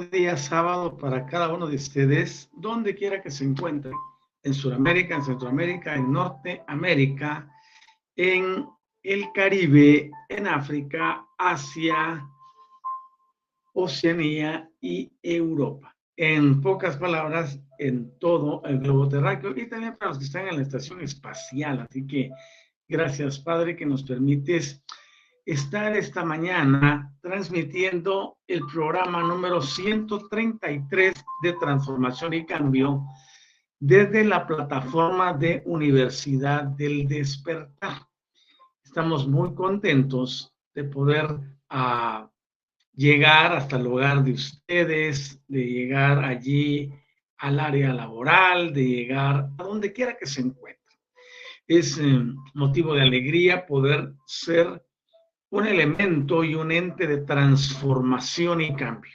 Día 0.00 0.36
sábado 0.36 0.96
para 0.96 1.26
cada 1.26 1.52
uno 1.52 1.66
de 1.66 1.76
ustedes, 1.76 2.50
donde 2.52 2.94
quiera 2.94 3.22
que 3.22 3.30
se 3.30 3.44
encuentren, 3.44 3.94
en 4.42 4.54
Sudamérica, 4.54 5.16
en 5.16 5.24
Centroamérica, 5.24 5.94
en 5.94 6.12
Norteamérica, 6.12 7.50
en 8.14 8.66
el 9.02 9.32
Caribe, 9.32 10.10
en 10.28 10.46
África, 10.46 11.26
Asia, 11.36 12.24
Oceanía 13.72 14.70
y 14.80 15.12
Europa. 15.22 15.96
En 16.16 16.60
pocas 16.60 16.96
palabras, 16.96 17.60
en 17.78 18.18
todo 18.18 18.62
el 18.64 18.78
globo 18.78 19.08
terráqueo 19.08 19.50
y 19.56 19.68
también 19.68 19.96
para 19.96 20.10
los 20.10 20.18
que 20.18 20.24
están 20.24 20.48
en 20.48 20.56
la 20.56 20.62
estación 20.62 21.00
espacial. 21.00 21.86
Así 21.88 22.06
que 22.06 22.30
gracias, 22.88 23.38
Padre, 23.40 23.76
que 23.76 23.84
nos 23.84 24.04
permites 24.04 24.82
estar 25.46 25.96
esta 25.96 26.24
mañana 26.24 27.14
transmitiendo 27.22 28.38
el 28.48 28.60
programa 28.66 29.22
número 29.22 29.62
133 29.62 31.14
de 31.40 31.52
Transformación 31.52 32.34
y 32.34 32.44
Cambio 32.44 33.04
desde 33.78 34.24
la 34.24 34.44
plataforma 34.44 35.32
de 35.32 35.62
Universidad 35.64 36.64
del 36.64 37.06
Despertar. 37.06 38.08
Estamos 38.84 39.28
muy 39.28 39.54
contentos 39.54 40.52
de 40.74 40.82
poder 40.82 41.38
ah, 41.70 42.28
llegar 42.92 43.54
hasta 43.54 43.76
el 43.76 43.86
hogar 43.86 44.24
de 44.24 44.32
ustedes, 44.32 45.40
de 45.46 45.64
llegar 45.64 46.24
allí 46.24 46.92
al 47.38 47.60
área 47.60 47.92
laboral, 47.92 48.72
de 48.72 48.84
llegar 48.84 49.50
a 49.56 49.62
donde 49.62 49.92
quiera 49.92 50.16
que 50.16 50.26
se 50.26 50.40
encuentre. 50.40 50.76
Es 51.68 51.98
eh, 51.98 52.20
motivo 52.54 52.94
de 52.94 53.02
alegría 53.02 53.64
poder 53.64 54.12
ser 54.26 54.85
un 55.56 55.66
elemento 55.66 56.44
y 56.44 56.54
un 56.54 56.70
ente 56.70 57.06
de 57.06 57.16
transformación 57.22 58.60
y 58.60 58.76
cambio. 58.76 59.12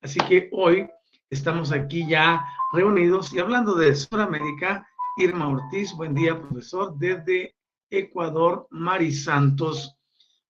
Así 0.00 0.18
que 0.20 0.48
hoy 0.50 0.88
estamos 1.28 1.70
aquí 1.70 2.08
ya 2.08 2.42
reunidos 2.72 3.30
y 3.34 3.40
hablando 3.40 3.74
de 3.74 3.94
Sudamérica, 3.94 4.88
Irma 5.18 5.48
Ortiz, 5.48 5.92
buen 5.92 6.14
día 6.14 6.40
profesor, 6.40 6.96
desde 6.96 7.56
Ecuador, 7.90 8.66
Mari 8.70 9.12
Santos, 9.12 9.94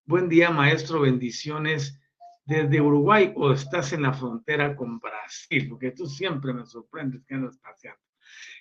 buen 0.04 0.28
día 0.28 0.52
maestro, 0.52 1.00
bendiciones 1.00 1.98
desde 2.44 2.80
Uruguay 2.80 3.32
o 3.34 3.50
estás 3.50 3.92
en 3.92 4.02
la 4.02 4.12
frontera 4.12 4.76
con 4.76 5.00
Brasil, 5.00 5.68
porque 5.68 5.90
tú 5.90 6.06
siempre 6.06 6.52
me 6.52 6.64
sorprendes 6.66 7.24
que 7.26 7.34
andas 7.34 7.58
paseando. 7.58 8.00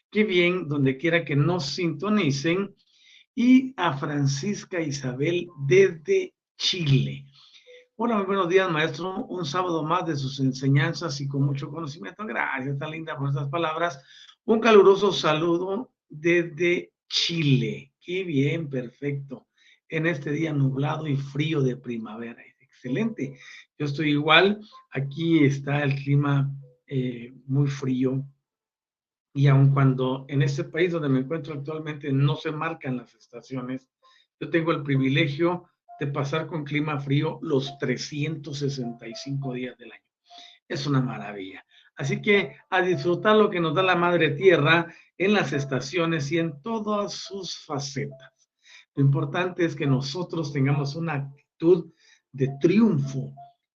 Qué 0.09 0.23
bien, 0.23 0.67
donde 0.67 0.97
quiera 0.97 1.23
que 1.23 1.35
nos 1.35 1.67
sintonicen. 1.67 2.75
Y 3.35 3.73
a 3.77 3.95
Francisca 3.97 4.81
Isabel 4.81 5.47
desde 5.59 6.33
Chile. 6.61 7.25
Hola, 7.95 8.17
muy 8.17 8.27
buenos 8.27 8.47
días, 8.47 8.69
maestro. 8.69 9.25
Un 9.25 9.47
sábado 9.47 9.81
más 9.81 10.05
de 10.05 10.16
sus 10.16 10.39
enseñanzas 10.39 11.19
y 11.19 11.27
con 11.27 11.41
mucho 11.41 11.72
conocimiento. 11.72 12.23
Gracias, 12.23 12.77
tan 12.77 12.91
linda 12.91 13.17
por 13.17 13.29
estas 13.29 13.49
palabras. 13.49 13.99
Un 14.45 14.59
caluroso 14.59 15.11
saludo 15.11 15.91
desde 16.07 16.94
Chile. 17.09 17.94
Qué 17.99 18.23
bien, 18.23 18.69
perfecto. 18.69 19.47
En 19.89 20.05
este 20.05 20.31
día 20.31 20.53
nublado 20.53 21.07
y 21.07 21.17
frío 21.17 21.61
de 21.61 21.77
primavera. 21.77 22.44
Excelente. 22.59 23.39
Yo 23.79 23.88
estoy 23.88 24.11
igual. 24.11 24.61
Aquí 24.91 25.43
está 25.43 25.81
el 25.81 25.95
clima 25.95 26.47
eh, 26.85 27.33
muy 27.47 27.69
frío. 27.69 28.23
Y 29.33 29.47
aun 29.47 29.73
cuando 29.73 30.25
en 30.29 30.43
este 30.43 30.63
país 30.63 30.91
donde 30.91 31.09
me 31.09 31.22
encuentro 31.22 31.55
actualmente 31.55 32.13
no 32.13 32.35
se 32.35 32.51
marcan 32.51 32.97
las 32.97 33.16
estaciones, 33.16 33.89
yo 34.39 34.51
tengo 34.51 34.72
el 34.72 34.83
privilegio 34.83 35.70
de 36.01 36.07
pasar 36.07 36.47
con 36.47 36.63
clima 36.63 37.00
frío 37.00 37.38
los 37.44 37.78
365 37.78 39.53
días 39.53 39.78
del 39.78 39.91
año. 39.91 40.01
Es 40.67 40.88
una 40.88 41.00
maravilla. 41.00 41.63
Así 41.95 42.23
que 42.23 42.56
a 42.72 42.81
disfrutar 42.81 43.35
lo 43.35 43.51
que 43.51 43.59
nos 43.59 43.75
da 43.75 43.84
la 43.84 43.95
Madre 43.95 44.31
Tierra 44.31 44.91
en 45.16 45.34
las 45.34 45.53
estaciones 45.53 46.31
y 46.31 46.40
en 46.40 46.59
todas 46.63 47.13
sus 47.13 47.56
facetas. 47.56 48.50
Lo 48.95 49.03
importante 49.03 49.63
es 49.63 49.75
que 49.75 49.85
nosotros 49.85 50.51
tengamos 50.51 50.95
una 50.95 51.13
actitud 51.13 51.94
de 52.31 52.47
triunfo, 52.59 53.35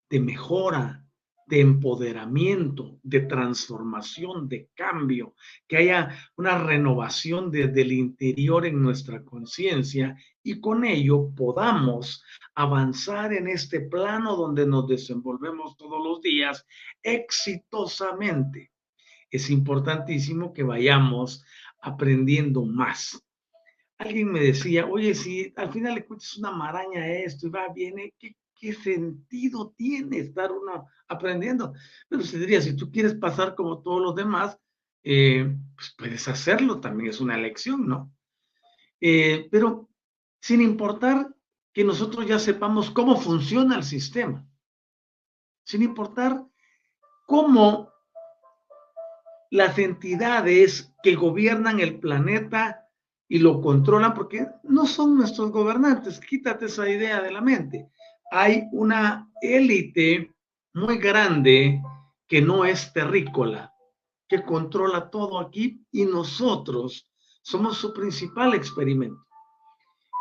de 0.09 0.21
mejora, 0.21 1.05
de 1.45 1.59
empoderamiento, 1.59 2.99
de 3.03 3.19
transformación, 3.19 4.47
de 4.47 4.69
cambio, 4.73 5.35
que 5.67 5.75
haya 5.75 6.17
una 6.37 6.57
renovación 6.57 7.51
desde 7.51 7.81
el 7.81 7.91
interior 7.91 8.65
en 8.65 8.81
nuestra 8.81 9.25
conciencia 9.25 10.15
y 10.43 10.59
con 10.59 10.83
ello 10.83 11.31
podamos 11.35 12.23
avanzar 12.53 13.33
en 13.33 13.47
este 13.47 13.79
plano 13.79 14.35
donde 14.35 14.67
nos 14.67 14.87
desenvolvemos 14.87 15.77
todos 15.77 16.03
los 16.03 16.21
días 16.21 16.65
exitosamente. 17.01 18.71
Es 19.31 19.49
importantísimo 19.49 20.53
que 20.53 20.63
vayamos 20.63 21.43
aprendiendo 21.79 22.65
más. 22.65 23.23
Alguien 23.97 24.31
me 24.31 24.41
decía, 24.41 24.85
oye, 24.85 25.15
si 25.15 25.53
al 25.55 25.71
final 25.71 26.05
cuentas 26.05 26.37
una 26.37 26.51
maraña 26.51 27.07
esto 27.07 27.47
y 27.47 27.49
va, 27.49 27.71
viene, 27.73 28.13
¿qué, 28.19 28.35
¿qué 28.53 28.73
sentido 28.73 29.73
tiene 29.77 30.17
estar 30.17 30.51
uno 30.51 30.87
aprendiendo? 31.07 31.73
Pero 32.09 32.21
se 32.23 32.37
diría, 32.37 32.61
si 32.61 32.75
tú 32.75 32.91
quieres 32.91 33.15
pasar 33.15 33.55
como 33.55 33.81
todos 33.81 34.01
los 34.01 34.15
demás, 34.15 34.57
eh, 35.03 35.55
pues 35.75 35.95
puedes 35.97 36.27
hacerlo, 36.27 36.79
también 36.79 37.09
es 37.09 37.21
una 37.21 37.35
elección, 37.35 37.87
¿no? 37.87 38.13
Eh, 39.01 39.47
pero 39.51 39.89
sin 40.43 40.61
importar 40.61 41.33
que 41.71 41.85
nosotros 41.85 42.27
ya 42.27 42.37
sepamos 42.37 42.91
cómo 42.91 43.15
funciona 43.15 43.77
el 43.77 43.83
sistema, 43.83 44.45
sin 45.63 45.83
importar 45.83 46.45
cómo 47.25 47.93
las 49.51 49.79
entidades 49.79 50.93
que 51.01 51.15
gobiernan 51.15 51.79
el 51.79 51.97
planeta 51.97 52.89
y 53.29 53.39
lo 53.39 53.61
controlan, 53.61 54.13
porque 54.13 54.45
no 54.63 54.85
son 54.85 55.15
nuestros 55.15 55.49
gobernantes, 55.49 56.19
quítate 56.19 56.65
esa 56.65 56.89
idea 56.89 57.21
de 57.21 57.31
la 57.31 57.39
mente. 57.39 57.89
Hay 58.29 58.67
una 58.73 59.31
élite 59.41 60.35
muy 60.73 60.97
grande 60.97 61.81
que 62.27 62.41
no 62.41 62.65
es 62.65 62.91
terrícola, 62.91 63.73
que 64.27 64.43
controla 64.43 65.09
todo 65.09 65.39
aquí 65.39 65.85
y 65.89 66.03
nosotros 66.03 67.09
somos 67.43 67.77
su 67.77 67.93
principal 67.93 68.53
experimento. 68.55 69.23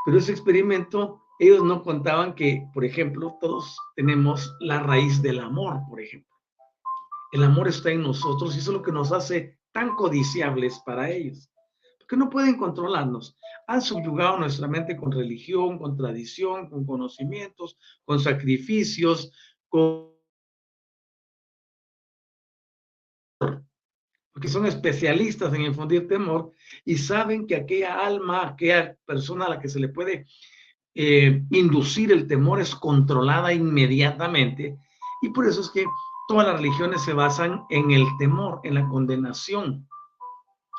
Pero 0.05 0.19
ese 0.19 0.33
experimento, 0.33 1.23
ellos 1.39 1.63
no 1.63 1.83
contaban 1.83 2.35
que, 2.35 2.69
por 2.75 2.85
ejemplo, 2.85 3.37
todos 3.41 3.77
tenemos 3.97 4.55
la 4.61 4.81
raíz 4.81 5.23
del 5.23 5.41
amor, 5.41 5.81
por 5.89 6.01
ejemplo. 6.01 6.31
El 7.33 7.45
amor 7.45 7.69
está 7.69 7.91
en 7.91 8.03
nosotros 8.03 8.55
y 8.55 8.59
eso 8.59 8.71
es 8.73 8.77
lo 8.77 8.83
que 8.83 8.93
nos 8.93 9.13
hace 9.13 9.59
tan 9.73 9.95
codiciables 9.97 10.81
para 10.85 11.11
ellos. 11.11 11.51
Porque 11.99 12.17
no 12.17 12.29
pueden 12.29 12.59
controlarnos. 12.59 13.39
Han 13.69 13.81
subyugado 13.81 14.39
nuestra 14.39 14.69
mente 14.69 14.97
con 14.97 15.13
religión, 15.13 15.79
con 15.79 15.97
tradición, 15.97 16.69
con 16.69 16.85
conocimientos, 16.85 17.79
con 18.05 18.21
sacrificios, 18.21 19.33
con 19.69 20.12
porque 24.33 24.49
son 24.49 24.67
especialistas 24.67 25.53
en 25.53 25.63
infundir 25.63 26.09
temor 26.09 26.53
y 26.85 26.97
saben 26.97 27.47
que 27.47 27.57
aquella 27.57 28.05
alma, 28.05 28.47
aquella 28.47 28.97
persona 29.05 29.45
a 29.45 29.51
la 29.51 29.61
que 29.61 29.69
se 29.69 29.79
le 29.79 29.89
puede 29.89 30.27
eh, 30.95 31.43
inducir 31.51 32.13
el 32.13 32.27
temor 32.27 32.61
es 32.61 32.75
controlada 32.75 33.53
inmediatamente. 33.53 34.79
Y 35.21 35.29
por 35.29 35.47
eso 35.47 35.61
es 35.61 35.71
que 35.71 35.85
todas 36.29 36.47
las 36.47 36.57
religiones 36.57 37.03
se 37.03 37.13
basan 37.13 37.65
en 37.69 37.91
el 37.91 38.07
temor, 38.19 38.61
en 38.65 38.75
la 38.75 38.89
condenación, 38.89 39.87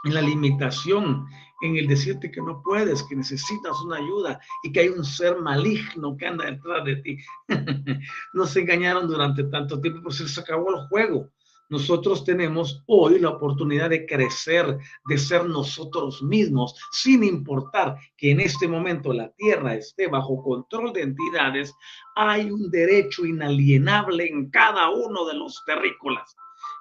en 0.04 0.14
la 0.14 0.22
limitación, 0.22 1.28
en 1.62 1.78
el 1.78 1.88
decirte 1.88 2.32
que 2.32 2.42
no 2.42 2.62
puedes, 2.64 3.04
que 3.04 3.16
necesitas 3.16 3.80
una 3.82 3.98
ayuda 3.98 4.40
y 4.64 4.72
que 4.72 4.82
hay 4.82 4.90
un 4.90 5.06
ser 5.06 5.40
maligno 5.40 6.18
que 6.18 6.26
anda 6.26 6.46
detrás 6.46 6.84
de 6.86 6.96
ti. 6.98 7.18
Nos 8.34 8.56
engañaron 8.56 9.08
durante 9.08 9.44
tanto 9.46 9.80
tiempo, 9.80 10.02
pues 10.02 10.18
se 10.18 10.42
acabó 10.42 10.72
el 10.72 10.88
juego 10.88 11.32
nosotros 11.70 12.24
tenemos 12.24 12.84
hoy 12.88 13.20
la 13.20 13.30
oportunidad 13.30 13.90
de 13.90 14.06
crecer, 14.06 14.78
de 15.06 15.18
ser 15.18 15.46
nosotros 15.46 16.22
mismos, 16.22 16.76
sin 16.92 17.24
importar 17.24 17.98
que 18.18 18.32
en 18.32 18.42
este 18.42 18.68
momento 18.68 19.14
la 19.14 19.30
tierra 19.32 19.76
esté 19.76 20.08
bajo 20.08 20.44
control 20.44 20.94
de 20.94 21.02
entidades, 21.02 21.74
hay 22.16 22.52
un 22.52 22.70
derecho 22.70 23.26
inalienable 23.26 24.28
en 24.28 24.50
cada 24.50 24.90
uno 24.90 25.26
de 25.26 25.36
los 25.36 25.64
terrícolas. 25.66 26.36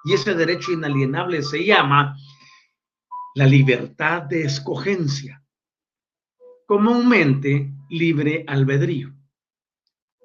Y 0.05 0.13
ese 0.13 0.33
derecho 0.33 0.71
inalienable 0.71 1.41
se 1.41 1.63
llama 1.63 2.15
la 3.35 3.45
libertad 3.45 4.23
de 4.23 4.43
escogencia, 4.43 5.43
comúnmente 6.67 7.73
libre 7.89 8.43
albedrío. 8.47 9.13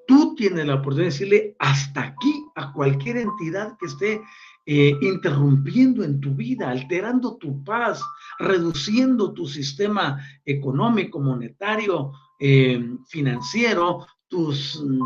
Tú 0.06 0.34
tienes 0.34 0.66
la 0.66 0.74
oportunidad 0.74 1.10
de 1.10 1.12
decirle 1.12 1.56
hasta 1.58 2.02
aquí 2.02 2.37
a 2.58 2.72
cualquier 2.72 3.18
entidad 3.18 3.76
que 3.78 3.86
esté 3.86 4.22
eh, 4.66 4.92
interrumpiendo 5.00 6.04
en 6.04 6.20
tu 6.20 6.34
vida, 6.34 6.68
alterando 6.68 7.36
tu 7.36 7.62
paz, 7.64 8.02
reduciendo 8.38 9.32
tu 9.32 9.46
sistema 9.46 10.20
económico, 10.44 11.20
monetario, 11.20 12.12
eh, 12.40 12.78
financiero, 13.08 14.06
tus 14.28 14.82
mm, 14.84 15.00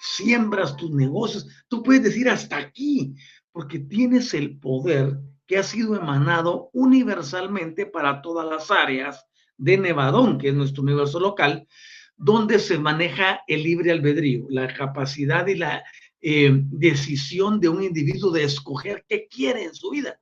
siembras, 0.00 0.76
tus 0.76 0.90
negocios. 0.90 1.46
Tú 1.68 1.82
puedes 1.82 2.02
decir 2.02 2.28
hasta 2.28 2.56
aquí, 2.56 3.14
porque 3.52 3.78
tienes 3.78 4.34
el 4.34 4.58
poder 4.58 5.18
que 5.46 5.58
ha 5.58 5.62
sido 5.62 5.94
emanado 5.94 6.70
universalmente 6.72 7.86
para 7.86 8.22
todas 8.22 8.46
las 8.46 8.70
áreas 8.70 9.24
de 9.56 9.78
Nevadón, 9.78 10.38
que 10.38 10.48
es 10.48 10.54
nuestro 10.54 10.82
universo 10.82 11.20
local, 11.20 11.66
donde 12.16 12.58
se 12.58 12.78
maneja 12.78 13.42
el 13.46 13.62
libre 13.62 13.92
albedrío, 13.92 14.46
la 14.48 14.72
capacidad 14.72 15.46
y 15.46 15.54
la 15.54 15.84
eh, 16.28 16.50
decisión 16.52 17.60
de 17.60 17.68
un 17.68 17.84
individuo 17.84 18.32
de 18.32 18.42
escoger 18.42 19.04
qué 19.08 19.28
quiere 19.28 19.62
en 19.62 19.76
su 19.76 19.90
vida. 19.90 20.20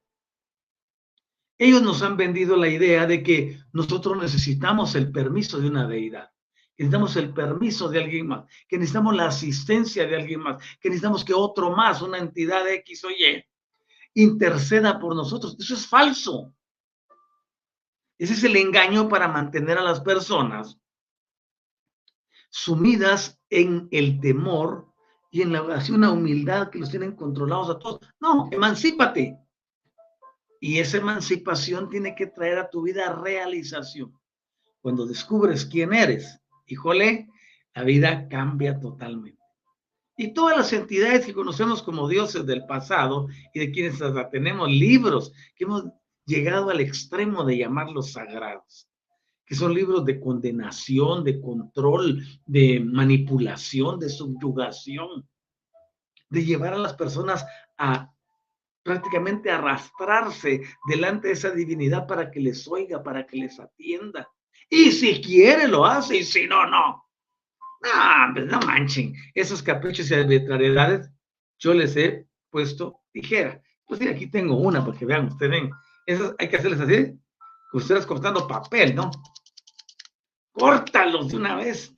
Ellos 1.56 1.80
nos 1.80 2.02
han 2.02 2.18
vendido 2.18 2.56
la 2.56 2.68
idea 2.68 3.06
de 3.06 3.22
que 3.22 3.58
nosotros 3.72 4.18
necesitamos 4.18 4.96
el 4.96 5.10
permiso 5.10 5.58
de 5.58 5.68
una 5.68 5.88
deidad, 5.88 6.30
que 6.76 6.84
necesitamos 6.84 7.16
el 7.16 7.32
permiso 7.32 7.88
de 7.88 8.04
alguien 8.04 8.26
más, 8.26 8.44
que 8.68 8.76
necesitamos 8.76 9.16
la 9.16 9.28
asistencia 9.28 10.06
de 10.06 10.14
alguien 10.14 10.40
más, 10.40 10.62
que 10.78 10.90
necesitamos 10.90 11.24
que 11.24 11.32
otro 11.32 11.74
más, 11.74 12.02
una 12.02 12.18
entidad 12.18 12.68
X 12.68 13.02
o 13.04 13.10
Y, 13.10 13.42
interceda 14.12 15.00
por 15.00 15.16
nosotros. 15.16 15.56
Eso 15.58 15.72
es 15.72 15.86
falso. 15.86 16.54
Ese 18.18 18.34
es 18.34 18.44
el 18.44 18.56
engaño 18.56 19.08
para 19.08 19.28
mantener 19.28 19.78
a 19.78 19.82
las 19.82 20.02
personas 20.02 20.78
sumidas 22.50 23.40
en 23.48 23.88
el 23.90 24.20
temor 24.20 24.93
y 25.34 25.42
en 25.42 25.52
la 25.52 25.62
una 25.90 26.12
humildad 26.12 26.70
que 26.70 26.78
los 26.78 26.90
tienen 26.90 27.16
controlados 27.16 27.68
a 27.68 27.78
todos. 27.80 28.00
No, 28.20 28.48
emancípate. 28.52 29.36
Y 30.60 30.78
esa 30.78 30.98
emancipación 30.98 31.90
tiene 31.90 32.14
que 32.14 32.28
traer 32.28 32.56
a 32.56 32.70
tu 32.70 32.82
vida 32.82 33.12
realización. 33.12 34.16
Cuando 34.80 35.04
descubres 35.04 35.66
quién 35.66 35.92
eres, 35.92 36.38
híjole, 36.68 37.28
la 37.74 37.82
vida 37.82 38.28
cambia 38.28 38.78
totalmente. 38.78 39.42
Y 40.16 40.32
todas 40.32 40.56
las 40.56 40.72
entidades 40.72 41.26
que 41.26 41.34
conocemos 41.34 41.82
como 41.82 42.06
dioses 42.06 42.46
del 42.46 42.64
pasado 42.66 43.26
y 43.52 43.58
de 43.58 43.72
quienes 43.72 43.98
tenemos 44.30 44.70
libros 44.70 45.32
que 45.56 45.64
hemos 45.64 45.82
llegado 46.26 46.70
al 46.70 46.78
extremo 46.78 47.44
de 47.44 47.58
llamarlos 47.58 48.12
sagrados 48.12 48.88
que 49.46 49.54
son 49.54 49.74
libros 49.74 50.04
de 50.04 50.20
condenación, 50.20 51.24
de 51.24 51.40
control, 51.40 52.22
de 52.46 52.80
manipulación, 52.80 53.98
de 53.98 54.08
subyugación, 54.08 55.28
de 56.30 56.44
llevar 56.44 56.74
a 56.74 56.78
las 56.78 56.94
personas 56.94 57.44
a 57.76 58.10
prácticamente 58.82 59.50
arrastrarse 59.50 60.62
delante 60.86 61.28
de 61.28 61.34
esa 61.34 61.50
divinidad 61.50 62.06
para 62.06 62.30
que 62.30 62.40
les 62.40 62.68
oiga, 62.68 63.02
para 63.02 63.26
que 63.26 63.36
les 63.38 63.58
atienda. 63.58 64.28
Y 64.68 64.92
si 64.92 65.20
quiere 65.20 65.68
lo 65.68 65.84
hace, 65.84 66.18
y 66.18 66.24
si 66.24 66.46
no, 66.46 66.66
no. 66.66 67.04
No, 67.82 68.34
pues 68.34 68.46
no 68.46 68.60
manchen. 68.60 69.14
Esos 69.34 69.62
caprichos 69.62 70.10
y 70.10 70.14
arbitrariedades, 70.14 71.10
yo 71.58 71.74
les 71.74 71.96
he 71.96 72.26
puesto 72.50 73.00
tijera. 73.12 73.62
Pues 73.86 74.00
sí, 74.00 74.08
aquí 74.08 74.26
tengo 74.26 74.56
una 74.56 74.84
para 74.84 74.98
que 74.98 75.06
vean, 75.06 75.26
ustedes 75.26 75.50
ven. 75.50 75.70
Hay 76.38 76.48
que 76.48 76.56
hacerles 76.56 76.80
así, 76.80 77.18
ustedes 77.78 78.06
cortando 78.06 78.46
papel, 78.46 78.94
¿no? 78.94 79.10
Córtalos 80.52 81.28
de 81.28 81.36
una 81.36 81.56
vez. 81.56 81.94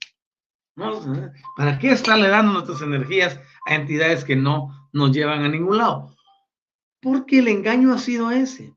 ¿Para 1.55 1.79
qué 1.79 1.91
estarle 1.91 2.29
dando 2.29 2.53
nuestras 2.53 2.81
energías 2.81 3.39
a 3.65 3.75
entidades 3.75 4.23
que 4.23 4.35
no 4.35 4.89
nos 4.91 5.11
llevan 5.11 5.43
a 5.43 5.49
ningún 5.49 5.77
lado? 5.77 6.15
Porque 7.01 7.39
el 7.39 7.47
engaño 7.47 7.93
ha 7.93 7.97
sido 7.97 8.31
ese. 8.31 8.75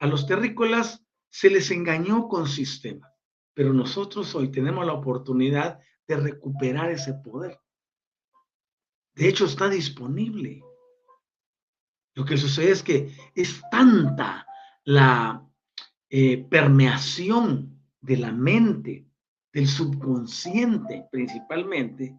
A 0.00 0.06
los 0.06 0.26
terrícolas 0.26 1.04
se 1.30 1.50
les 1.50 1.70
engañó 1.70 2.28
con 2.28 2.46
sistema, 2.46 3.12
pero 3.54 3.72
nosotros 3.72 4.34
hoy 4.34 4.50
tenemos 4.50 4.86
la 4.86 4.92
oportunidad 4.92 5.80
de 6.06 6.16
recuperar 6.16 6.90
ese 6.90 7.14
poder. 7.14 7.60
De 9.14 9.28
hecho, 9.28 9.46
está 9.46 9.68
disponible. 9.68 10.62
Lo 12.14 12.24
que 12.24 12.36
sucede 12.36 12.70
es 12.70 12.82
que 12.82 13.12
es 13.34 13.60
tanta 13.70 14.46
la 14.84 15.47
eh, 16.10 16.46
permeación 16.48 17.78
de 18.00 18.16
la 18.16 18.32
mente, 18.32 19.06
del 19.52 19.66
subconsciente 19.66 21.06
principalmente, 21.10 22.16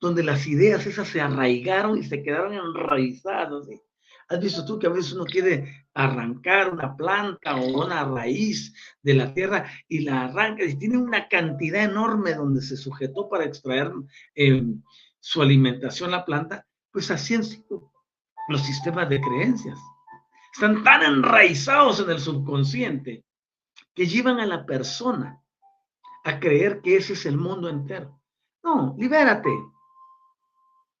donde 0.00 0.22
las 0.22 0.46
ideas 0.46 0.84
esas 0.86 1.08
se 1.08 1.20
arraigaron 1.20 1.96
y 1.96 2.02
se 2.02 2.22
quedaron 2.22 2.54
enraizadas. 2.54 3.68
¿Has 4.28 4.40
visto 4.40 4.64
tú 4.64 4.78
que 4.78 4.86
a 4.86 4.90
veces 4.90 5.12
uno 5.12 5.24
quiere 5.24 5.86
arrancar 5.94 6.72
una 6.72 6.96
planta 6.96 7.54
o 7.54 7.84
una 7.84 8.04
raíz 8.04 8.74
de 9.02 9.14
la 9.14 9.32
tierra 9.32 9.70
y 9.88 10.00
la 10.00 10.24
arranca 10.24 10.64
y 10.64 10.76
tiene 10.76 10.96
una 10.96 11.28
cantidad 11.28 11.84
enorme 11.84 12.34
donde 12.34 12.62
se 12.62 12.76
sujetó 12.76 13.28
para 13.28 13.44
extraer 13.44 13.92
eh, 14.34 14.62
su 15.20 15.42
alimentación 15.42 16.10
la 16.10 16.24
planta? 16.24 16.66
Pues 16.90 17.10
así 17.10 17.34
han 17.34 17.44
sido 17.44 17.92
los 18.48 18.62
sistemas 18.62 19.08
de 19.08 19.20
creencias. 19.20 19.78
Están 20.52 20.84
tan 20.84 21.02
enraizados 21.02 22.00
en 22.00 22.10
el 22.10 22.20
subconsciente 22.20 23.24
que 23.94 24.06
llevan 24.06 24.38
a 24.38 24.46
la 24.46 24.66
persona 24.66 25.42
a 26.24 26.38
creer 26.38 26.80
que 26.82 26.96
ese 26.96 27.14
es 27.14 27.26
el 27.26 27.36
mundo 27.36 27.68
entero. 27.68 28.20
No, 28.62 28.94
libérate. 28.98 29.50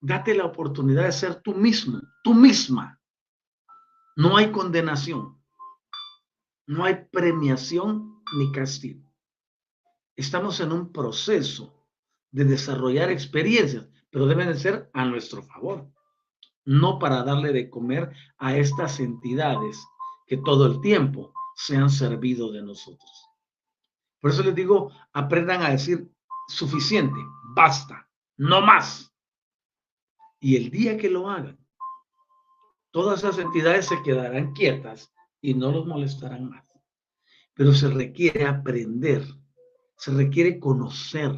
Date 0.00 0.34
la 0.34 0.46
oportunidad 0.46 1.04
de 1.04 1.12
ser 1.12 1.42
tú 1.42 1.54
mismo, 1.54 2.00
tú 2.24 2.34
misma. 2.34 2.98
No 4.16 4.36
hay 4.36 4.50
condenación. 4.50 5.40
No 6.66 6.84
hay 6.84 7.06
premiación 7.10 8.22
ni 8.36 8.50
castigo. 8.52 9.02
Estamos 10.16 10.60
en 10.60 10.72
un 10.72 10.92
proceso 10.92 11.86
de 12.30 12.44
desarrollar 12.44 13.10
experiencias, 13.10 13.88
pero 14.10 14.26
deben 14.26 14.48
de 14.48 14.58
ser 14.58 14.90
a 14.92 15.04
nuestro 15.04 15.42
favor, 15.42 15.88
no 16.64 16.98
para 16.98 17.22
darle 17.22 17.52
de 17.52 17.70
comer 17.70 18.12
a 18.38 18.56
estas 18.56 19.00
entidades 19.00 19.84
que 20.26 20.36
todo 20.36 20.66
el 20.66 20.80
tiempo 20.80 21.32
se 21.54 21.76
han 21.76 21.90
servido 21.90 22.52
de 22.52 22.62
nosotros. 22.62 23.10
Por 24.20 24.30
eso 24.30 24.42
les 24.42 24.54
digo, 24.54 24.92
aprendan 25.12 25.62
a 25.62 25.70
decir 25.70 26.10
suficiente, 26.48 27.18
basta, 27.54 28.08
no 28.36 28.60
más. 28.60 29.12
Y 30.38 30.56
el 30.56 30.70
día 30.70 30.96
que 30.96 31.10
lo 31.10 31.28
hagan, 31.28 31.58
todas 32.90 33.20
esas 33.20 33.38
entidades 33.38 33.86
se 33.86 34.02
quedarán 34.02 34.52
quietas 34.52 35.12
y 35.40 35.54
no 35.54 35.72
los 35.72 35.86
molestarán 35.86 36.48
más. 36.48 36.64
Pero 37.54 37.72
se 37.74 37.88
requiere 37.88 38.46
aprender, 38.46 39.24
se 39.96 40.12
requiere 40.12 40.58
conocer, 40.58 41.34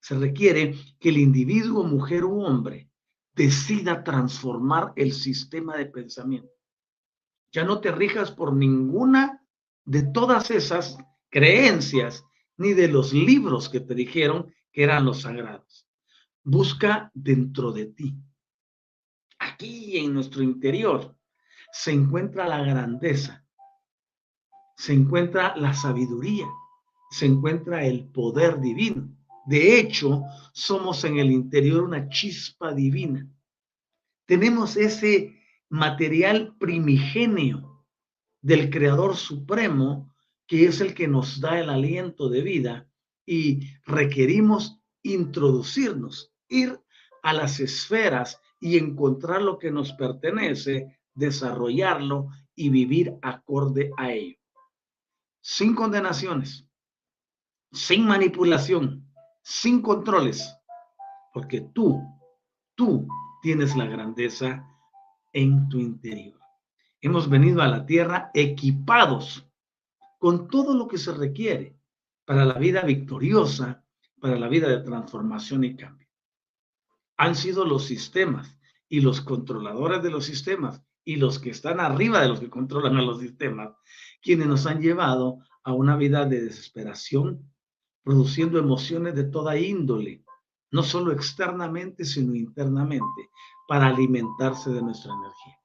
se 0.00 0.16
requiere 0.16 0.78
que 1.00 1.08
el 1.08 1.18
individuo, 1.18 1.82
mujer 1.82 2.24
u 2.24 2.42
hombre, 2.42 2.85
decida 3.36 4.02
transformar 4.02 4.92
el 4.96 5.12
sistema 5.12 5.76
de 5.76 5.86
pensamiento. 5.86 6.50
Ya 7.52 7.64
no 7.64 7.80
te 7.80 7.92
rijas 7.92 8.32
por 8.32 8.54
ninguna 8.54 9.46
de 9.84 10.02
todas 10.02 10.50
esas 10.50 10.98
creencias 11.28 12.24
ni 12.56 12.72
de 12.72 12.88
los 12.88 13.12
libros 13.12 13.68
que 13.68 13.80
te 13.80 13.94
dijeron 13.94 14.52
que 14.72 14.82
eran 14.82 15.04
los 15.04 15.22
sagrados. 15.22 15.86
Busca 16.42 17.10
dentro 17.14 17.72
de 17.72 17.86
ti. 17.86 18.14
Aquí 19.38 19.98
en 19.98 20.14
nuestro 20.14 20.42
interior 20.42 21.14
se 21.72 21.92
encuentra 21.92 22.48
la 22.48 22.62
grandeza, 22.62 23.44
se 24.76 24.94
encuentra 24.94 25.54
la 25.56 25.74
sabiduría, 25.74 26.46
se 27.10 27.26
encuentra 27.26 27.84
el 27.84 28.08
poder 28.08 28.60
divino. 28.60 29.15
De 29.46 29.78
hecho, 29.78 30.24
somos 30.52 31.04
en 31.04 31.18
el 31.18 31.30
interior 31.30 31.84
una 31.84 32.08
chispa 32.08 32.74
divina. 32.74 33.30
Tenemos 34.26 34.76
ese 34.76 35.40
material 35.68 36.56
primigenio 36.58 37.84
del 38.42 38.70
Creador 38.70 39.16
Supremo, 39.16 40.12
que 40.48 40.66
es 40.66 40.80
el 40.80 40.94
que 40.94 41.06
nos 41.06 41.40
da 41.40 41.60
el 41.60 41.70
aliento 41.70 42.28
de 42.28 42.42
vida 42.42 42.90
y 43.24 43.72
requerimos 43.84 44.80
introducirnos, 45.02 46.32
ir 46.48 46.80
a 47.22 47.32
las 47.32 47.60
esferas 47.60 48.40
y 48.58 48.78
encontrar 48.78 49.42
lo 49.42 49.58
que 49.58 49.70
nos 49.70 49.92
pertenece, 49.92 50.98
desarrollarlo 51.14 52.28
y 52.54 52.70
vivir 52.70 53.16
acorde 53.22 53.90
a 53.96 54.12
ello. 54.12 54.38
Sin 55.40 55.74
condenaciones, 55.74 56.66
sin 57.72 58.06
manipulación, 58.06 59.05
sin 59.48 59.80
controles, 59.80 60.58
porque 61.32 61.60
tú, 61.60 62.02
tú 62.74 63.06
tienes 63.40 63.76
la 63.76 63.86
grandeza 63.86 64.66
en 65.32 65.68
tu 65.68 65.78
interior. 65.78 66.40
Hemos 67.00 67.30
venido 67.30 67.62
a 67.62 67.68
la 67.68 67.86
tierra 67.86 68.32
equipados 68.34 69.48
con 70.18 70.48
todo 70.48 70.74
lo 70.74 70.88
que 70.88 70.98
se 70.98 71.12
requiere 71.12 71.78
para 72.24 72.44
la 72.44 72.54
vida 72.54 72.82
victoriosa, 72.82 73.84
para 74.20 74.36
la 74.36 74.48
vida 74.48 74.66
de 74.66 74.80
transformación 74.80 75.62
y 75.62 75.76
cambio. 75.76 76.08
Han 77.16 77.36
sido 77.36 77.64
los 77.64 77.84
sistemas 77.84 78.58
y 78.88 79.00
los 79.00 79.20
controladores 79.20 80.02
de 80.02 80.10
los 80.10 80.24
sistemas 80.24 80.82
y 81.04 81.16
los 81.16 81.38
que 81.38 81.50
están 81.50 81.78
arriba 81.78 82.20
de 82.20 82.28
los 82.28 82.40
que 82.40 82.50
controlan 82.50 82.96
a 82.96 83.02
los 83.02 83.20
sistemas, 83.20 83.76
quienes 84.20 84.48
nos 84.48 84.66
han 84.66 84.80
llevado 84.80 85.38
a 85.62 85.72
una 85.72 85.96
vida 85.96 86.24
de 86.24 86.42
desesperación, 86.42 87.48
produciendo 88.06 88.60
emociones 88.60 89.16
de 89.16 89.24
toda 89.24 89.58
índole, 89.58 90.24
no 90.70 90.84
solo 90.84 91.10
externamente, 91.10 92.04
sino 92.04 92.36
internamente, 92.36 93.30
para 93.66 93.88
alimentarse 93.88 94.70
de 94.70 94.80
nuestra 94.80 95.12
energía. 95.12 95.58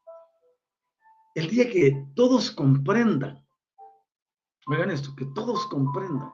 El 1.35 1.47
día 1.51 1.69
que 1.69 2.07
todos 2.15 2.49
comprendan, 2.49 3.45
oigan 4.65 4.89
esto, 4.89 5.15
que 5.15 5.25
todos 5.25 5.67
comprendan 5.67 6.31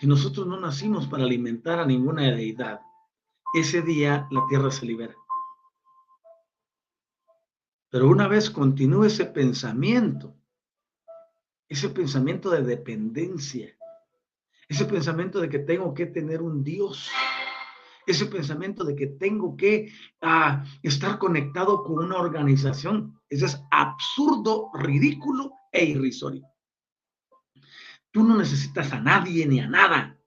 que 0.00 0.08
nosotros 0.08 0.44
no 0.44 0.58
nacimos 0.58 1.06
para 1.06 1.22
alimentar 1.22 1.78
a 1.78 1.86
ninguna 1.86 2.22
deidad, 2.22 2.80
ese 3.54 3.80
día 3.80 4.26
la 4.32 4.44
tierra 4.48 4.72
se 4.72 4.86
libera. 4.86 5.14
Pero 7.90 8.08
una 8.08 8.26
vez 8.26 8.50
continúe 8.50 9.04
ese 9.04 9.26
pensamiento, 9.26 10.34
ese 11.68 11.90
pensamiento 11.90 12.50
de 12.50 12.62
dependencia, 12.62 13.76
ese 14.70 14.84
pensamiento 14.84 15.40
de 15.40 15.48
que 15.48 15.58
tengo 15.58 15.92
que 15.92 16.06
tener 16.06 16.40
un 16.40 16.62
Dios, 16.62 17.10
ese 18.06 18.26
pensamiento 18.26 18.84
de 18.84 18.94
que 18.94 19.08
tengo 19.08 19.56
que 19.56 19.92
ah, 20.20 20.64
estar 20.80 21.18
conectado 21.18 21.82
con 21.82 22.04
una 22.04 22.18
organización, 22.18 23.20
eso 23.28 23.46
es 23.46 23.60
absurdo, 23.72 24.70
ridículo 24.72 25.52
e 25.72 25.86
irrisorio. 25.86 26.46
Tú 28.12 28.22
no 28.22 28.36
necesitas 28.36 28.92
a 28.92 29.00
nadie 29.00 29.44
ni 29.44 29.58
a 29.58 29.68
nada. 29.68 30.20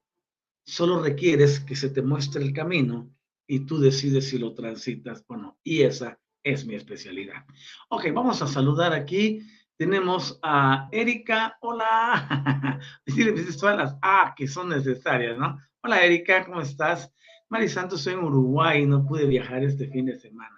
Solo 0.66 1.02
requieres 1.02 1.62
que 1.62 1.78
se 1.78 1.90
te 1.90 2.02
muestre 2.02 2.44
el 2.44 2.52
camino 2.52 3.16
y 3.48 3.62
tú 3.62 3.80
decides 3.80 4.28
si 4.28 4.40
lo 4.40 4.54
transitas 4.54 5.24
o 5.28 5.38
no. 5.38 5.58
Y 5.64 5.84
esa 5.84 6.20
es 6.44 6.66
mi 6.66 6.76
especialidad. 6.76 7.46
Ok, 7.90 8.08
vamos 8.14 8.42
a 8.42 8.48
saludar 8.48 8.92
aquí. 8.92 9.42
Tenemos 9.84 10.40
a 10.42 10.88
Erika. 10.94 11.58
Hola. 11.60 12.80
Decirle 13.06 13.44
todas 13.60 13.76
las 13.76 13.98
A 14.02 14.34
que 14.34 14.48
son 14.48 14.70
necesarias, 14.70 15.38
¿no? 15.38 15.60
Hola 15.84 16.06
Erika, 16.06 16.46
¿cómo 16.46 16.62
estás? 16.62 17.12
Mari 17.50 17.68
Santos, 17.68 18.02
soy 18.02 18.14
en 18.14 18.24
Uruguay, 18.24 18.86
no 18.86 19.06
pude 19.06 19.26
viajar 19.26 19.62
este 19.62 19.90
fin 19.90 20.06
de 20.06 20.18
semana. 20.18 20.56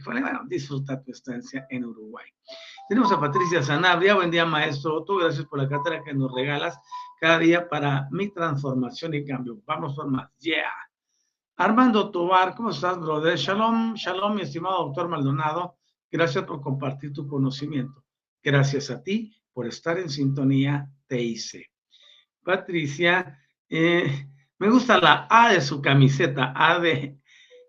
Fue, 0.00 0.20
bueno, 0.20 0.42
disfruta 0.46 1.02
tu 1.02 1.10
estancia 1.10 1.66
en 1.70 1.86
Uruguay. 1.86 2.26
Tenemos 2.88 3.10
a 3.10 3.18
Patricia 3.18 3.64
Sanabria. 3.64 4.14
Buen 4.14 4.30
día, 4.30 4.46
maestro 4.46 4.98
Otto. 4.98 5.16
Gracias 5.16 5.44
por 5.46 5.60
la 5.60 5.68
cátedra 5.68 6.04
que 6.04 6.14
nos 6.14 6.32
regalas 6.32 6.78
cada 7.20 7.40
día 7.40 7.68
para 7.68 8.06
mi 8.12 8.28
transformación 8.28 9.12
y 9.12 9.26
cambio. 9.26 9.58
Vamos 9.66 9.96
por 9.96 10.08
más. 10.08 10.30
Yeah. 10.38 10.70
Armando 11.56 12.12
Tobar, 12.12 12.54
¿cómo 12.54 12.70
estás, 12.70 12.96
brother? 13.00 13.36
Shalom, 13.36 13.94
shalom, 13.94 14.36
mi 14.36 14.42
estimado 14.42 14.84
doctor 14.84 15.08
Maldonado. 15.08 15.78
Gracias 16.12 16.44
por 16.44 16.60
compartir 16.60 17.12
tu 17.12 17.26
conocimiento. 17.26 18.04
Gracias 18.48 18.88
a 18.88 19.02
ti 19.02 19.36
por 19.52 19.66
estar 19.66 19.98
en 19.98 20.08
sintonía 20.08 20.90
TIC. 21.06 21.70
Patricia, 22.42 23.38
eh, 23.68 24.26
me 24.58 24.70
gusta 24.70 24.96
la 24.96 25.26
A 25.28 25.52
de 25.52 25.60
su 25.60 25.82
camiseta, 25.82 26.54
A 26.56 26.80
de 26.80 27.18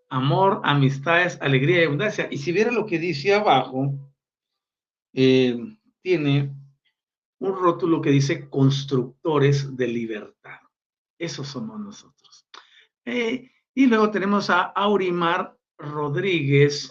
amor, 0.07 0.61
amistades, 0.63 1.37
alegría 1.41 1.81
y 1.81 1.83
abundancia. 1.83 2.29
Y 2.31 2.37
si 2.37 2.53
viera 2.53 2.71
lo 2.71 2.85
que 2.85 2.97
dice 2.97 3.33
abajo, 3.33 3.91
eh, 5.11 5.59
tiene 6.01 6.55
un 7.39 7.55
rótulo 7.57 8.01
que 8.01 8.11
dice 8.11 8.49
constructores 8.49 9.75
de 9.75 9.85
libertad. 9.85 10.61
Esos 11.17 11.49
somos 11.49 11.77
nosotros. 11.77 12.47
Eh, 13.03 13.51
y 13.75 13.85
luego 13.87 14.11
tenemos 14.11 14.49
a 14.49 14.61
Aurimar 14.61 15.57
Rodríguez. 15.77 16.89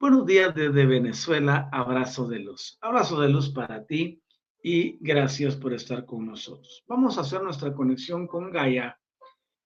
Buenos 0.00 0.26
días 0.26 0.54
desde 0.54 0.86
Venezuela. 0.86 1.68
Abrazo 1.72 2.26
de 2.26 2.40
luz. 2.40 2.76
Abrazo 2.80 3.20
de 3.20 3.28
luz 3.28 3.50
para 3.50 3.86
ti 3.86 4.20
y 4.60 4.98
gracias 5.00 5.56
por 5.56 5.72
estar 5.72 6.04
con 6.04 6.26
nosotros. 6.26 6.84
Vamos 6.88 7.16
a 7.16 7.20
hacer 7.20 7.42
nuestra 7.42 7.72
conexión 7.72 8.26
con 8.26 8.50
Gaia. 8.50 8.98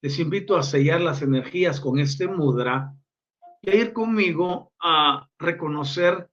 Les 0.02 0.18
invito 0.18 0.56
a 0.56 0.62
sellar 0.62 1.00
las 1.00 1.23
energías 1.23 1.80
con 1.80 1.99
este 1.99 2.28
mudra 2.28 2.92
y 3.62 3.70
a 3.70 3.75
ir 3.75 3.92
conmigo 3.94 4.73
a 4.78 5.26
reconocer 5.38 6.28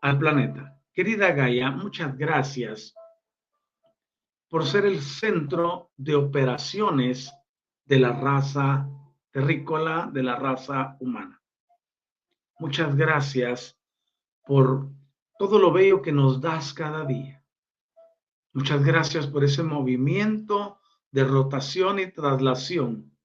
al 0.00 0.18
planeta. 0.18 0.80
Querida 0.94 1.32
Gaia, 1.32 1.70
muchas 1.70 2.16
gracias 2.16 2.94
por 4.48 4.64
ser 4.66 4.86
el 4.86 5.00
centro 5.02 5.90
de 5.98 6.14
operaciones 6.14 7.30
de 7.84 7.98
la 7.98 8.12
raza 8.12 8.88
terrícola, 9.30 10.08
de 10.10 10.22
la 10.22 10.36
raza 10.36 10.96
humana. 10.98 11.41
Muchas 12.62 12.94
gracias 12.94 13.76
por 14.46 14.88
todo 15.36 15.58
lo 15.58 15.72
bello 15.72 16.00
que 16.00 16.12
nos 16.12 16.40
das 16.40 16.72
cada 16.72 17.04
día. 17.04 17.44
Muchas 18.52 18.84
gracias 18.84 19.26
por 19.26 19.42
ese 19.42 19.64
movimiento 19.64 20.78
de 21.10 21.24
rotación 21.24 21.98
y 21.98 22.12
traslación. 22.12 23.18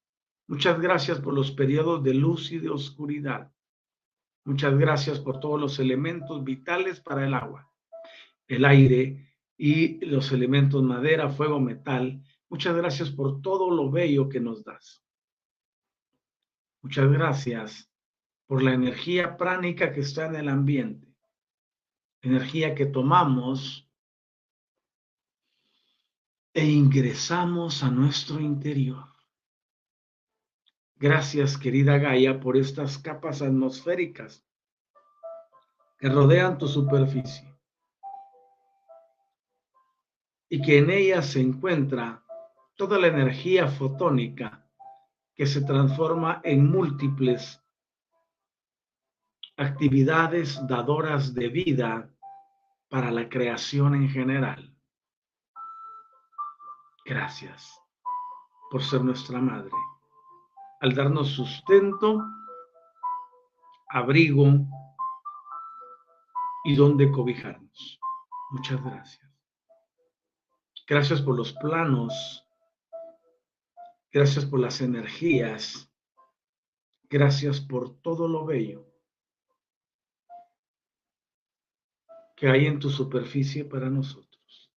Muchas 0.47 0.81
gracias 0.81 1.19
por 1.19 1.35
los 1.35 1.51
periodos 1.51 2.03
de 2.03 2.15
luz 2.15 2.51
y 2.51 2.57
de 2.57 2.71
oscuridad. 2.71 3.53
Muchas 4.43 4.75
gracias 4.75 5.19
por 5.19 5.39
todos 5.39 5.61
los 5.61 5.77
elementos 5.77 6.43
vitales 6.43 6.99
para 6.99 7.27
el 7.27 7.35
agua, 7.35 7.71
el 8.47 8.65
aire 8.65 9.35
y 9.55 10.03
los 10.03 10.31
elementos 10.31 10.81
madera, 10.81 11.29
fuego, 11.29 11.59
metal. 11.59 12.23
Muchas 12.49 12.75
gracias 12.75 13.11
por 13.11 13.39
todo 13.43 13.69
lo 13.69 13.91
bello 13.91 14.29
que 14.29 14.39
nos 14.39 14.63
das. 14.63 15.05
Muchas 16.81 17.11
gracias 17.11 17.87
por 18.47 18.63
la 18.63 18.73
energía 18.73 19.37
pránica 19.37 19.91
que 19.91 19.99
está 19.99 20.25
en 20.25 20.35
el 20.37 20.49
ambiente, 20.49 21.13
energía 22.21 22.73
que 22.73 22.85
tomamos 22.85 23.87
e 26.53 26.65
ingresamos 26.65 27.83
a 27.83 27.91
nuestro 27.91 28.39
interior. 28.39 29.05
Gracias, 30.95 31.57
querida 31.57 31.97
Gaia, 31.97 32.39
por 32.39 32.57
estas 32.57 32.97
capas 32.97 33.41
atmosféricas 33.41 34.43
que 35.99 36.09
rodean 36.09 36.57
tu 36.57 36.67
superficie 36.67 37.53
y 40.49 40.61
que 40.61 40.77
en 40.77 40.89
ellas 40.89 41.27
se 41.27 41.41
encuentra 41.41 42.23
toda 42.75 42.97
la 42.97 43.07
energía 43.07 43.67
fotónica 43.67 44.65
que 45.35 45.45
se 45.45 45.61
transforma 45.61 46.41
en 46.43 46.71
múltiples 46.71 47.61
actividades 49.57 50.65
dadoras 50.67 51.33
de 51.33 51.49
vida 51.49 52.09
para 52.89 53.09
la 53.11 53.27
creación 53.27 53.95
en 53.95 54.07
general. 54.07 54.71
Gracias 57.03 57.81
por 58.69 58.83
ser 58.83 59.03
nuestra 59.03 59.39
madre, 59.39 59.71
al 60.81 60.93
darnos 60.93 61.29
sustento, 61.29 62.23
abrigo 63.89 64.45
y 66.65 66.75
donde 66.75 67.11
cobijarnos. 67.11 67.99
Muchas 68.51 68.83
gracias. 68.83 69.27
Gracias 70.87 71.21
por 71.21 71.35
los 71.35 71.53
planos. 71.53 72.45
Gracias 74.11 74.45
por 74.45 74.59
las 74.59 74.81
energías. 74.81 75.91
Gracias 77.09 77.59
por 77.59 77.99
todo 78.01 78.27
lo 78.27 78.45
bello 78.45 78.86
que 82.37 82.47
hay 82.47 82.67
en 82.67 82.77
tu 82.77 82.91
superficie 82.91 83.65
para 83.65 83.89
nosotros. 83.89 84.71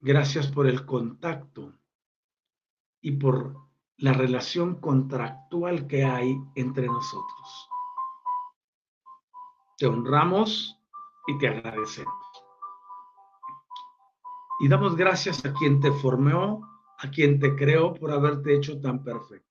Gracias 0.00 0.48
por 0.48 0.66
el 0.66 0.84
contacto 0.84 1.78
y 3.00 3.12
por 3.12 3.56
la 3.98 4.12
relación 4.12 4.80
contractual 4.80 5.86
que 5.86 6.04
hay 6.04 6.36
entre 6.56 6.86
nosotros. 6.88 7.68
Te 9.78 9.86
honramos 9.86 10.76
y 11.28 11.38
te 11.38 11.46
agradecemos. 11.46 12.12
Y 14.58 14.68
damos 14.68 14.96
gracias 14.96 15.44
a 15.44 15.52
quien 15.52 15.80
te 15.80 15.92
formó, 15.92 16.68
a 16.98 17.08
quien 17.08 17.38
te 17.38 17.54
creó 17.54 17.94
por 17.94 18.10
haberte 18.10 18.56
hecho 18.56 18.80
tan 18.80 19.04
perfecto. 19.04 19.48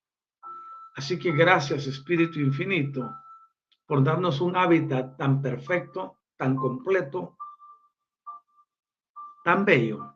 Así 0.96 1.18
que 1.18 1.32
gracias, 1.32 1.88
Espíritu 1.88 2.40
Infinito 2.40 3.10
por 3.90 4.04
darnos 4.04 4.40
un 4.40 4.56
hábitat 4.56 5.18
tan 5.18 5.42
perfecto, 5.42 6.20
tan 6.38 6.56
completo, 6.56 7.36
tan 9.44 9.66
bello 9.66 10.14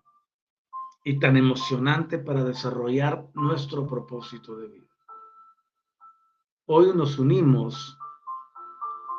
y 1.03 1.17
tan 1.17 1.37
emocionante 1.37 2.19
para 2.19 2.43
desarrollar 2.43 3.31
nuestro 3.33 3.87
propósito 3.87 4.55
de 4.57 4.67
vida. 4.67 4.87
Hoy 6.67 6.91
nos 6.93 7.17
unimos 7.17 7.97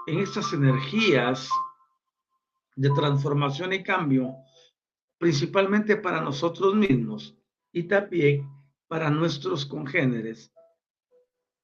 en 0.06 0.20
estas 0.20 0.52
energías 0.52 1.50
de 2.76 2.90
transformación 2.90 3.72
y 3.72 3.82
cambio, 3.82 4.36
principalmente 5.18 5.96
para 5.96 6.20
nosotros 6.20 6.76
mismos 6.76 7.36
y 7.72 7.88
también 7.88 8.48
para 8.86 9.10
nuestros 9.10 9.66
congéneres, 9.66 10.54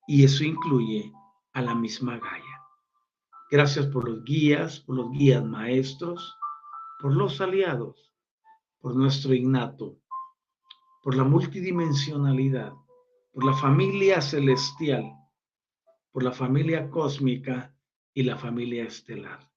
y 0.09 0.25
eso 0.25 0.43
incluye 0.43 1.13
a 1.53 1.63
la 1.63 1.77
misma 1.77 2.19
Gaia. 2.19 2.50
Gracias 3.51 3.87
por 3.87 4.09
los 4.09 4.23
guías, 4.25 4.81
por 4.81 4.97
los 4.97 5.11
guías 5.11 5.45
maestros, 5.45 6.37
por 7.01 7.15
los 7.15 7.41
aliados, 7.41 8.13
por 8.79 8.95
nuestro 8.95 9.35
innato, 9.35 9.99
por 11.03 11.17
la 11.17 11.25
multidimensionalidad, 11.25 12.73
por 13.33 13.45
la 13.45 13.55
familia 13.55 14.21
celestial, 14.21 15.13
por 16.13 16.23
la 16.23 16.33
familia 16.33 16.89
cósmica 16.91 17.75
y 18.15 18.23
la 18.23 18.37
familia 18.37 18.85
estelar. 18.85 19.51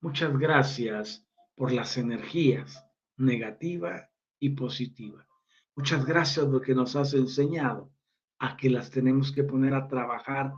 Muchas 0.00 0.36
gracias 0.38 1.26
por 1.56 1.72
las 1.72 1.96
energías 1.96 2.84
negativa 3.16 4.10
y 4.38 4.50
positiva. 4.50 5.26
Muchas 5.74 6.04
gracias 6.04 6.46
porque 6.46 6.74
nos 6.74 6.94
has 6.96 7.14
enseñado 7.14 7.90
a 8.38 8.56
que 8.56 8.70
las 8.70 8.90
tenemos 8.90 9.32
que 9.32 9.44
poner 9.44 9.74
a 9.74 9.88
trabajar 9.88 10.52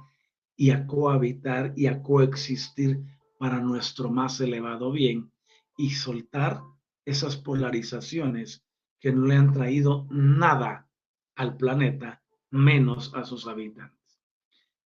y 0.60 0.72
a 0.72 0.86
cohabitar 0.86 1.72
y 1.74 1.86
a 1.86 2.02
coexistir 2.02 3.00
para 3.38 3.60
nuestro 3.60 4.10
más 4.10 4.42
elevado 4.42 4.92
bien 4.92 5.32
y 5.78 5.88
soltar 5.88 6.60
esas 7.06 7.38
polarizaciones 7.38 8.62
que 8.98 9.10
no 9.10 9.24
le 9.24 9.36
han 9.36 9.54
traído 9.54 10.06
nada 10.10 10.86
al 11.34 11.56
planeta, 11.56 12.22
menos 12.50 13.10
a 13.14 13.24
sus 13.24 13.46
habitantes. 13.46 14.20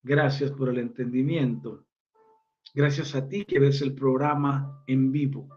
Gracias 0.03 0.51
por 0.51 0.69
el 0.69 0.77
entendimiento. 0.77 1.87
Gracias 2.75 3.15
a 3.15 3.27
ti 3.27 3.43
que 3.43 3.57
ves 3.57 3.81
el 3.81 3.95
programa 3.95 4.83
en 4.85 5.11
vivo. 5.11 5.49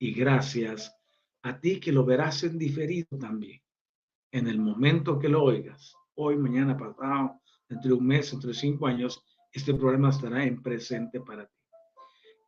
Y 0.00 0.14
gracias 0.14 0.92
a 1.42 1.60
ti 1.60 1.78
que 1.78 1.92
lo 1.92 2.04
verás 2.04 2.42
en 2.42 2.58
diferido 2.58 3.16
también. 3.20 3.62
En 4.32 4.48
el 4.48 4.58
momento 4.58 5.16
que 5.16 5.28
lo 5.28 5.44
oigas, 5.44 5.94
hoy, 6.16 6.36
mañana, 6.36 6.76
pasado, 6.76 7.40
entre 7.68 7.92
un 7.92 8.06
mes, 8.06 8.32
entre 8.32 8.54
cinco 8.54 8.86
años, 8.86 9.22
este 9.52 9.74
programa 9.74 10.10
estará 10.10 10.44
en 10.44 10.62
presente 10.62 11.20
para 11.20 11.46
ti. 11.46 11.54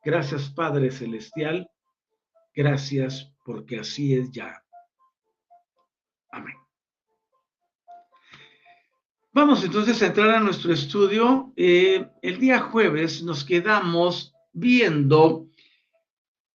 Gracias, 0.05 0.51
Padre 0.51 0.91
Celestial. 0.91 1.69
Gracias 2.55 3.33
porque 3.45 3.81
así 3.81 4.15
es 4.15 4.31
ya. 4.31 4.63
Amén. 6.31 6.55
Vamos 9.33 9.63
entonces 9.63 10.03
a 10.03 10.07
entrar 10.07 10.31
a 10.31 10.41
nuestro 10.41 10.73
estudio. 10.73 11.53
Eh, 11.57 12.09
el 12.23 12.41
día 12.41 12.61
jueves 12.61 13.23
nos 13.23 13.45
quedamos 13.45 14.35
viendo 14.53 15.49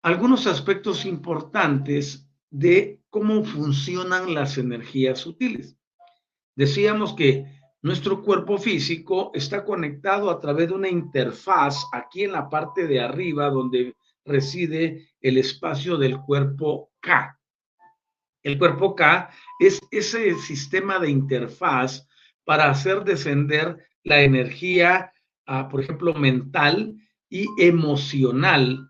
algunos 0.02 0.48
aspectos 0.48 1.06
importantes 1.06 2.28
de 2.50 3.02
cómo 3.10 3.46
funcionan 3.46 4.34
las 4.34 4.58
energías 4.58 5.20
sutiles. 5.20 5.78
Decíamos 6.56 7.14
que 7.14 7.46
nuestro 7.84 8.24
cuerpo 8.24 8.58
físico 8.58 9.32
está 9.34 9.66
conectado 9.66 10.32
a 10.32 10.40
través 10.40 10.70
de 10.70 10.74
una 10.74 10.90
interfaz 10.90 11.86
aquí 11.92 12.24
en 12.24 12.32
la 12.32 12.50
parte 12.50 12.88
de 12.88 13.02
arriba 13.02 13.50
donde 13.50 13.96
reside 14.26 15.10
el 15.20 15.38
espacio 15.38 15.98
del 15.98 16.18
cuerpo 16.22 16.92
K. 17.02 17.38
El 18.42 18.58
cuerpo 18.58 18.96
K 18.96 19.30
es 19.60 19.82
ese 19.92 20.34
sistema 20.36 20.98
de 20.98 21.10
interfaz 21.10 22.08
para 22.46 22.70
hacer 22.70 23.04
descender 23.04 23.86
la 24.04 24.22
energía, 24.22 25.12
ah, 25.46 25.68
por 25.68 25.82
ejemplo, 25.82 26.14
mental 26.14 26.96
y 27.30 27.48
emocional 27.58 28.90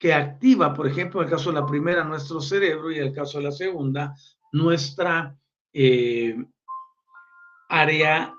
que 0.00 0.14
activa, 0.14 0.74
por 0.74 0.88
ejemplo, 0.88 1.20
en 1.20 1.28
el 1.28 1.32
caso 1.32 1.52
de 1.52 1.60
la 1.60 1.66
primera, 1.66 2.02
nuestro 2.02 2.40
cerebro 2.40 2.90
y 2.90 2.98
en 2.98 3.04
el 3.04 3.12
caso 3.12 3.38
de 3.38 3.44
la 3.44 3.52
segunda, 3.52 4.16
nuestra 4.50 5.36
eh, 5.72 6.36
área 7.72 8.34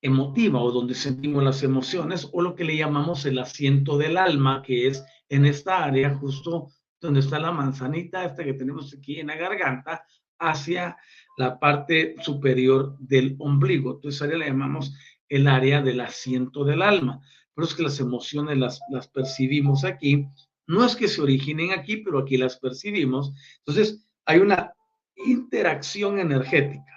emotiva 0.00 0.60
o 0.60 0.70
donde 0.70 0.94
sentimos 0.94 1.42
las 1.42 1.64
emociones 1.64 2.28
o 2.32 2.40
lo 2.40 2.54
que 2.54 2.62
le 2.62 2.76
llamamos 2.76 3.26
el 3.26 3.36
asiento 3.40 3.98
del 3.98 4.16
alma, 4.16 4.62
que 4.62 4.86
es 4.86 5.04
en 5.28 5.44
esta 5.44 5.82
área 5.84 6.14
justo 6.14 6.70
donde 7.00 7.18
está 7.18 7.40
la 7.40 7.50
manzanita 7.50 8.24
esta 8.24 8.44
que 8.44 8.54
tenemos 8.54 8.94
aquí 8.96 9.18
en 9.18 9.26
la 9.26 9.34
garganta 9.34 10.04
hacia 10.38 10.96
la 11.36 11.58
parte 11.58 12.14
superior 12.20 12.96
del 13.00 13.34
ombligo. 13.40 13.96
Entonces, 13.96 14.22
área 14.22 14.38
le 14.38 14.46
llamamos 14.46 14.94
el 15.28 15.48
área 15.48 15.82
del 15.82 16.00
asiento 16.00 16.64
del 16.64 16.82
alma. 16.82 17.20
Pero 17.54 17.66
es 17.66 17.74
que 17.74 17.82
las 17.82 17.98
emociones 17.98 18.56
las, 18.56 18.80
las 18.88 19.08
percibimos 19.08 19.84
aquí. 19.84 20.28
No 20.68 20.84
es 20.84 20.94
que 20.94 21.08
se 21.08 21.22
originen 21.22 21.72
aquí, 21.72 21.96
pero 21.96 22.20
aquí 22.20 22.36
las 22.36 22.56
percibimos. 22.56 23.32
Entonces, 23.58 24.06
hay 24.26 24.38
una 24.38 24.72
interacción 25.16 26.20
energética 26.20 26.95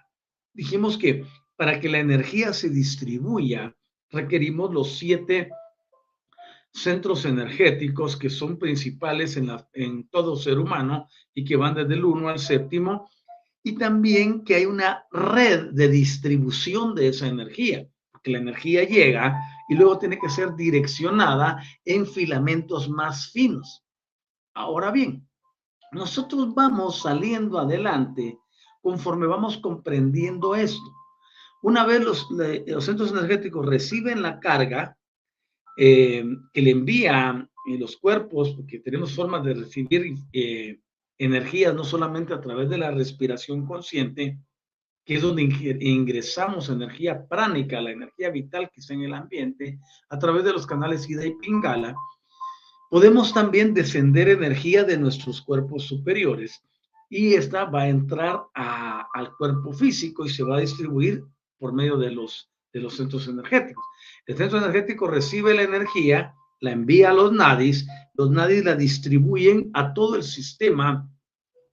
dijimos 0.54 0.98
que 0.98 1.26
para 1.56 1.80
que 1.80 1.90
la 1.90 2.00
energía 2.00 2.54
se 2.54 2.70
distribuya, 2.70 3.76
requerimos 4.12 4.74
los 4.74 4.98
siete 4.98 5.50
centros 6.72 7.26
energéticos 7.26 8.16
que 8.16 8.30
son 8.30 8.58
principales 8.58 9.36
en, 9.38 9.52
en 9.74 10.08
todo 10.10 10.36
ser 10.36 10.60
humano 10.60 11.08
y 11.34 11.44
que 11.44 11.56
van 11.56 11.76
desde 11.76 11.96
el 11.96 12.06
1 12.06 12.30
al 12.30 12.40
séptimo, 12.40 13.10
y 13.64 13.74
también 13.74 14.44
que 14.44 14.56
hay 14.56 14.66
una 14.66 15.06
red 15.12 15.72
de 15.72 15.90
distribución 15.90 16.96
de 16.96 17.10
esa 17.10 17.28
energía, 17.28 17.86
porque 18.12 18.32
la 18.32 18.38
energía 18.38 18.84
llega 18.84 19.38
y 19.68 19.76
luego 19.76 20.00
tiene 20.00 20.20
que 20.20 20.30
ser 20.30 20.56
direccionada 20.56 21.62
en 21.84 22.08
filamentos 22.08 22.90
más 22.90 23.32
finos. 23.32 23.84
Ahora 24.54 24.92
bien, 24.92 25.28
nosotros 25.92 26.54
vamos 26.54 27.02
saliendo 27.02 27.60
adelante 27.60 28.38
conforme 28.82 29.28
vamos 29.28 29.58
comprendiendo 29.58 30.56
esto. 30.56 30.94
Una 31.62 31.86
vez 31.86 32.04
los, 32.04 32.28
centros 32.86 33.12
energéticos 33.12 33.66
reciben 33.66 34.22
la 34.22 34.40
carga 34.40 34.98
eh, 35.78 36.24
que 36.54 36.62
le 36.62 36.72
envían 36.72 37.50
eh, 37.68 37.78
los 37.78 37.98
cuerpos, 37.98 38.52
porque 38.52 38.80
tenemos 38.80 39.14
formas 39.14 39.44
de 39.44 39.54
recibir 39.54 40.16
eh, 40.32 40.80
energías 41.18 41.76
no 41.76 41.84
solamente 41.84 42.34
a 42.34 42.42
través 42.42 42.70
de 42.70 42.78
la 42.78 42.92
respiración 42.92 43.66
consciente, 43.66 44.40
que 45.04 45.16
es 45.16 45.22
donde 45.22 45.42
ingresamos 45.82 46.70
energía 46.70 47.28
pránica, 47.28 47.82
la 47.82 47.92
energía 47.92 48.30
vital 48.30 48.70
que 48.72 48.80
está 48.80 48.94
en 48.94 49.02
el 49.02 49.14
ambiente, 49.14 49.80
a 50.10 50.20
través 50.20 50.44
de 50.44 50.54
los 50.54 50.68
canales 50.68 51.10
Ida 51.10 51.26
y 51.26 51.36
Pingala, 51.36 51.96
podemos 52.90 53.34
también 53.34 53.74
descender 53.74 54.30
energía 54.30 54.84
de 54.84 54.98
nuestros 54.98 55.42
cuerpos 55.42 55.84
superiores 55.84 56.62
y 57.10 57.34
esta 57.34 57.66
va 57.66 57.82
a 57.82 57.90
entrar 57.90 58.44
al 58.54 59.36
cuerpo 59.36 59.74
físico 59.74 60.26
y 60.26 60.30
se 60.30 60.44
va 60.44 60.58
a 60.58 60.62
distribuir 60.62 61.24
por 61.58 61.74
medio 61.74 61.98
de 61.98 62.12
los, 62.12 62.52
de 62.72 62.82
los 62.82 62.96
centros 62.96 63.28
energéticos. 63.28 63.84
El 64.28 64.38
centro 64.38 64.60
energético 64.60 65.08
recibe 65.08 65.56
la 65.56 65.64
energía, 65.64 66.34
la 66.62 66.72
envía 66.72 67.10
a 67.10 67.14
los 67.14 67.34
nadis, 67.34 67.88
los 68.14 68.30
nadis 68.30 68.64
la 68.64 68.76
distribuyen 68.76 69.72
a 69.74 69.94
todo 69.94 70.16
el 70.16 70.24
sistema 70.24 71.10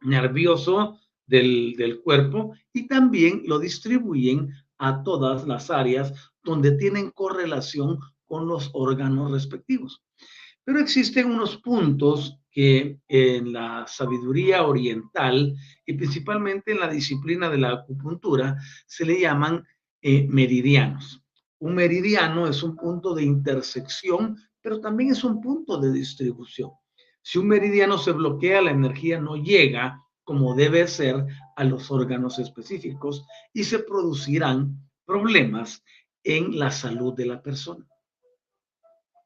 nervioso 0.00 0.98
del, 1.26 1.74
del 1.76 2.00
cuerpo 2.00 2.54
y 2.72 2.88
también 2.88 3.42
lo 3.44 3.58
distribuyen 3.58 4.50
a 4.78 5.02
todas 5.02 5.46
las 5.46 5.70
áreas 5.70 6.14
donde 6.42 6.72
tienen 6.72 7.10
correlación 7.10 7.98
con 8.26 8.46
los 8.46 8.70
órganos 8.72 9.30
respectivos. 9.30 10.02
Pero 10.64 10.80
existen 10.80 11.26
unos 11.26 11.58
puntos 11.58 12.38
que 12.56 13.00
en 13.06 13.52
la 13.52 13.86
sabiduría 13.86 14.64
oriental 14.64 15.54
y 15.84 15.92
principalmente 15.92 16.72
en 16.72 16.80
la 16.80 16.88
disciplina 16.88 17.50
de 17.50 17.58
la 17.58 17.72
acupuntura 17.72 18.56
se 18.86 19.04
le 19.04 19.20
llaman 19.20 19.62
eh, 20.00 20.26
meridianos. 20.26 21.22
Un 21.58 21.74
meridiano 21.74 22.48
es 22.48 22.62
un 22.62 22.74
punto 22.74 23.14
de 23.14 23.24
intersección, 23.24 24.38
pero 24.62 24.80
también 24.80 25.10
es 25.10 25.22
un 25.22 25.42
punto 25.42 25.76
de 25.76 25.92
distribución. 25.92 26.70
Si 27.20 27.36
un 27.38 27.46
meridiano 27.46 27.98
se 27.98 28.12
bloquea, 28.12 28.62
la 28.62 28.70
energía 28.70 29.20
no 29.20 29.36
llega 29.36 30.02
como 30.24 30.54
debe 30.54 30.88
ser 30.88 31.26
a 31.56 31.62
los 31.62 31.90
órganos 31.90 32.38
específicos 32.38 33.26
y 33.52 33.64
se 33.64 33.80
producirán 33.80 34.78
problemas 35.04 35.84
en 36.24 36.58
la 36.58 36.70
salud 36.70 37.12
de 37.12 37.26
la 37.26 37.42
persona. 37.42 37.86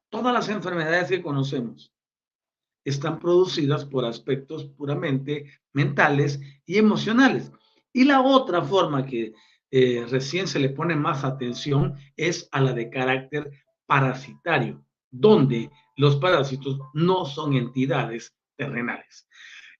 Todas 0.09 0.35
las 0.35 0.49
enfermedades 0.49 1.09
que 1.09 1.23
conocemos 1.23 1.95
están 2.91 3.19
producidas 3.19 3.85
por 3.85 4.05
aspectos 4.05 4.67
puramente 4.77 5.47
mentales 5.73 6.41
y 6.67 6.79
emocionales. 6.79 7.51
Y 7.93 8.05
la 8.05 8.21
otra 8.21 8.63
forma 8.63 9.05
que 9.07 9.33
eh, 9.71 10.05
recién 10.09 10.47
se 10.47 10.59
le 10.59 10.71
pone 10.71 10.97
más 10.97 11.25
atención 11.25 11.97
es 12.17 12.49
a 12.53 12.61
la 12.61 12.73
de 12.73 12.91
carácter 12.91 13.51
parasitario, 13.87 14.85
donde 15.11 15.71
los 15.97 16.17
parásitos 16.17 16.79
no 16.95 17.25
son 17.25 17.55
entidades 17.55 18.35
terrenales. 18.57 19.29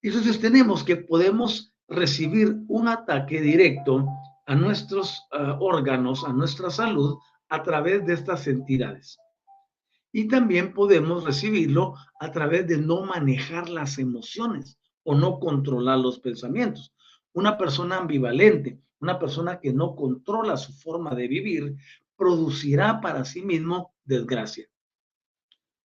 Entonces 0.03 0.41
tenemos 0.41 0.83
que 0.83 0.97
podemos 0.97 1.75
recibir 1.89 2.57
un 2.69 2.89
ataque 2.89 3.41
directo 3.41 4.07
a 4.47 4.55
nuestros 4.55 5.23
ah, 5.33 5.57
órganos, 5.61 6.25
a 6.25 6.33
nuestra 6.33 6.71
salud, 6.71 7.19
a 7.49 7.63
través 7.63 8.07
de 8.07 8.15
estas 8.15 8.47
entidades. 8.47 9.19
Y 10.13 10.29
también 10.29 10.73
podemos 10.73 11.25
recibirlo 11.25 11.95
a 12.19 12.33
través 12.33 12.67
de 12.67 12.79
no 12.79 13.05
manejar 13.05 13.69
las 13.69 13.99
emociones 13.99 14.79
o 15.05 15.15
no 15.15 15.39
controlar 15.39 15.99
los 15.99 16.19
pensamientos. 16.19 16.93
Una 17.33 17.57
persona 17.57 17.99
ambivalente, 17.99 18.81
una 19.01 19.19
persona 19.19 19.61
que 19.61 19.73
no 19.73 19.95
controla 19.95 20.57
su 20.57 20.73
forma 20.73 21.15
de 21.15 21.29
vivir, 21.29 21.77
producirá 22.17 23.01
para 23.01 23.25
sí 23.25 23.43
mismo 23.43 23.95
desgracia. 24.05 24.67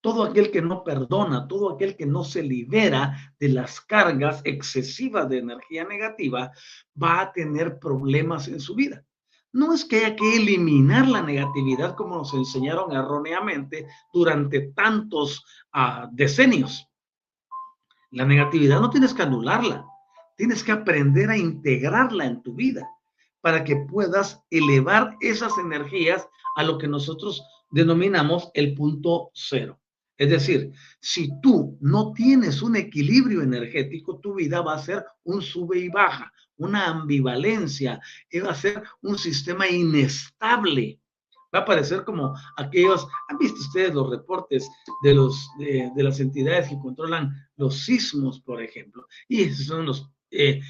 Todo 0.02 0.24
aquel 0.24 0.52
que 0.52 0.62
no 0.62 0.84
perdona, 0.84 1.48
todo 1.48 1.72
aquel 1.72 1.96
que 1.96 2.06
no 2.06 2.24
se 2.24 2.44
libera 2.44 3.34
de 3.40 3.50
las 3.50 3.82
cargas 3.82 4.42
excesivas 4.44 5.30
de 5.30 5.40
energía 5.40 5.84
negativa, 5.86 6.52
va 7.02 7.22
a 7.22 7.32
tener 7.32 7.80
problemas 7.80 8.48
en 8.48 8.60
su 8.60 8.76
vida. 8.76 9.04
No 9.56 9.74
es 9.74 9.86
que 9.86 10.00
haya 10.00 10.18
que 10.18 10.36
eliminar 10.36 11.08
la 11.08 11.22
negatividad 11.22 11.96
como 11.96 12.18
nos 12.18 12.34
enseñaron 12.34 12.92
erróneamente 12.92 13.88
durante 14.12 14.74
tantos 14.74 15.46
ah, 15.72 16.10
decenios. 16.12 16.86
La 18.12 18.26
negatividad 18.26 18.82
no 18.82 18.90
tienes 18.90 19.14
que 19.14 19.22
anularla, 19.24 19.86
tienes 20.36 20.62
que 20.62 20.74
aprender 20.74 21.30
a 21.30 21.38
integrarla 21.38 22.26
en 22.26 22.44
tu 22.44 22.54
vida 22.54 22.86
para 23.40 23.64
que 23.64 23.78
puedas 23.78 24.44
elevar 24.50 25.16
esas 25.22 25.58
energías 25.58 26.28
a 26.58 26.64
lo 26.64 26.78
que 26.78 26.90
nosotros 26.90 27.42
denominamos 27.72 28.52
el 28.56 28.76
punto 28.76 29.32
cero. 29.34 29.80
Es 30.18 30.30
decir, 30.30 30.72
si 31.00 31.30
tú 31.42 31.78
no 31.82 32.14
tienes 32.14 32.62
un 32.62 32.76
equilibrio 32.76 33.42
energético, 33.42 34.20
tu 34.20 34.36
vida 34.36 34.62
va 34.62 34.76
a 34.76 34.80
ser 34.80 35.06
un 35.24 35.42
sube 35.42 35.80
y 35.80 35.90
baja, 35.90 36.32
una 36.58 36.88
ambivalencia, 36.88 38.00
va 38.44 38.52
a 38.52 38.56
ser 38.56 38.84
un 39.02 39.18
sistema 39.18 39.68
inestable. 39.68 41.00
Va 41.54 41.60
a 41.60 41.66
parecer 41.66 42.04
como 42.04 42.34
aquellos, 42.58 43.08
¿han 43.30 43.38
visto 43.38 43.60
ustedes 43.60 43.94
los 43.94 44.10
reportes 44.10 44.70
de, 45.04 45.14
los, 45.14 45.50
de, 45.58 45.92
las 46.04 46.20
entidades 46.20 46.70
que 46.70 46.80
controlan 46.80 47.34
los 47.56 47.86
sismos, 47.86 48.42
por 48.42 48.62
ejemplo? 48.62 49.08
Y 49.28 49.44
esos 49.44 49.68
son 49.68 49.86
los 49.86 50.10
eh, 50.32 50.62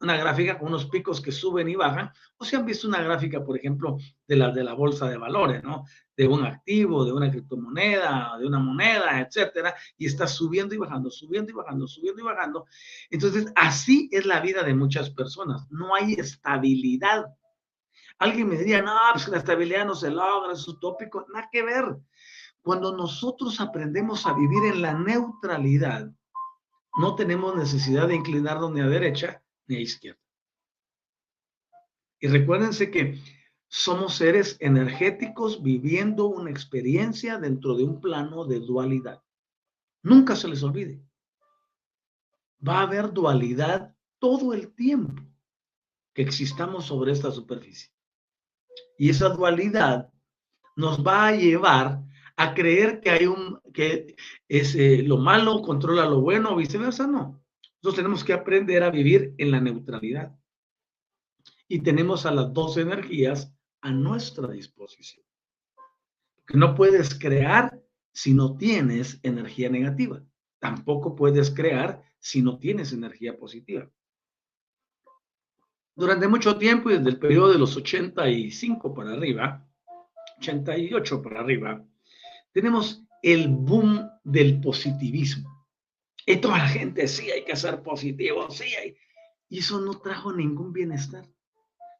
una 0.00 0.16
gráfica 0.16 0.58
con 0.58 0.68
unos 0.68 0.86
picos 0.86 1.20
que 1.20 1.32
suben 1.32 1.68
y 1.68 1.76
bajan, 1.76 2.10
o 2.38 2.44
si 2.44 2.56
han 2.56 2.66
visto 2.66 2.88
una 2.88 3.02
gráfica, 3.02 3.44
por 3.44 3.56
ejemplo, 3.56 3.98
de 4.26 4.36
la 4.36 4.50
de 4.50 4.64
la 4.64 4.72
bolsa 4.72 5.08
de 5.08 5.16
valores, 5.16 5.62
¿no? 5.62 5.84
De 6.16 6.26
un 6.26 6.44
activo, 6.44 7.04
de 7.04 7.12
una 7.12 7.30
criptomoneda, 7.30 8.36
de 8.38 8.46
una 8.46 8.58
moneda, 8.58 9.20
etcétera, 9.20 9.74
y 9.96 10.06
está 10.06 10.26
subiendo 10.26 10.74
y 10.74 10.78
bajando, 10.78 11.10
subiendo 11.10 11.52
y 11.52 11.54
bajando, 11.54 11.86
subiendo 11.86 12.22
y 12.22 12.24
bajando. 12.24 12.66
Entonces, 13.10 13.52
así 13.54 14.08
es 14.12 14.26
la 14.26 14.40
vida 14.40 14.62
de 14.62 14.74
muchas 14.74 15.10
personas. 15.10 15.66
No 15.70 15.94
hay 15.94 16.14
estabilidad. 16.14 17.26
Alguien 18.18 18.48
me 18.48 18.56
diría, 18.56 18.82
no, 18.82 18.96
pues 19.12 19.28
la 19.28 19.38
estabilidad 19.38 19.84
no 19.84 19.94
se 19.94 20.10
logra, 20.10 20.52
es 20.52 20.66
utópico. 20.66 21.26
Nada 21.32 21.48
que 21.52 21.62
ver. 21.62 21.98
Cuando 22.62 22.96
nosotros 22.96 23.60
aprendemos 23.60 24.26
a 24.26 24.32
vivir 24.32 24.72
en 24.72 24.82
la 24.82 24.94
neutralidad, 24.94 26.10
no 26.98 27.14
tenemos 27.14 27.54
necesidad 27.54 28.08
de 28.08 28.16
inclinarnos 28.16 28.72
ni 28.72 28.80
a 28.80 28.86
derecha 28.86 29.42
ni 29.66 29.76
a 29.76 29.80
izquierda. 29.80 30.20
Y 32.18 32.28
recuérdense 32.28 32.90
que 32.90 33.20
somos 33.68 34.14
seres 34.14 34.56
energéticos 34.60 35.62
viviendo 35.62 36.26
una 36.26 36.50
experiencia 36.50 37.38
dentro 37.38 37.76
de 37.76 37.84
un 37.84 38.00
plano 38.00 38.44
de 38.44 38.60
dualidad. 38.60 39.22
Nunca 40.02 40.36
se 40.36 40.48
les 40.48 40.62
olvide. 40.62 41.02
Va 42.66 42.78
a 42.78 42.82
haber 42.82 43.12
dualidad 43.12 43.94
todo 44.18 44.54
el 44.54 44.74
tiempo 44.74 45.22
que 46.14 46.22
existamos 46.22 46.86
sobre 46.86 47.12
esta 47.12 47.30
superficie. 47.30 47.92
Y 48.98 49.10
esa 49.10 49.28
dualidad 49.28 50.10
nos 50.74 51.04
va 51.06 51.26
a 51.26 51.32
llevar 51.32 52.02
a 52.36 52.54
creer 52.54 53.00
que 53.00 53.10
hay 53.10 53.26
un, 53.26 53.60
que 53.72 54.14
es, 54.48 54.74
eh, 54.74 55.02
lo 55.02 55.16
malo 55.16 55.62
controla 55.62 56.06
lo 56.06 56.20
bueno 56.20 56.52
o 56.52 56.56
viceversa, 56.56 57.06
no. 57.06 57.42
Nosotros 57.62 57.96
tenemos 57.96 58.24
que 58.24 58.34
aprender 58.34 58.82
a 58.82 58.90
vivir 58.90 59.34
en 59.38 59.50
la 59.50 59.60
neutralidad. 59.60 60.36
Y 61.68 61.80
tenemos 61.80 62.26
a 62.26 62.30
las 62.30 62.52
dos 62.52 62.76
energías 62.76 63.52
a 63.80 63.90
nuestra 63.90 64.48
disposición. 64.48 65.24
Que 66.46 66.58
no 66.58 66.74
puedes 66.74 67.18
crear 67.18 67.80
si 68.12 68.34
no 68.34 68.56
tienes 68.56 69.18
energía 69.22 69.68
negativa. 69.68 70.22
Tampoco 70.58 71.16
puedes 71.16 71.50
crear 71.50 72.02
si 72.18 72.42
no 72.42 72.58
tienes 72.58 72.92
energía 72.92 73.36
positiva. 73.36 73.90
Durante 75.94 76.28
mucho 76.28 76.58
tiempo, 76.58 76.90
y 76.90 76.98
desde 76.98 77.08
el 77.08 77.18
periodo 77.18 77.52
de 77.52 77.58
los 77.58 77.76
85 77.76 78.94
para 78.94 79.12
arriba, 79.12 79.66
88 80.38 81.22
para 81.22 81.40
arriba, 81.40 81.84
tenemos 82.56 83.04
el 83.20 83.48
boom 83.48 84.08
del 84.24 84.62
positivismo. 84.62 85.68
Y 86.24 86.38
toda 86.38 86.56
la 86.56 86.68
gente, 86.68 87.06
sí, 87.06 87.30
hay 87.30 87.44
que 87.44 87.54
ser 87.54 87.82
positivo, 87.82 88.50
sí, 88.50 88.64
hay... 88.74 88.96
y 89.50 89.58
eso 89.58 89.78
no 89.78 90.00
trajo 90.00 90.32
ningún 90.32 90.72
bienestar. 90.72 91.28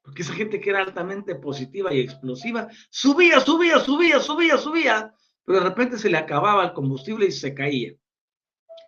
Porque 0.03 0.23
esa 0.23 0.33
gente 0.33 0.59
que 0.59 0.71
era 0.71 0.79
altamente 0.79 1.35
positiva 1.35 1.93
y 1.93 2.01
explosiva, 2.01 2.69
subía, 2.89 3.39
subía, 3.41 3.81
subía, 3.81 4.19
subía, 4.19 4.57
subía, 4.57 5.15
pero 5.45 5.59
de 5.59 5.69
repente 5.69 5.99
se 5.99 6.09
le 6.09 6.17
acababa 6.17 6.65
el 6.65 6.73
combustible 6.73 7.27
y 7.27 7.33
se 7.33 7.53
caía. 7.53 7.93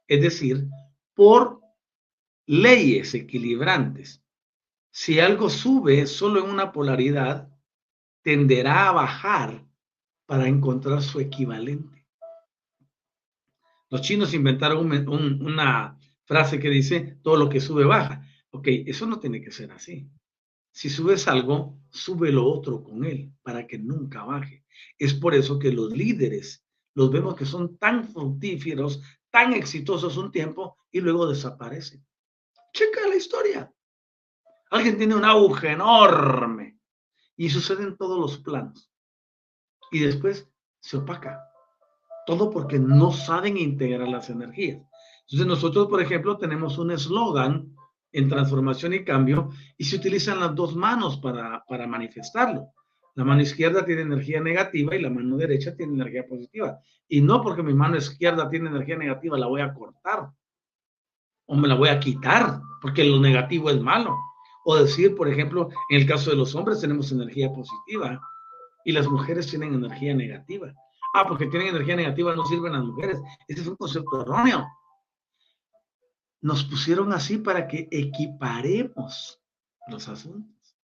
Es 0.06 0.22
decir, 0.22 0.66
por 1.12 1.60
leyes 2.46 3.12
equilibrantes, 3.12 4.24
si 4.90 5.20
algo 5.20 5.50
sube 5.50 6.06
solo 6.06 6.42
en 6.42 6.50
una 6.50 6.72
polaridad, 6.72 7.50
tenderá 8.22 8.88
a 8.88 8.92
bajar 8.92 9.67
para 10.28 10.46
encontrar 10.46 11.00
su 11.02 11.20
equivalente. 11.20 12.06
Los 13.88 14.02
chinos 14.02 14.34
inventaron 14.34 14.92
una 15.08 15.98
frase 16.26 16.60
que 16.60 16.68
dice, 16.68 17.18
todo 17.22 17.38
lo 17.38 17.48
que 17.48 17.62
sube 17.62 17.86
baja. 17.86 18.22
Ok, 18.50 18.68
eso 18.84 19.06
no 19.06 19.20
tiene 19.20 19.40
que 19.40 19.50
ser 19.50 19.72
así. 19.72 20.06
Si 20.70 20.90
subes 20.90 21.26
algo, 21.28 21.80
sube 21.88 22.30
lo 22.30 22.44
otro 22.44 22.84
con 22.84 23.06
él 23.06 23.32
para 23.42 23.66
que 23.66 23.78
nunca 23.78 24.22
baje. 24.22 24.66
Es 24.98 25.14
por 25.14 25.34
eso 25.34 25.58
que 25.58 25.72
los 25.72 25.92
líderes 25.92 26.62
los 26.92 27.10
vemos 27.10 27.34
que 27.34 27.46
son 27.46 27.78
tan 27.78 28.06
fructíferos, 28.06 29.00
tan 29.30 29.54
exitosos 29.54 30.18
un 30.18 30.30
tiempo 30.30 30.76
y 30.92 31.00
luego 31.00 31.26
desaparecen. 31.26 32.06
Checa 32.74 33.08
la 33.08 33.16
historia. 33.16 33.72
Alguien 34.70 34.98
tiene 34.98 35.14
un 35.14 35.24
auge 35.24 35.72
enorme 35.72 36.78
y 37.34 37.48
sucede 37.48 37.84
en 37.84 37.96
todos 37.96 38.18
los 38.18 38.36
planos. 38.36 38.92
Y 39.90 40.00
después 40.00 40.50
se 40.80 40.96
opaca. 40.96 41.44
Todo 42.26 42.50
porque 42.50 42.78
no 42.78 43.12
saben 43.12 43.56
integrar 43.56 44.08
las 44.08 44.30
energías. 44.30 44.82
Entonces 45.22 45.46
nosotros, 45.46 45.88
por 45.88 46.00
ejemplo, 46.00 46.36
tenemos 46.38 46.78
un 46.78 46.90
eslogan 46.90 47.74
en 48.12 48.28
transformación 48.28 48.94
y 48.94 49.04
cambio 49.04 49.50
y 49.76 49.84
se 49.84 49.96
utilizan 49.96 50.40
las 50.40 50.54
dos 50.54 50.74
manos 50.74 51.18
para, 51.18 51.64
para 51.68 51.86
manifestarlo. 51.86 52.68
La 53.14 53.24
mano 53.24 53.42
izquierda 53.42 53.84
tiene 53.84 54.02
energía 54.02 54.40
negativa 54.40 54.94
y 54.94 55.02
la 55.02 55.10
mano 55.10 55.36
derecha 55.36 55.74
tiene 55.74 55.94
energía 55.94 56.26
positiva. 56.26 56.78
Y 57.08 57.20
no 57.20 57.42
porque 57.42 57.62
mi 57.62 57.74
mano 57.74 57.96
izquierda 57.96 58.48
tiene 58.48 58.68
energía 58.68 58.96
negativa, 58.96 59.36
la 59.36 59.46
voy 59.46 59.60
a 59.60 59.74
cortar 59.74 60.30
o 61.46 61.56
me 61.56 61.66
la 61.66 61.74
voy 61.74 61.88
a 61.88 61.98
quitar 61.98 62.60
porque 62.80 63.04
lo 63.04 63.18
negativo 63.18 63.70
es 63.70 63.80
malo. 63.80 64.16
O 64.64 64.76
decir, 64.76 65.16
por 65.16 65.28
ejemplo, 65.28 65.68
en 65.90 66.00
el 66.00 66.06
caso 66.06 66.30
de 66.30 66.36
los 66.36 66.54
hombres 66.54 66.80
tenemos 66.80 67.10
energía 67.10 67.50
positiva 67.50 68.20
y 68.88 68.92
las 68.92 69.06
mujeres 69.06 69.46
tienen 69.48 69.74
energía 69.74 70.14
negativa. 70.14 70.72
Ah, 71.12 71.28
porque 71.28 71.46
tienen 71.48 71.68
energía 71.68 71.94
negativa 71.94 72.34
no 72.34 72.46
sirven 72.46 72.72
las 72.72 72.84
mujeres. 72.84 73.20
Ese 73.46 73.60
es 73.60 73.66
un 73.66 73.76
concepto 73.76 74.22
erróneo. 74.22 74.66
Nos 76.40 76.64
pusieron 76.64 77.12
así 77.12 77.36
para 77.36 77.68
que 77.68 77.86
equiparemos 77.90 79.42
los 79.88 80.08
asuntos. 80.08 80.74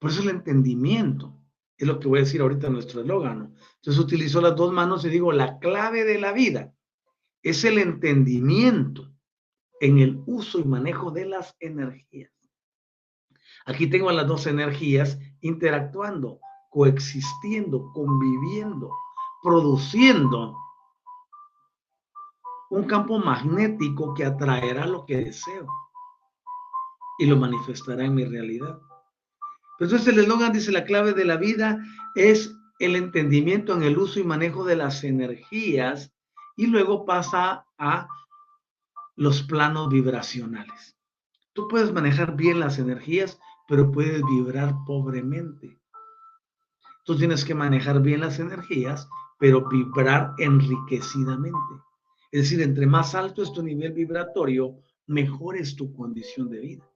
Por 0.00 0.10
eso 0.10 0.22
el 0.22 0.30
entendimiento 0.30 1.40
es 1.76 1.86
lo 1.86 2.00
que 2.00 2.08
voy 2.08 2.18
a 2.18 2.22
decir 2.22 2.40
ahorita 2.40 2.66
en 2.66 2.72
nuestro 2.72 3.02
eslogan. 3.02 3.54
Entonces 3.76 4.02
utilizo 4.02 4.40
las 4.40 4.56
dos 4.56 4.72
manos 4.72 5.04
y 5.04 5.08
digo, 5.08 5.30
la 5.30 5.60
clave 5.60 6.02
de 6.02 6.18
la 6.18 6.32
vida 6.32 6.74
es 7.44 7.62
el 7.62 7.78
entendimiento 7.78 9.08
en 9.80 10.00
el 10.00 10.20
uso 10.26 10.58
y 10.58 10.64
manejo 10.64 11.12
de 11.12 11.26
las 11.26 11.54
energías. 11.60 12.32
Aquí 13.66 13.86
tengo 13.86 14.10
a 14.10 14.14
las 14.14 14.26
dos 14.26 14.48
energías 14.48 15.20
interactuando, 15.40 16.40
coexistiendo, 16.78 17.90
conviviendo, 17.92 18.96
produciendo 19.42 20.56
un 22.70 22.84
campo 22.84 23.18
magnético 23.18 24.14
que 24.14 24.24
atraerá 24.24 24.86
lo 24.86 25.04
que 25.04 25.16
deseo 25.16 25.66
y 27.18 27.26
lo 27.26 27.36
manifestará 27.36 28.04
en 28.04 28.14
mi 28.14 28.24
realidad. 28.24 28.78
Entonces 29.80 30.06
el 30.06 30.20
eslogan 30.20 30.52
dice, 30.52 30.70
la 30.70 30.84
clave 30.84 31.14
de 31.14 31.24
la 31.24 31.36
vida 31.36 31.84
es 32.14 32.54
el 32.78 32.94
entendimiento 32.94 33.74
en 33.74 33.82
el 33.82 33.98
uso 33.98 34.20
y 34.20 34.24
manejo 34.24 34.64
de 34.64 34.76
las 34.76 35.02
energías 35.02 36.12
y 36.56 36.68
luego 36.68 37.04
pasa 37.04 37.66
a 37.76 38.06
los 39.16 39.42
planos 39.42 39.88
vibracionales. 39.88 40.96
Tú 41.54 41.66
puedes 41.66 41.92
manejar 41.92 42.36
bien 42.36 42.60
las 42.60 42.78
energías, 42.78 43.40
pero 43.66 43.90
puedes 43.90 44.22
vibrar 44.22 44.76
pobremente. 44.86 45.77
Tú 47.08 47.16
tienes 47.16 47.44
que 47.44 47.56
manejar 47.56 48.00
bien 48.00 48.20
las 48.20 48.38
energías, 48.38 49.08
pero 49.40 49.68
vibrar 49.68 50.34
enriquecidamente. 50.38 51.74
Es 52.30 52.42
decir, 52.42 52.60
entre 52.62 52.86
más 52.86 53.16
alto 53.16 53.42
es 53.42 53.52
tu 53.52 53.64
nivel 53.64 53.92
vibratorio, 53.94 54.76
mejor 55.08 55.56
es 55.56 55.74
tu 55.74 55.92
condición 55.92 56.48
de 56.50 56.60
vida 56.60 56.88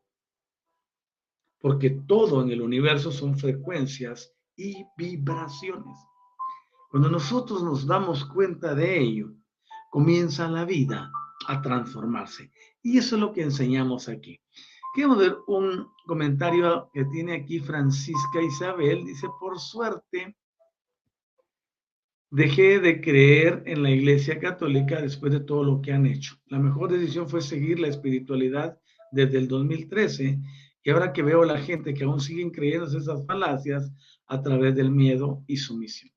porque 1.62 1.90
todo 1.90 2.42
en 2.42 2.51
el 2.51 2.61
universo 2.61 3.12
son 3.12 3.38
frecuencias 3.38 4.35
y 4.57 4.85
vibraciones. 4.98 5.96
Cuando 6.90 7.09
nosotros 7.09 7.62
nos 7.62 7.87
damos 7.87 8.25
cuenta 8.27 8.75
de 8.75 9.01
ello, 9.01 9.33
comienza 9.88 10.48
la 10.48 10.64
vida 10.64 11.11
a 11.46 11.62
transformarse. 11.62 12.51
Y 12.83 12.98
eso 12.98 13.14
es 13.14 13.20
lo 13.20 13.33
que 13.33 13.42
enseñamos 13.42 14.09
aquí. 14.09 14.40
Quiero 14.94 15.16
ver 15.16 15.38
un 15.46 15.88
comentario 16.07 16.90
que 16.92 17.07
tiene 17.07 17.35
aquí 17.35 17.61
Francisca 17.61 18.42
Isabel. 18.42 19.07
Dice, 19.07 19.26
por 19.40 19.59
suerte, 19.59 20.37
dejé 22.31 22.78
de 22.78 23.00
creer 23.00 23.62
en 23.64 23.83
la 23.83 23.90
Iglesia 23.90 24.38
Católica 24.38 25.00
después 25.00 25.33
de 25.33 25.40
todo 25.40 25.64
lo 25.64 25.81
que 25.81 25.92
han 25.92 26.05
hecho. 26.05 26.37
La 26.46 26.59
mejor 26.59 26.92
decisión 26.92 27.26
fue 27.26 27.40
seguir 27.40 27.81
la 27.81 27.88
espiritualidad 27.88 28.78
desde 29.12 29.38
el 29.38 29.48
2013 29.48 30.38
y 30.83 30.90
ahora 30.90 31.12
que 31.12 31.22
veo 31.22 31.42
a 31.42 31.46
la 31.46 31.59
gente 31.59 31.94
que 31.94 32.05
aún 32.05 32.20
siguen 32.20 32.50
creyendo 32.50 32.87
esas 32.87 33.24
falacias 33.26 33.90
a 34.26 34.42
través 34.42 34.74
del 34.74 34.90
miedo 34.90 35.42
y 35.46 35.57
sumisión. 35.57 36.12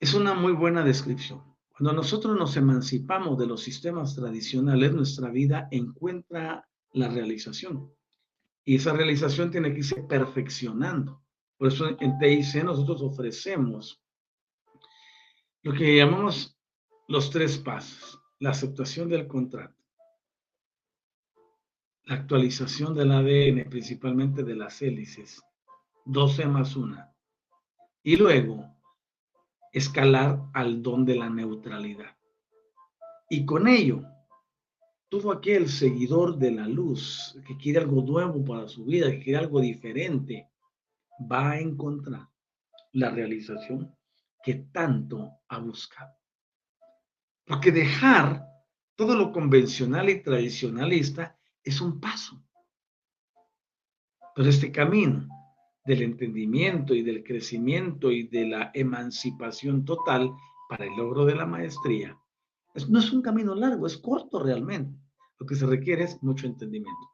Es 0.00 0.12
una 0.12 0.34
muy 0.34 0.52
buena 0.52 0.84
descripción. 0.84 1.42
Cuando 1.70 1.94
nosotros 1.94 2.36
nos 2.38 2.56
emancipamos 2.56 3.38
de 3.38 3.46
los 3.46 3.62
sistemas 3.62 4.14
tradicionales, 4.14 4.92
nuestra 4.92 5.30
vida 5.30 5.66
encuentra 5.70 6.68
la 6.94 7.08
realización. 7.08 7.92
Y 8.64 8.76
esa 8.76 8.94
realización 8.94 9.50
tiene 9.50 9.72
que 9.72 9.80
irse 9.80 10.02
perfeccionando. 10.02 11.22
Por 11.58 11.68
eso 11.68 11.88
en 12.00 12.18
TIC 12.18 12.64
nosotros 12.64 13.02
ofrecemos 13.02 14.02
lo 15.62 15.72
que 15.74 15.96
llamamos 15.96 16.58
los 17.08 17.30
tres 17.30 17.58
pasos. 17.58 18.20
La 18.40 18.50
aceptación 18.50 19.08
del 19.08 19.26
contrato, 19.26 19.80
la 22.04 22.16
actualización 22.16 22.94
del 22.94 23.12
ADN, 23.12 23.70
principalmente 23.70 24.42
de 24.42 24.56
las 24.56 24.82
hélices, 24.82 25.40
12 26.04 26.46
más 26.46 26.76
1. 26.76 26.98
Y 28.02 28.16
luego, 28.16 28.68
escalar 29.72 30.42
al 30.52 30.82
don 30.82 31.06
de 31.06 31.14
la 31.14 31.30
neutralidad. 31.30 32.14
Y 33.30 33.46
con 33.46 33.66
ello, 33.68 34.02
todo 35.14 35.30
aquel 35.30 35.68
seguidor 35.68 36.38
de 36.38 36.50
la 36.50 36.66
luz 36.66 37.38
que 37.46 37.56
quiere 37.56 37.78
algo 37.78 38.02
nuevo 38.02 38.44
para 38.44 38.66
su 38.66 38.84
vida, 38.84 39.12
que 39.12 39.20
quiere 39.20 39.38
algo 39.38 39.60
diferente, 39.60 40.48
va 41.30 41.52
a 41.52 41.60
encontrar 41.60 42.28
la 42.94 43.10
realización 43.10 43.96
que 44.42 44.54
tanto 44.72 45.30
ha 45.46 45.58
buscado. 45.58 46.16
Porque 47.46 47.70
dejar 47.70 48.44
todo 48.96 49.14
lo 49.14 49.30
convencional 49.30 50.10
y 50.10 50.20
tradicionalista 50.20 51.38
es 51.62 51.80
un 51.80 52.00
paso. 52.00 52.42
Pero 54.34 54.48
este 54.48 54.72
camino 54.72 55.28
del 55.84 56.02
entendimiento 56.02 56.92
y 56.92 57.04
del 57.04 57.22
crecimiento 57.22 58.10
y 58.10 58.26
de 58.26 58.48
la 58.48 58.72
emancipación 58.74 59.84
total 59.84 60.32
para 60.68 60.86
el 60.86 60.96
logro 60.96 61.24
de 61.24 61.36
la 61.36 61.46
maestría 61.46 62.18
no 62.88 62.98
es 62.98 63.12
un 63.12 63.22
camino 63.22 63.54
largo, 63.54 63.86
es 63.86 63.96
corto 63.96 64.42
realmente. 64.42 64.98
Lo 65.38 65.46
que 65.46 65.56
se 65.56 65.66
requiere 65.66 66.04
es 66.04 66.22
mucho 66.22 66.46
entendimiento. 66.46 67.10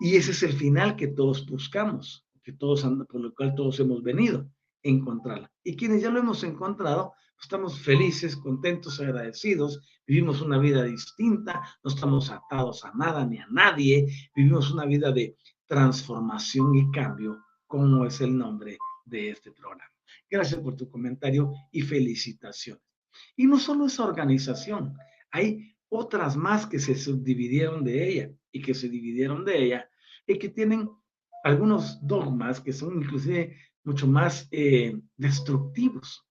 Y 0.00 0.16
ese 0.16 0.30
es 0.30 0.42
el 0.42 0.52
final 0.52 0.96
que 0.96 1.08
todos 1.08 1.46
buscamos, 1.46 2.26
que 2.42 2.52
todos 2.52 2.82
por 2.82 3.20
lo 3.20 3.34
cual 3.34 3.54
todos 3.54 3.80
hemos 3.80 4.02
venido, 4.02 4.48
encontrarla. 4.82 5.50
Y 5.64 5.76
quienes 5.76 6.02
ya 6.02 6.10
lo 6.10 6.20
hemos 6.20 6.44
encontrado, 6.44 7.12
estamos 7.40 7.80
felices, 7.80 8.36
contentos, 8.36 9.00
agradecidos, 9.00 9.80
vivimos 10.06 10.40
una 10.40 10.58
vida 10.58 10.84
distinta, 10.84 11.62
no 11.82 11.90
estamos 11.90 12.30
atados 12.30 12.84
a 12.84 12.92
nada 12.94 13.26
ni 13.26 13.38
a 13.38 13.46
nadie, 13.50 14.06
vivimos 14.34 14.70
una 14.70 14.84
vida 14.84 15.12
de 15.12 15.36
transformación 15.66 16.74
y 16.74 16.90
cambio, 16.90 17.44
como 17.66 18.06
es 18.06 18.20
el 18.20 18.36
nombre 18.36 18.78
de 19.04 19.30
este 19.30 19.52
programa. 19.52 19.92
Gracias 20.30 20.60
por 20.60 20.76
tu 20.76 20.88
comentario 20.90 21.52
y 21.72 21.82
felicitaciones. 21.82 22.82
Y 23.36 23.46
no 23.46 23.58
solo 23.58 23.86
esa 23.86 24.04
organización, 24.04 24.96
hay 25.30 25.76
otras 25.88 26.36
más 26.36 26.66
que 26.66 26.78
se 26.78 26.94
subdividieron 26.94 27.84
de 27.84 28.08
ella 28.08 28.30
y 28.52 28.62
que 28.62 28.74
se 28.74 28.88
dividieron 28.88 29.44
de 29.44 29.64
ella 29.64 29.90
y 30.26 30.38
que 30.38 30.48
tienen 30.48 30.90
algunos 31.44 32.04
dogmas 32.06 32.60
que 32.60 32.72
son 32.72 33.02
inclusive 33.02 33.56
mucho 33.84 34.06
más 34.06 34.48
eh, 34.50 35.00
destructivos 35.16 36.24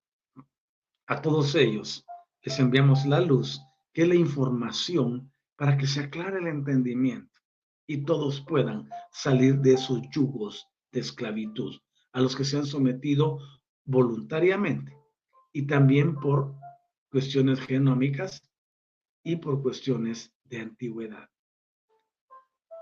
a 1.06 1.22
todos 1.22 1.54
ellos 1.54 2.04
les 2.42 2.58
enviamos 2.60 3.04
la 3.06 3.20
luz, 3.20 3.60
que 3.92 4.02
es 4.02 4.08
la 4.08 4.14
información 4.14 5.32
para 5.56 5.76
que 5.76 5.86
se 5.86 6.00
aclare 6.00 6.38
el 6.38 6.46
entendimiento 6.46 7.40
y 7.86 8.04
todos 8.04 8.42
puedan 8.42 8.88
salir 9.10 9.58
de 9.58 9.76
sus 9.76 10.02
yugos 10.10 10.68
de 10.92 11.00
esclavitud 11.00 11.74
a 12.12 12.20
los 12.20 12.36
que 12.36 12.44
se 12.44 12.58
han 12.58 12.66
sometido 12.66 13.38
voluntariamente 13.84 14.96
y 15.52 15.66
también 15.66 16.14
por 16.14 16.54
cuestiones 17.10 17.60
genómicas 17.60 18.47
y 19.28 19.36
por 19.36 19.60
cuestiones 19.60 20.34
de 20.44 20.60
antigüedad. 20.62 21.28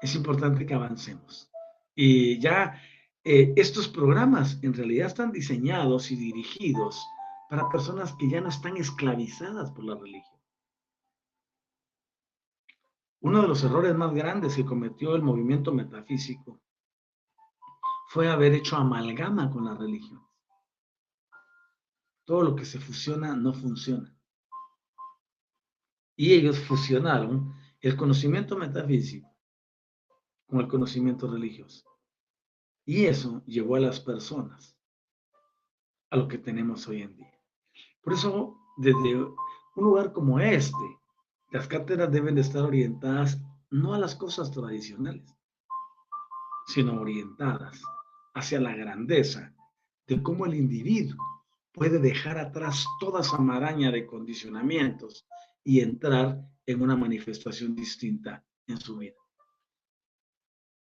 Es 0.01 0.15
importante 0.15 0.65
que 0.65 0.75
avancemos. 0.75 1.51
Y 1.93 2.39
ya 2.39 2.81
eh, 3.25 3.53
estos 3.57 3.89
programas 3.89 4.57
en 4.63 4.73
realidad 4.73 5.09
están 5.09 5.33
diseñados 5.33 6.13
y 6.13 6.15
dirigidos 6.17 7.05
para 7.51 7.69
personas 7.69 8.13
que 8.13 8.31
ya 8.31 8.41
no 8.41 8.49
están 8.49 8.77
esclavizadas 8.77 9.73
por 9.73 9.87
la 9.87 9.97
religión. 9.97 10.41
Uno 13.23 13.43
de 13.43 13.49
los 13.49 13.65
errores 13.65 13.97
más 13.97 14.15
grandes 14.15 14.55
que 14.55 14.65
cometió 14.65 15.17
el 15.17 15.23
movimiento 15.23 15.73
metafísico 15.73 16.61
fue 18.11 18.31
haber 18.31 18.53
hecho 18.53 18.77
amalgama 18.77 19.51
con 19.51 19.65
la 19.65 19.75
religión. 19.75 20.25
Todo 22.25 22.43
lo 22.43 22.55
que 22.55 22.65
se 22.65 22.79
fusiona 22.79 23.35
no 23.35 23.53
funciona. 23.53 24.16
Y 26.17 26.33
ellos 26.33 26.59
fusionaron 26.59 27.55
el 27.81 27.97
conocimiento 27.97 28.57
metafísico 28.57 29.31
con 30.47 30.61
el 30.61 30.69
conocimiento 30.69 31.31
religioso. 31.31 31.85
Y 32.85 33.05
eso 33.07 33.43
llevó 33.47 33.77
a 33.77 33.81
las 33.81 34.01
personas 34.01 34.77
a 36.11 36.17
lo 36.17 36.29
que 36.29 36.39
tenemos 36.39 36.87
hoy 36.89 37.03
en 37.03 37.17
día. 37.17 37.41
Por 38.01 38.13
eso, 38.13 38.57
desde 38.77 39.17
un 39.17 39.37
lugar 39.75 40.13
como 40.13 40.41
este, 40.41 40.99
las 41.51 41.67
cátedras 41.67 42.11
deben 42.11 42.37
de 42.37 42.41
estar 42.41 42.63
orientadas 42.63 43.39
no 43.71 43.95
a 43.95 43.99
las 43.99 44.15
cosas 44.15 44.51
tradicionales, 44.51 45.35
sino 46.67 47.01
orientadas 47.01 47.83
hacia 48.35 48.61
la 48.61 48.75
grandeza 48.75 49.53
de 50.07 50.23
cómo 50.23 50.47
el 50.47 50.55
individuo 50.55 51.19
puede 51.73 51.99
dejar 51.99 52.39
atrás 52.39 52.87
toda 53.01 53.21
esa 53.21 53.39
maraña 53.39 53.91
de 53.91 54.07
condicionamientos 54.07 55.27
y 55.67 55.81
entrar 55.81 56.41
en 56.65 56.81
una 56.81 56.97
manifestación 56.97 57.75
distinta 57.75 58.47
en 58.69 58.79
su 58.79 58.99
vida. 58.99 59.17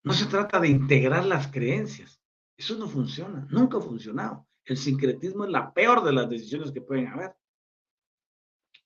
No 0.06 0.14
se 0.14 0.26
trata 0.26 0.58
de 0.58 0.70
integrar 0.70 1.26
las 1.26 1.50
creencias. 1.50 2.22
Eso 2.56 2.78
no 2.78 2.88
funciona, 2.88 3.46
nunca 3.52 3.78
ha 3.78 3.82
funcionado. 3.82 4.48
El 4.64 4.78
sincretismo 4.78 5.44
es 5.44 5.52
la 5.52 5.74
peor 5.74 6.02
de 6.02 6.14
las 6.14 6.30
decisiones 6.30 6.72
que 6.72 6.80
pueden 6.80 7.08
haber. 7.08 7.36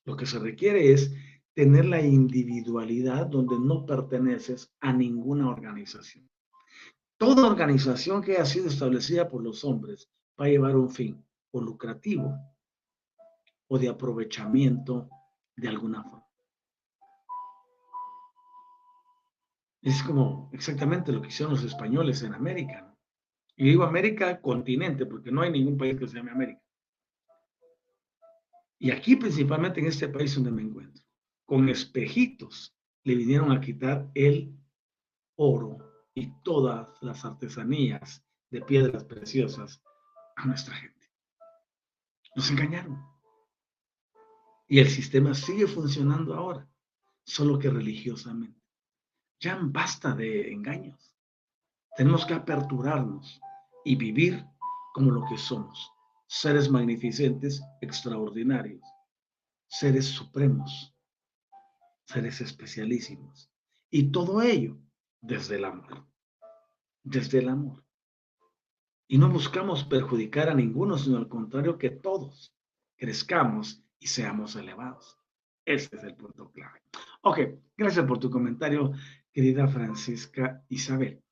Lo 0.04 0.16
que 0.16 0.26
se 0.26 0.40
requiere 0.40 0.92
es 0.92 1.14
tener 1.54 1.84
la 1.84 2.02
individualidad 2.02 3.28
donde 3.28 3.56
no 3.56 3.86
perteneces 3.86 4.74
a 4.80 4.92
ninguna 4.92 5.48
organización. 5.48 6.28
Toda 7.16 7.46
organización 7.46 8.20
que 8.20 8.32
haya 8.32 8.46
sido 8.46 8.66
establecida 8.66 9.28
por 9.28 9.44
los 9.44 9.64
hombres 9.64 10.10
va 10.40 10.46
a 10.46 10.48
llevar 10.48 10.74
un 10.74 10.90
fin 10.90 11.24
o 11.52 11.60
lucrativo 11.60 12.36
o 13.68 13.78
de 13.78 13.88
aprovechamiento 13.88 15.08
de 15.56 15.68
alguna 15.68 16.02
forma. 16.02 16.26
Es 19.82 20.02
como 20.02 20.50
exactamente 20.52 21.12
lo 21.12 21.20
que 21.20 21.28
hicieron 21.28 21.54
los 21.54 21.64
españoles 21.64 22.22
en 22.22 22.34
América. 22.34 22.96
Y 23.56 23.66
digo 23.66 23.84
América 23.84 24.40
continente, 24.40 25.06
porque 25.06 25.30
no 25.30 25.42
hay 25.42 25.52
ningún 25.52 25.76
país 25.76 25.98
que 25.98 26.08
se 26.08 26.16
llame 26.16 26.30
América. 26.30 26.62
Y 28.78 28.90
aquí 28.90 29.16
principalmente 29.16 29.80
en 29.80 29.86
este 29.86 30.08
país 30.08 30.34
donde 30.34 30.50
me 30.50 30.62
encuentro, 30.62 31.04
con 31.44 31.68
espejitos 31.68 32.76
le 33.04 33.14
vinieron 33.14 33.52
a 33.52 33.60
quitar 33.60 34.10
el 34.14 34.58
oro 35.36 35.78
y 36.14 36.32
todas 36.42 36.88
las 37.02 37.24
artesanías 37.24 38.24
de 38.50 38.62
piedras 38.62 39.04
preciosas 39.04 39.82
a 40.36 40.46
nuestra 40.46 40.74
gente. 40.74 41.10
Nos 42.34 42.50
engañaron. 42.50 43.13
Y 44.66 44.78
el 44.78 44.88
sistema 44.88 45.34
sigue 45.34 45.66
funcionando 45.66 46.34
ahora, 46.34 46.68
solo 47.24 47.58
que 47.58 47.70
religiosamente. 47.70 48.60
Ya 49.40 49.58
basta 49.60 50.14
de 50.14 50.52
engaños. 50.52 51.14
Tenemos 51.96 52.24
que 52.24 52.34
aperturarnos 52.34 53.40
y 53.84 53.96
vivir 53.96 54.44
como 54.94 55.10
lo 55.10 55.24
que 55.26 55.36
somos, 55.36 55.92
seres 56.26 56.70
magnificentes, 56.70 57.62
extraordinarios, 57.80 58.82
seres 59.66 60.06
supremos, 60.06 60.94
seres 62.06 62.40
especialísimos. 62.40 63.50
Y 63.90 64.10
todo 64.10 64.42
ello 64.42 64.78
desde 65.20 65.56
el 65.56 65.64
amor, 65.64 66.06
desde 67.02 67.38
el 67.38 67.48
amor. 67.48 67.84
Y 69.06 69.18
no 69.18 69.28
buscamos 69.28 69.84
perjudicar 69.84 70.48
a 70.48 70.54
ninguno, 70.54 70.96
sino 70.96 71.18
al 71.18 71.28
contrario, 71.28 71.78
que 71.78 71.90
todos 71.90 72.54
crezcamos 72.96 73.84
y 73.98 74.06
seamos 74.06 74.56
elevados. 74.56 75.18
Ese 75.64 75.96
es 75.96 76.04
el 76.04 76.14
punto 76.14 76.50
clave. 76.50 76.82
Ok, 77.22 77.38
gracias 77.76 78.04
por 78.06 78.18
tu 78.18 78.30
comentario 78.30 78.92
querida 79.32 79.66
Francisca 79.66 80.62
Isabel. 80.68 81.22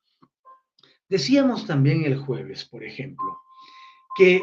Decíamos 1.09 1.67
también 1.67 2.05
el 2.05 2.17
jueves, 2.17 2.65
por 2.65 2.83
ejemplo, 2.83 3.39
que 4.17 4.43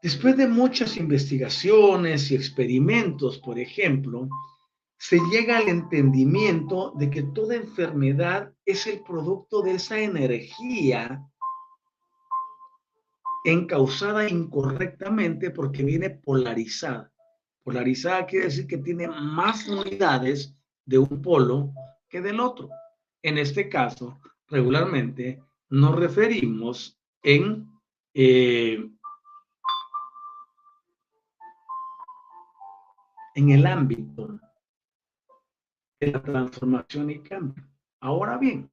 después 0.00 0.36
de 0.36 0.46
muchas 0.46 0.96
investigaciones 0.96 2.30
y 2.30 2.36
experimentos, 2.36 3.38
por 3.38 3.58
ejemplo, 3.58 4.28
se 4.96 5.18
llega 5.30 5.58
al 5.58 5.68
entendimiento 5.68 6.92
de 6.96 7.10
que 7.10 7.22
toda 7.24 7.56
enfermedad 7.56 8.52
es 8.64 8.86
el 8.86 9.02
producto 9.02 9.60
de 9.62 9.72
esa 9.72 9.98
energía 9.98 11.20
encausada 13.44 14.28
incorrectamente 14.28 15.50
porque 15.50 15.82
viene 15.84 16.10
polarizada. 16.10 17.12
Polarizada 17.62 18.26
quiere 18.26 18.46
decir 18.46 18.66
que 18.66 18.78
tiene 18.78 19.08
más 19.08 19.68
unidades 19.68 20.54
de 20.84 20.98
un 20.98 21.22
polo 21.22 21.72
que 22.08 22.20
del 22.20 22.40
otro. 22.40 22.68
En 23.22 23.38
este 23.38 23.68
caso, 23.68 24.20
regularmente 24.48 25.42
nos 25.70 25.96
referimos 25.96 26.98
en 27.22 27.68
eh, 28.14 28.78
en 33.34 33.50
el 33.50 33.66
ámbito 33.66 34.38
de 36.00 36.12
la 36.12 36.22
transformación 36.22 37.10
y 37.10 37.18
cambio. 37.20 37.64
Ahora 38.00 38.38
bien, 38.38 38.70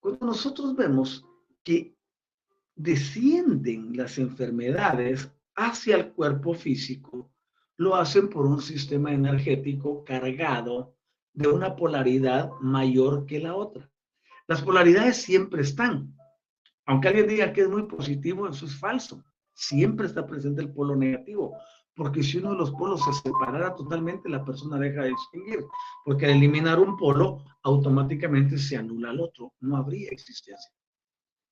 cuando 0.00 0.26
nosotros 0.26 0.74
vemos 0.74 1.26
que 1.62 1.94
descienden 2.82 3.94
las 3.94 4.16
enfermedades 4.16 5.30
hacia 5.54 5.96
el 5.96 6.12
cuerpo 6.12 6.54
físico, 6.54 7.30
lo 7.76 7.94
hacen 7.94 8.30
por 8.30 8.46
un 8.46 8.62
sistema 8.62 9.12
energético 9.12 10.02
cargado 10.02 10.96
de 11.34 11.48
una 11.48 11.76
polaridad 11.76 12.50
mayor 12.60 13.26
que 13.26 13.38
la 13.38 13.54
otra. 13.54 13.90
Las 14.46 14.62
polaridades 14.62 15.18
siempre 15.18 15.60
están. 15.60 16.16
Aunque 16.86 17.08
alguien 17.08 17.28
diga 17.28 17.52
que 17.52 17.62
es 17.62 17.68
muy 17.68 17.82
positivo, 17.82 18.48
eso 18.48 18.64
es 18.64 18.74
falso. 18.74 19.22
Siempre 19.52 20.06
está 20.06 20.26
presente 20.26 20.62
el 20.62 20.72
polo 20.72 20.96
negativo, 20.96 21.56
porque 21.94 22.22
si 22.22 22.38
uno 22.38 22.52
de 22.52 22.56
los 22.56 22.70
polos 22.70 23.04
se 23.04 23.12
separara 23.12 23.74
totalmente, 23.74 24.30
la 24.30 24.42
persona 24.42 24.78
deja 24.78 25.02
de 25.02 25.10
distinguir, 25.10 25.66
porque 26.06 26.24
al 26.24 26.32
eliminar 26.32 26.80
un 26.80 26.96
polo, 26.96 27.44
automáticamente 27.62 28.56
se 28.56 28.78
anula 28.78 29.10
el 29.10 29.20
otro, 29.20 29.52
no 29.60 29.76
habría 29.76 30.08
existencia. 30.10 30.72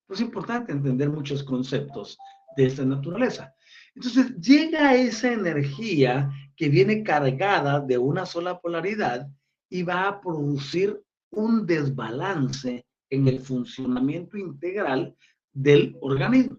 Es 0.09 0.21
importante 0.21 0.73
entender 0.73 1.11
muchos 1.11 1.43
conceptos 1.43 2.19
de 2.57 2.67
esta 2.67 2.85
naturaleza. 2.85 3.55
Entonces, 3.95 4.37
llega 4.41 4.95
esa 4.95 5.33
energía 5.33 6.31
que 6.57 6.69
viene 6.69 7.03
cargada 7.03 7.81
de 7.81 7.99
una 7.99 8.25
sola 8.27 8.59
polaridad 8.59 9.29
y 9.69 9.83
va 9.83 10.09
a 10.09 10.21
producir 10.21 11.03
un 11.31 11.67
desbalance 11.67 12.87
en 13.11 13.29
el 13.29 13.41
funcionamiento 13.41 14.37
integral 14.37 15.17
del 15.53 15.97
organismo. 16.01 16.59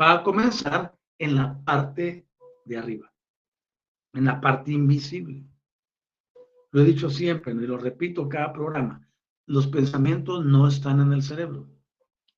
Va 0.00 0.12
a 0.12 0.22
comenzar 0.22 0.94
en 1.18 1.34
la 1.34 1.58
parte 1.64 2.26
de 2.64 2.76
arriba, 2.76 3.12
en 4.12 4.24
la 4.24 4.40
parte 4.40 4.72
invisible. 4.72 5.44
Lo 6.70 6.82
he 6.82 6.84
dicho 6.84 7.10
siempre 7.10 7.52
y 7.52 7.66
lo 7.66 7.78
repito 7.78 8.28
cada 8.28 8.52
programa, 8.52 9.08
los 9.46 9.66
pensamientos 9.66 10.44
no 10.44 10.68
están 10.68 11.00
en 11.00 11.12
el 11.12 11.22
cerebro. 11.22 11.66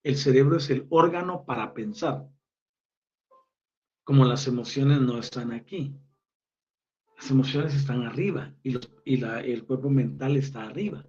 El 0.02 0.16
cerebro 0.16 0.56
es 0.56 0.70
el 0.70 0.86
órgano 0.90 1.44
para 1.44 1.74
pensar, 1.74 2.26
como 4.04 4.24
las 4.24 4.46
emociones 4.46 5.00
no 5.00 5.18
están 5.18 5.52
aquí. 5.52 5.94
Las 7.16 7.30
emociones 7.30 7.74
están 7.74 8.02
arriba 8.02 8.54
y, 8.62 8.74
el 9.14 9.64
cuerpo 9.66 9.90
mental 9.90 10.36
está 10.36 10.64
arriba. 10.64 11.04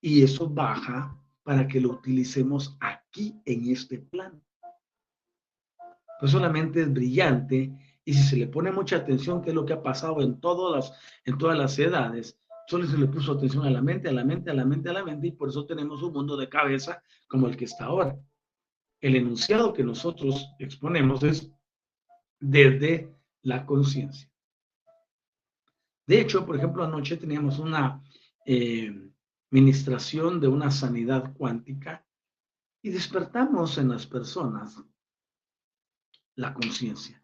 Y 0.00 0.22
eso 0.22 0.48
baja 0.48 1.20
para 1.42 1.66
que 1.66 1.80
lo 1.80 1.90
utilicemos 1.90 2.76
aquí 2.80 3.34
en 3.44 3.68
este 3.68 3.98
plano. 3.98 4.40
Pues 6.20 6.30
solamente 6.30 6.82
es 6.82 6.92
brillante 6.92 7.76
y 8.04 8.14
si 8.14 8.22
se 8.22 8.36
le 8.36 8.46
pone 8.46 8.70
mucha 8.70 8.96
atención, 8.96 9.42
que 9.42 9.50
es 9.50 9.54
lo 9.54 9.66
que 9.66 9.72
ha 9.72 9.82
pasado 9.82 10.22
en 10.22 10.40
todas 10.40 10.76
las, 10.90 11.00
en 11.24 11.36
todas 11.36 11.58
las 11.58 11.78
edades, 11.78 12.38
solo 12.70 12.86
se 12.86 12.96
le 12.96 13.08
puso 13.08 13.32
atención 13.32 13.66
a 13.66 13.70
la 13.70 13.82
mente, 13.82 14.08
a 14.08 14.12
la 14.12 14.22
mente, 14.22 14.48
a 14.48 14.54
la 14.54 14.64
mente, 14.64 14.88
a 14.88 14.92
la 14.92 15.04
mente 15.04 15.26
y 15.26 15.32
por 15.32 15.48
eso 15.48 15.66
tenemos 15.66 16.04
un 16.04 16.12
mundo 16.12 16.36
de 16.36 16.48
cabeza 16.48 17.02
como 17.26 17.48
el 17.48 17.56
que 17.56 17.64
está 17.64 17.86
ahora. 17.86 18.16
El 19.00 19.16
enunciado 19.16 19.72
que 19.72 19.82
nosotros 19.82 20.54
exponemos 20.56 21.24
es 21.24 21.50
desde 22.38 23.12
la 23.42 23.66
conciencia. 23.66 24.30
De 26.06 26.20
hecho, 26.20 26.46
por 26.46 26.56
ejemplo, 26.56 26.84
anoche 26.84 27.16
teníamos 27.16 27.58
una 27.58 28.04
eh, 28.46 29.10
ministración 29.50 30.38
de 30.40 30.46
una 30.46 30.70
sanidad 30.70 31.34
cuántica 31.34 32.06
y 32.82 32.90
despertamos 32.90 33.78
en 33.78 33.88
las 33.88 34.06
personas 34.06 34.80
la 36.36 36.54
conciencia. 36.54 37.20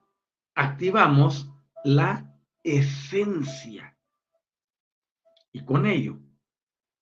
Activamos 0.56 1.48
la 1.84 2.36
esencia. 2.64 3.95
Y 5.56 5.64
con 5.64 5.86
ello 5.86 6.18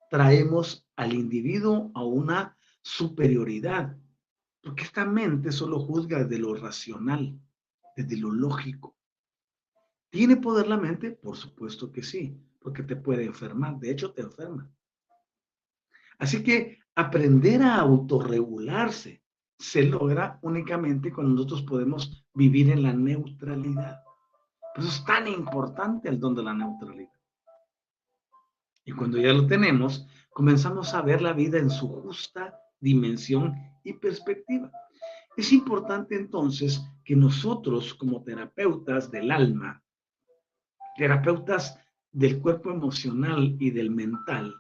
traemos 0.09 0.87
al 0.95 1.13
individuo 1.13 1.91
a 1.93 2.05
una 2.05 2.57
superioridad, 2.83 3.99
porque 4.63 4.85
esta 4.85 5.05
mente 5.05 5.51
solo 5.51 5.81
juzga 5.81 6.23
desde 6.23 6.39
lo 6.39 6.55
racional, 6.55 7.37
desde 7.97 8.17
lo 8.17 8.31
lógico. 8.31 8.95
¿Tiene 10.09 10.37
poder 10.37 10.69
la 10.69 10.77
mente? 10.77 11.11
Por 11.11 11.37
supuesto 11.37 11.91
que 11.91 12.05
sí, 12.05 12.41
porque 12.61 12.85
te 12.85 12.95
puede 12.95 13.25
enfermar. 13.25 13.77
De 13.81 13.91
hecho, 13.91 14.13
te 14.13 14.23
enferma. 14.23 14.71
Así 16.19 16.45
que 16.45 16.79
aprender 16.95 17.61
a 17.61 17.81
autorregularse 17.81 19.21
se 19.59 19.83
logra 19.83 20.39
únicamente 20.43 21.13
cuando 21.13 21.35
nosotros 21.35 21.63
podemos 21.63 22.25
vivir 22.33 22.71
en 22.71 22.85
la 22.85 22.93
neutralidad. 22.93 24.01
Por 24.77 24.85
eso 24.85 24.93
es 24.93 25.05
tan 25.05 25.27
importante 25.27 26.09
el 26.09 26.21
don 26.21 26.37
de 26.37 26.45
la 26.45 26.55
neutralidad. 26.55 27.14
Y 28.85 28.93
cuando 28.93 29.19
ya 29.19 29.33
lo 29.33 29.47
tenemos, 29.47 30.07
comenzamos 30.31 30.95
a 30.95 31.03
ver 31.03 31.23
la 31.23 31.33
vida 31.33 31.59
en 31.59 31.71
su 31.71 31.89
justa 31.89 32.59
dimensión 32.81 33.55
y 33.83 33.95
perspectiva. 33.95 34.71
Es 35.37 35.53
importante 35.53 36.17
entonces 36.17 36.85
que 37.05 37.17
nosotros 37.17 37.95
como 37.95 38.23
terapeutas 38.23 39.11
del 39.11 39.31
alma, 39.31 39.83
terapeutas 40.97 41.79
del 42.13 42.41
cuerpo 42.41 42.71
emocional 42.71 43.57
y 43.59 43.71
del 43.71 43.91
mental, 43.91 44.55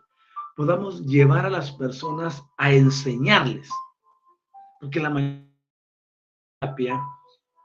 podamos 0.56 1.04
llevar 1.04 1.46
a 1.46 1.50
las 1.50 1.72
personas 1.72 2.42
a 2.56 2.72
enseñarles. 2.72 3.68
Porque 4.80 5.00
la 5.00 5.12
terapia, 6.60 7.00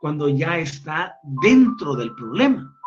cuando 0.02 0.30
ya 0.30 0.58
está 0.60 1.18
dentro 1.24 1.96
del 1.96 2.14
problema, 2.16 2.79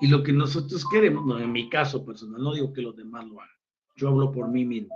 y 0.00 0.06
lo 0.06 0.22
que 0.22 0.32
nosotros 0.32 0.84
queremos, 0.88 1.40
en 1.40 1.50
mi 1.50 1.68
caso 1.68 2.04
personal, 2.04 2.40
no 2.42 2.54
digo 2.54 2.72
que 2.72 2.82
los 2.82 2.96
demás 2.96 3.26
lo 3.26 3.40
hagan, 3.40 3.56
yo 3.96 4.08
hablo 4.08 4.30
por 4.30 4.48
mí 4.48 4.64
mismo. 4.64 4.94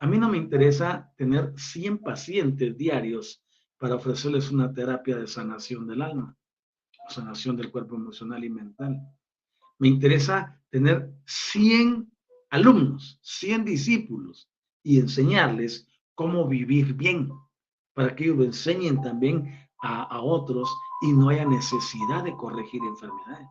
A 0.00 0.06
mí 0.06 0.18
no 0.18 0.28
me 0.28 0.36
interesa 0.36 1.10
tener 1.16 1.54
100 1.56 1.98
pacientes 1.98 2.76
diarios 2.76 3.42
para 3.78 3.94
ofrecerles 3.94 4.50
una 4.50 4.72
terapia 4.72 5.16
de 5.16 5.26
sanación 5.26 5.86
del 5.86 6.02
alma, 6.02 6.36
sanación 7.08 7.56
del 7.56 7.70
cuerpo 7.70 7.96
emocional 7.96 8.44
y 8.44 8.50
mental. 8.50 9.00
Me 9.78 9.88
interesa 9.88 10.60
tener 10.70 11.10
100 11.26 12.12
alumnos, 12.50 13.18
100 13.22 13.64
discípulos 13.64 14.50
y 14.82 14.98
enseñarles 14.98 15.88
cómo 16.14 16.46
vivir 16.46 16.92
bien, 16.92 17.32
para 17.94 18.14
que 18.14 18.24
ellos 18.24 18.36
lo 18.36 18.44
enseñen 18.44 19.00
también 19.00 19.48
a, 19.82 20.02
a 20.02 20.20
otros 20.20 20.70
y 21.02 21.12
no 21.12 21.30
haya 21.30 21.46
necesidad 21.46 22.24
de 22.24 22.36
corregir 22.36 22.82
enfermedades. 22.82 23.48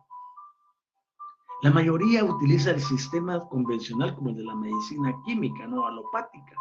La 1.64 1.70
mayoría 1.70 2.22
utiliza 2.22 2.72
el 2.72 2.80
sistema 2.82 3.48
convencional 3.48 4.14
como 4.14 4.28
el 4.28 4.36
de 4.36 4.44
la 4.44 4.54
medicina 4.54 5.16
química, 5.24 5.66
no 5.66 5.86
alopática. 5.86 6.54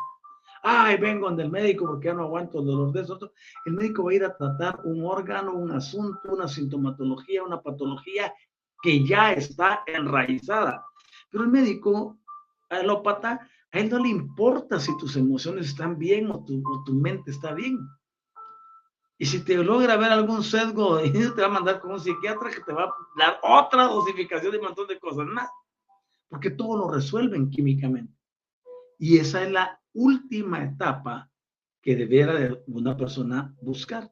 Ay, 0.63 0.95
vengo 0.95 1.29
del 1.31 1.51
médico 1.51 1.85
porque 1.85 2.05
ya 2.05 2.13
no 2.13 2.23
aguanto 2.23 2.61
el 2.61 2.67
dolor 2.67 2.93
de 2.93 3.01
eso. 3.01 3.19
El 3.65 3.73
médico 3.73 4.05
va 4.05 4.11
a 4.11 4.13
ir 4.13 4.23
a 4.23 4.37
tratar 4.37 4.79
un 4.85 5.03
órgano, 5.03 5.55
un 5.55 5.71
asunto, 5.71 6.31
una 6.31 6.47
sintomatología, 6.47 7.43
una 7.43 7.61
patología 7.61 8.33
que 8.81 9.05
ya 9.05 9.33
está 9.33 9.83
enraizada. 9.87 10.85
Pero 11.29 11.43
el 11.43 11.49
médico 11.49 12.17
alópata, 12.69 13.45
a 13.73 13.79
él 13.79 13.89
no 13.89 13.99
le 13.99 14.07
importa 14.07 14.79
si 14.79 14.95
tus 14.95 15.17
emociones 15.17 15.67
están 15.67 15.97
bien 15.97 16.31
o 16.31 16.45
tu, 16.45 16.63
o 16.65 16.81
tu 16.85 16.93
mente 16.93 17.31
está 17.31 17.53
bien. 17.53 17.77
Y 19.17 19.25
si 19.25 19.43
te 19.43 19.55
logra 19.57 19.95
ver 19.97 20.11
algún 20.11 20.43
sesgo, 20.43 20.99
te 21.01 21.41
va 21.41 21.47
a 21.47 21.49
mandar 21.49 21.79
con 21.79 21.91
un 21.91 21.99
psiquiatra 21.99 22.49
que 22.49 22.61
te 22.61 22.73
va 22.73 22.85
a 22.85 22.95
dar 23.17 23.39
otra 23.43 23.83
dosificación 23.85 24.51
de 24.51 24.57
un 24.57 24.65
montón 24.65 24.87
de 24.87 24.99
cosas 24.99 25.25
más. 25.27 25.49
Porque 26.29 26.49
todo 26.49 26.77
lo 26.77 26.91
resuelven 26.91 27.49
químicamente. 27.49 28.13
Y 28.97 29.17
esa 29.17 29.43
es 29.43 29.51
la 29.51 29.79
última 29.93 30.63
etapa 30.63 31.29
que 31.81 31.95
debiera 31.95 32.57
una 32.67 32.97
persona 32.97 33.53
buscar. 33.61 34.09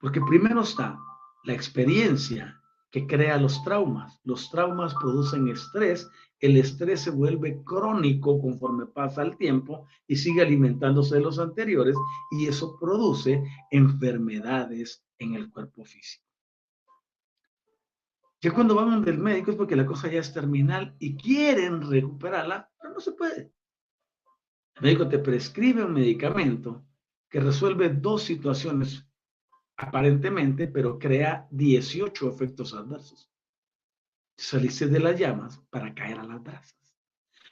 Porque 0.00 0.20
primero 0.20 0.60
está 0.60 0.98
la 1.44 1.54
experiencia 1.54 2.60
que 2.90 3.06
crea 3.06 3.38
los 3.38 3.62
traumas. 3.64 4.20
Los 4.24 4.50
traumas 4.50 4.94
producen 4.94 5.48
estrés 5.48 6.08
el 6.40 6.56
estrés 6.56 7.00
se 7.00 7.10
vuelve 7.10 7.62
crónico 7.64 8.40
conforme 8.40 8.86
pasa 8.86 9.22
el 9.22 9.36
tiempo 9.36 9.86
y 10.06 10.16
sigue 10.16 10.42
alimentándose 10.42 11.16
de 11.16 11.22
los 11.22 11.38
anteriores 11.38 11.96
y 12.30 12.46
eso 12.46 12.78
produce 12.78 13.42
enfermedades 13.70 15.04
en 15.18 15.34
el 15.34 15.50
cuerpo 15.50 15.84
físico. 15.84 16.24
Ya 18.40 18.52
cuando 18.52 18.76
vamos 18.76 19.04
del 19.04 19.18
médico 19.18 19.50
es 19.50 19.56
porque 19.56 19.74
la 19.74 19.86
cosa 19.86 20.08
ya 20.08 20.20
es 20.20 20.32
terminal 20.32 20.94
y 21.00 21.16
quieren 21.16 21.82
recuperarla, 21.82 22.70
pero 22.80 22.94
no 22.94 23.00
se 23.00 23.12
puede. 23.12 23.52
El 24.76 24.82
médico 24.82 25.08
te 25.08 25.18
prescribe 25.18 25.84
un 25.84 25.92
medicamento 25.92 26.84
que 27.28 27.40
resuelve 27.40 27.88
dos 27.88 28.22
situaciones 28.22 29.04
aparentemente, 29.76 30.68
pero 30.68 31.00
crea 31.00 31.48
18 31.50 32.28
efectos 32.30 32.74
adversos 32.74 33.28
salirse 34.38 34.86
de 34.86 35.00
las 35.00 35.18
llamas 35.18 35.60
para 35.68 35.92
caer 35.94 36.20
a 36.20 36.24
las 36.24 36.42
brasas. 36.42 36.78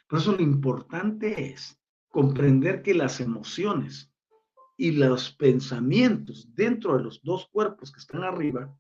Por 0.09 0.21
eso 0.21 0.33
lo 0.33 0.43
importante 0.43 1.53
es 1.53 1.79
comprender 2.09 2.83
que 2.83 2.95
las 2.95 3.21
emociones 3.21 4.11
y 4.77 4.93
los 4.93 5.33
pensamientos 5.33 6.55
dentro 6.55 6.97
de 6.97 7.03
los 7.03 7.21
dos 7.23 7.49
cuerpos 7.49 7.91
que 7.91 7.99
están 7.99 8.23
arriba 8.23 8.73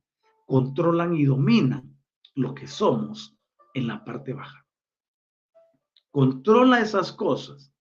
controlan 0.46 1.14
y 1.16 1.24
dominan 1.24 1.98
lo 2.34 2.54
que 2.54 2.68
somos 2.68 3.36
en 3.74 3.88
la 3.88 4.04
parte 4.04 4.32
baja. 4.32 4.64
Controla 6.12 6.80
esas 6.80 7.12
cosas, 7.12 7.72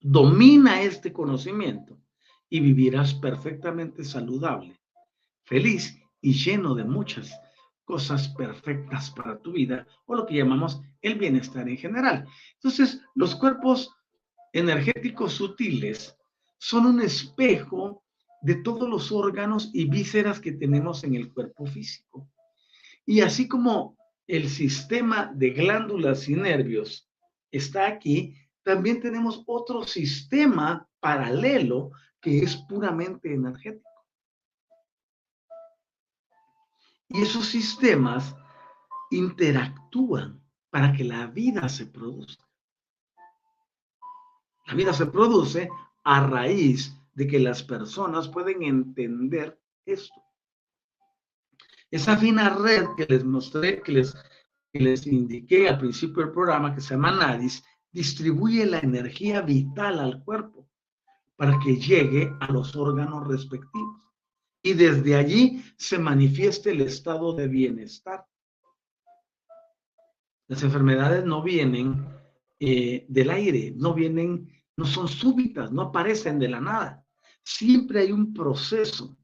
domina 0.00 0.82
este 0.82 1.12
conocimiento 1.12 2.00
y 2.48 2.60
vivirás 2.60 3.14
perfectamente 3.14 4.04
saludable, 4.04 4.80
feliz 5.44 5.98
y 6.20 6.32
lleno 6.34 6.74
de 6.74 6.84
muchas 6.84 7.32
cosas 7.86 8.28
perfectas 8.28 9.10
para 9.12 9.38
tu 9.38 9.52
vida 9.52 9.86
o 10.04 10.14
lo 10.14 10.26
que 10.26 10.34
llamamos 10.34 10.82
el 11.00 11.14
bienestar 11.18 11.66
en 11.68 11.78
general. 11.78 12.26
Entonces, 12.54 13.00
los 13.14 13.34
cuerpos 13.36 13.94
energéticos 14.52 15.34
sutiles 15.34 16.16
son 16.58 16.86
un 16.86 17.00
espejo 17.00 18.02
de 18.42 18.56
todos 18.56 18.88
los 18.88 19.12
órganos 19.12 19.70
y 19.72 19.88
vísceras 19.88 20.40
que 20.40 20.52
tenemos 20.52 21.04
en 21.04 21.14
el 21.14 21.32
cuerpo 21.32 21.64
físico. 21.64 22.28
Y 23.06 23.20
así 23.20 23.48
como 23.48 23.96
el 24.26 24.48
sistema 24.48 25.32
de 25.34 25.50
glándulas 25.50 26.28
y 26.28 26.34
nervios 26.34 27.08
está 27.52 27.86
aquí, 27.86 28.34
también 28.64 29.00
tenemos 29.00 29.44
otro 29.46 29.84
sistema 29.84 30.88
paralelo 30.98 31.92
que 32.20 32.40
es 32.40 32.56
puramente 32.56 33.32
energético. 33.32 33.88
Y 37.08 37.22
esos 37.22 37.46
sistemas 37.46 38.34
interactúan 39.10 40.42
para 40.70 40.92
que 40.92 41.04
la 41.04 41.26
vida 41.26 41.68
se 41.68 41.86
produzca. 41.86 42.44
La 44.66 44.74
vida 44.74 44.92
se 44.92 45.06
produce 45.06 45.68
a 46.04 46.26
raíz 46.26 46.94
de 47.14 47.26
que 47.26 47.38
las 47.38 47.62
personas 47.62 48.28
pueden 48.28 48.62
entender 48.62 49.60
esto. 49.84 50.20
Esa 51.90 52.16
fina 52.16 52.50
red 52.50 52.84
que 52.96 53.06
les 53.06 53.24
mostré, 53.24 53.80
que 53.80 53.92
les, 53.92 54.14
que 54.72 54.80
les 54.80 55.06
indiqué 55.06 55.68
al 55.68 55.78
principio 55.78 56.24
del 56.24 56.32
programa, 56.32 56.74
que 56.74 56.80
se 56.80 56.94
llama 56.94 57.12
NADIS, 57.12 57.62
distribuye 57.92 58.66
la 58.66 58.80
energía 58.80 59.40
vital 59.40 60.00
al 60.00 60.22
cuerpo 60.24 60.68
para 61.36 61.58
que 61.60 61.76
llegue 61.76 62.34
a 62.40 62.50
los 62.50 62.74
órganos 62.74 63.26
respectivos 63.26 64.05
y 64.66 64.74
desde 64.74 65.14
allí 65.14 65.62
se 65.76 65.96
manifiesta 65.96 66.70
el 66.70 66.80
estado 66.80 67.32
de 67.32 67.46
bienestar. 67.46 68.26
Las 70.48 70.60
enfermedades 70.64 71.24
no 71.24 71.40
vienen 71.40 72.04
eh, 72.58 73.06
del 73.08 73.30
aire, 73.30 73.74
no 73.76 73.94
vienen, 73.94 74.50
no 74.76 74.84
son 74.84 75.06
súbitas, 75.06 75.70
no 75.70 75.82
aparecen 75.82 76.40
de 76.40 76.48
la 76.48 76.60
nada. 76.60 77.06
Siempre 77.44 78.00
hay 78.00 78.10
un 78.10 78.34
proceso 78.34 79.16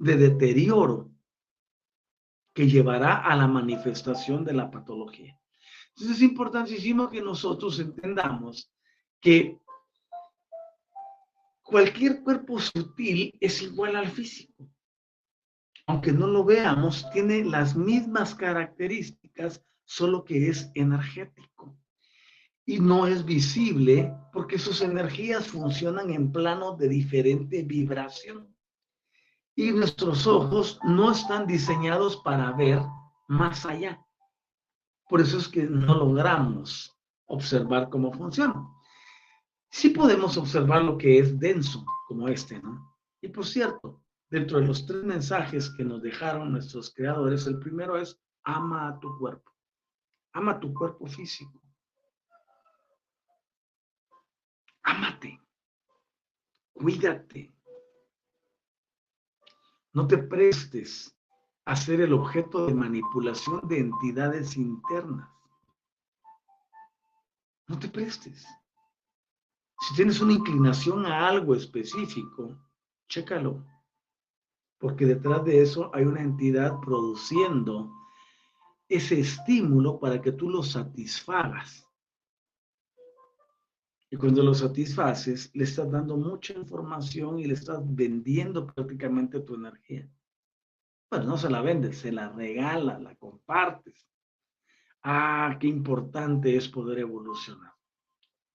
de 0.00 0.16
deterioro 0.16 1.12
que 2.52 2.66
llevará 2.66 3.18
a 3.18 3.36
la 3.36 3.46
manifestación 3.46 4.44
de 4.44 4.54
la 4.54 4.68
patología. 4.68 5.38
Entonces 5.90 6.16
es 6.16 6.22
importantísimo 6.22 7.08
que 7.08 7.22
nosotros 7.22 7.78
entendamos 7.78 8.72
que 9.20 9.60
cualquier 11.66 12.22
cuerpo 12.22 12.58
sutil 12.60 13.36
es 13.40 13.60
igual 13.60 13.96
al 13.96 14.08
físico. 14.08 14.68
Aunque 15.86 16.12
no 16.12 16.26
lo 16.26 16.44
veamos, 16.44 17.08
tiene 17.12 17.44
las 17.44 17.76
mismas 17.76 18.34
características, 18.34 19.62
solo 19.84 20.24
que 20.24 20.48
es 20.48 20.70
energético. 20.74 21.76
Y 22.64 22.80
no 22.80 23.06
es 23.06 23.24
visible 23.24 24.12
porque 24.32 24.58
sus 24.58 24.80
energías 24.80 25.46
funcionan 25.46 26.10
en 26.10 26.32
planos 26.32 26.78
de 26.78 26.88
diferente 26.88 27.62
vibración. 27.62 28.52
Y 29.54 29.70
nuestros 29.70 30.26
ojos 30.26 30.78
no 30.82 31.12
están 31.12 31.46
diseñados 31.46 32.16
para 32.18 32.52
ver 32.52 32.80
más 33.28 33.64
allá. 33.64 34.04
Por 35.08 35.20
eso 35.20 35.38
es 35.38 35.48
que 35.48 35.62
no 35.62 35.94
logramos 35.94 36.92
observar 37.26 37.88
cómo 37.88 38.12
funciona 38.12 38.75
sí 39.70 39.90
podemos 39.90 40.36
observar 40.36 40.82
lo 40.82 40.96
que 40.96 41.18
es 41.18 41.38
denso, 41.38 41.84
como 42.06 42.28
este, 42.28 42.60
¿no? 42.60 42.96
Y 43.20 43.28
por 43.28 43.46
cierto, 43.46 44.02
dentro 44.30 44.60
de 44.60 44.66
los 44.66 44.86
tres 44.86 45.04
mensajes 45.04 45.70
que 45.70 45.84
nos 45.84 46.02
dejaron 46.02 46.52
nuestros 46.52 46.92
creadores, 46.94 47.46
el 47.46 47.58
primero 47.58 47.96
es 47.96 48.20
ama 48.44 48.88
a 48.88 49.00
tu 49.00 49.18
cuerpo, 49.18 49.52
ama 50.32 50.60
tu 50.60 50.72
cuerpo 50.72 51.06
físico. 51.06 51.60
Ámate, 54.82 55.40
cuídate. 56.72 57.52
No 59.92 60.06
te 60.06 60.18
prestes 60.18 61.16
a 61.64 61.74
ser 61.74 62.00
el 62.00 62.12
objeto 62.12 62.66
de 62.66 62.74
manipulación 62.74 63.66
de 63.66 63.78
entidades 63.78 64.56
internas. 64.56 65.28
No 67.66 67.78
te 67.78 67.88
prestes. 67.88 68.46
Si 69.86 69.94
tienes 69.94 70.20
una 70.20 70.32
inclinación 70.32 71.06
a 71.06 71.28
algo 71.28 71.54
específico, 71.54 72.58
chécalo. 73.08 73.64
Porque 74.78 75.06
detrás 75.06 75.44
de 75.44 75.62
eso 75.62 75.92
hay 75.94 76.02
una 76.04 76.22
entidad 76.22 76.80
produciendo 76.80 77.92
ese 78.88 79.20
estímulo 79.20 80.00
para 80.00 80.20
que 80.20 80.32
tú 80.32 80.50
lo 80.50 80.64
satisfagas. 80.64 81.86
Y 84.10 84.16
cuando 84.16 84.42
lo 84.42 84.54
satisfaces, 84.54 85.52
le 85.54 85.62
estás 85.62 85.88
dando 85.88 86.16
mucha 86.16 86.54
información 86.54 87.38
y 87.38 87.44
le 87.44 87.54
estás 87.54 87.78
vendiendo 87.84 88.66
prácticamente 88.66 89.38
tu 89.38 89.54
energía. 89.54 90.10
Bueno, 91.08 91.26
no 91.26 91.38
se 91.38 91.48
la 91.48 91.62
vendes, 91.62 91.98
se 91.98 92.10
la 92.10 92.30
regala, 92.30 92.98
la 92.98 93.14
compartes. 93.14 94.10
Ah, 95.04 95.56
qué 95.60 95.68
importante 95.68 96.56
es 96.56 96.68
poder 96.68 96.98
evolucionar 96.98 97.75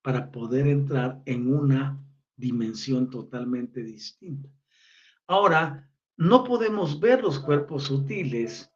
para 0.02 0.32
poder 0.32 0.68
entrar 0.68 1.22
en 1.26 1.54
una 1.54 2.04
dimensión 2.36 3.10
totalmente 3.10 3.84
distinta. 3.84 4.49
Ahora, 5.28 5.89
no 6.18 6.43
podemos 6.43 6.99
ver 6.99 7.22
los 7.22 7.39
cuerpos 7.39 7.84
sutiles 7.84 8.72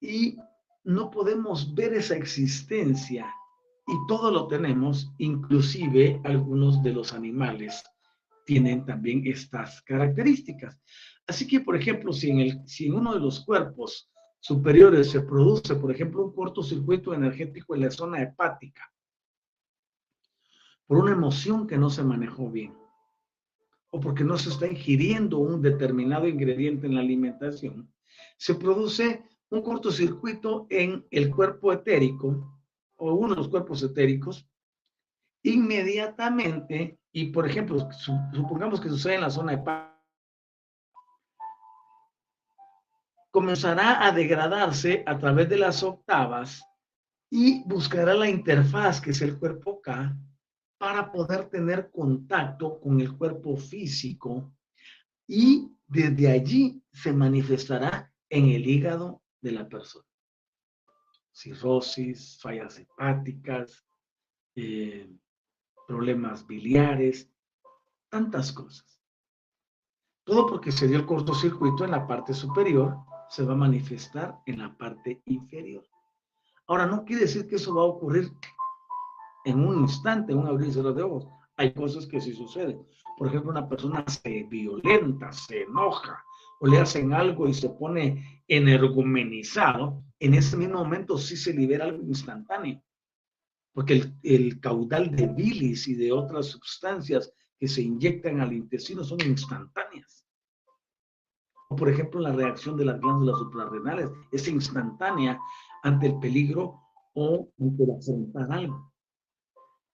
y 0.00 0.38
no 0.84 1.10
podemos 1.10 1.74
ver 1.74 1.94
esa 1.94 2.16
existencia 2.16 3.26
y 3.86 4.06
todo 4.06 4.30
lo 4.30 4.46
tenemos, 4.48 5.10
inclusive 5.18 6.20
algunos 6.24 6.82
de 6.82 6.92
los 6.92 7.12
animales 7.12 7.82
tienen 8.44 8.84
también 8.84 9.22
estas 9.26 9.82
características. 9.82 10.78
Así 11.26 11.46
que, 11.46 11.60
por 11.60 11.76
ejemplo, 11.76 12.12
si 12.12 12.30
en, 12.30 12.40
el, 12.40 12.62
si 12.66 12.86
en 12.86 12.94
uno 12.94 13.14
de 13.14 13.20
los 13.20 13.40
cuerpos 13.40 14.10
superiores 14.40 15.10
se 15.10 15.20
produce, 15.20 15.74
por 15.76 15.90
ejemplo, 15.90 16.24
un 16.24 16.32
cortocircuito 16.32 17.12
energético 17.12 17.74
en 17.74 17.82
la 17.82 17.90
zona 17.90 18.22
hepática, 18.22 18.90
por 20.88 20.98
una 20.98 21.12
emoción 21.12 21.66
que 21.66 21.76
no 21.76 21.90
se 21.90 22.02
manejó 22.02 22.50
bien, 22.50 22.74
o 23.90 24.00
porque 24.00 24.24
no 24.24 24.38
se 24.38 24.48
está 24.48 24.66
ingiriendo 24.66 25.38
un 25.38 25.60
determinado 25.60 26.26
ingrediente 26.26 26.86
en 26.86 26.94
la 26.94 27.02
alimentación, 27.02 27.92
se 28.38 28.54
produce 28.54 29.22
un 29.50 29.62
cortocircuito 29.62 30.66
en 30.70 31.06
el 31.10 31.30
cuerpo 31.30 31.72
etérico 31.74 32.58
o 32.96 33.12
uno 33.12 33.34
de 33.34 33.36
los 33.36 33.48
cuerpos 33.48 33.82
etéricos, 33.82 34.48
inmediatamente, 35.42 36.98
y 37.12 37.26
por 37.26 37.46
ejemplo, 37.46 37.86
supongamos 38.32 38.80
que 38.80 38.88
sucede 38.88 39.16
en 39.16 39.20
la 39.20 39.30
zona 39.30 39.52
hepática, 39.52 39.94
comenzará 43.30 44.06
a 44.06 44.10
degradarse 44.10 45.04
a 45.06 45.18
través 45.18 45.50
de 45.50 45.58
las 45.58 45.82
octavas 45.82 46.64
y 47.30 47.62
buscará 47.68 48.14
la 48.14 48.28
interfaz, 48.28 49.02
que 49.02 49.10
es 49.10 49.20
el 49.20 49.38
cuerpo 49.38 49.82
K, 49.82 50.16
para 50.78 51.10
poder 51.10 51.50
tener 51.50 51.90
contacto 51.90 52.80
con 52.80 53.00
el 53.00 53.16
cuerpo 53.16 53.56
físico 53.56 54.52
y 55.26 55.72
desde 55.86 56.30
allí 56.30 56.82
se 56.92 57.12
manifestará 57.12 58.12
en 58.30 58.46
el 58.48 58.66
hígado 58.66 59.22
de 59.40 59.52
la 59.52 59.68
persona. 59.68 60.06
Cirrosis, 61.32 62.38
fallas 62.40 62.78
hepáticas, 62.78 63.84
eh, 64.54 65.10
problemas 65.86 66.46
biliares, 66.46 67.30
tantas 68.08 68.52
cosas. 68.52 69.00
Todo 70.24 70.46
porque 70.46 70.72
se 70.72 70.86
dio 70.86 70.98
el 70.98 71.06
cortocircuito 71.06 71.84
en 71.84 71.92
la 71.92 72.06
parte 72.06 72.34
superior, 72.34 72.98
se 73.30 73.44
va 73.44 73.54
a 73.54 73.56
manifestar 73.56 74.38
en 74.46 74.58
la 74.58 74.76
parte 74.76 75.22
inferior. 75.26 75.84
Ahora, 76.66 76.86
no 76.86 77.04
quiere 77.04 77.22
decir 77.22 77.48
que 77.48 77.56
eso 77.56 77.74
va 77.74 77.82
a 77.82 77.86
ocurrir 77.86 78.30
en 79.48 79.66
un 79.66 79.80
instante, 79.80 80.34
un 80.34 80.46
abrir 80.46 80.68
y 80.68 80.72
cerrar 80.72 80.94
de 80.94 81.02
ojos. 81.02 81.26
Hay 81.56 81.72
cosas 81.72 82.06
que 82.06 82.20
sí 82.20 82.34
suceden. 82.34 82.80
Por 83.16 83.28
ejemplo, 83.28 83.50
una 83.50 83.68
persona 83.68 84.04
se 84.06 84.44
violenta, 84.44 85.32
se 85.32 85.62
enoja 85.62 86.22
o 86.60 86.66
le 86.66 86.78
hacen 86.78 87.12
algo 87.12 87.48
y 87.48 87.54
se 87.54 87.70
pone 87.70 88.42
energumenizado, 88.46 90.02
en 90.20 90.34
ese 90.34 90.56
mismo 90.56 90.78
momento 90.78 91.16
sí 91.16 91.36
se 91.36 91.52
libera 91.52 91.84
algo 91.84 92.02
instantáneo. 92.04 92.82
Porque 93.72 93.94
el, 93.94 94.14
el 94.22 94.60
caudal 94.60 95.14
de 95.14 95.26
bilis 95.26 95.88
y 95.88 95.94
de 95.94 96.12
otras 96.12 96.46
sustancias 96.46 97.32
que 97.58 97.68
se 97.68 97.82
inyectan 97.82 98.40
al 98.40 98.52
intestino 98.52 99.02
son 99.04 99.20
instantáneas. 99.24 100.24
O 101.70 101.76
por 101.76 101.88
ejemplo, 101.88 102.20
la 102.20 102.32
reacción 102.32 102.76
de 102.76 102.84
las 102.84 103.00
glándulas 103.00 103.38
suprarrenales 103.38 104.10
es 104.32 104.48
instantánea 104.48 105.40
ante 105.82 106.06
el 106.06 106.18
peligro 106.18 106.80
o 107.14 107.48
ante 107.60 107.84
afrontar 107.92 108.52
algo. 108.52 108.87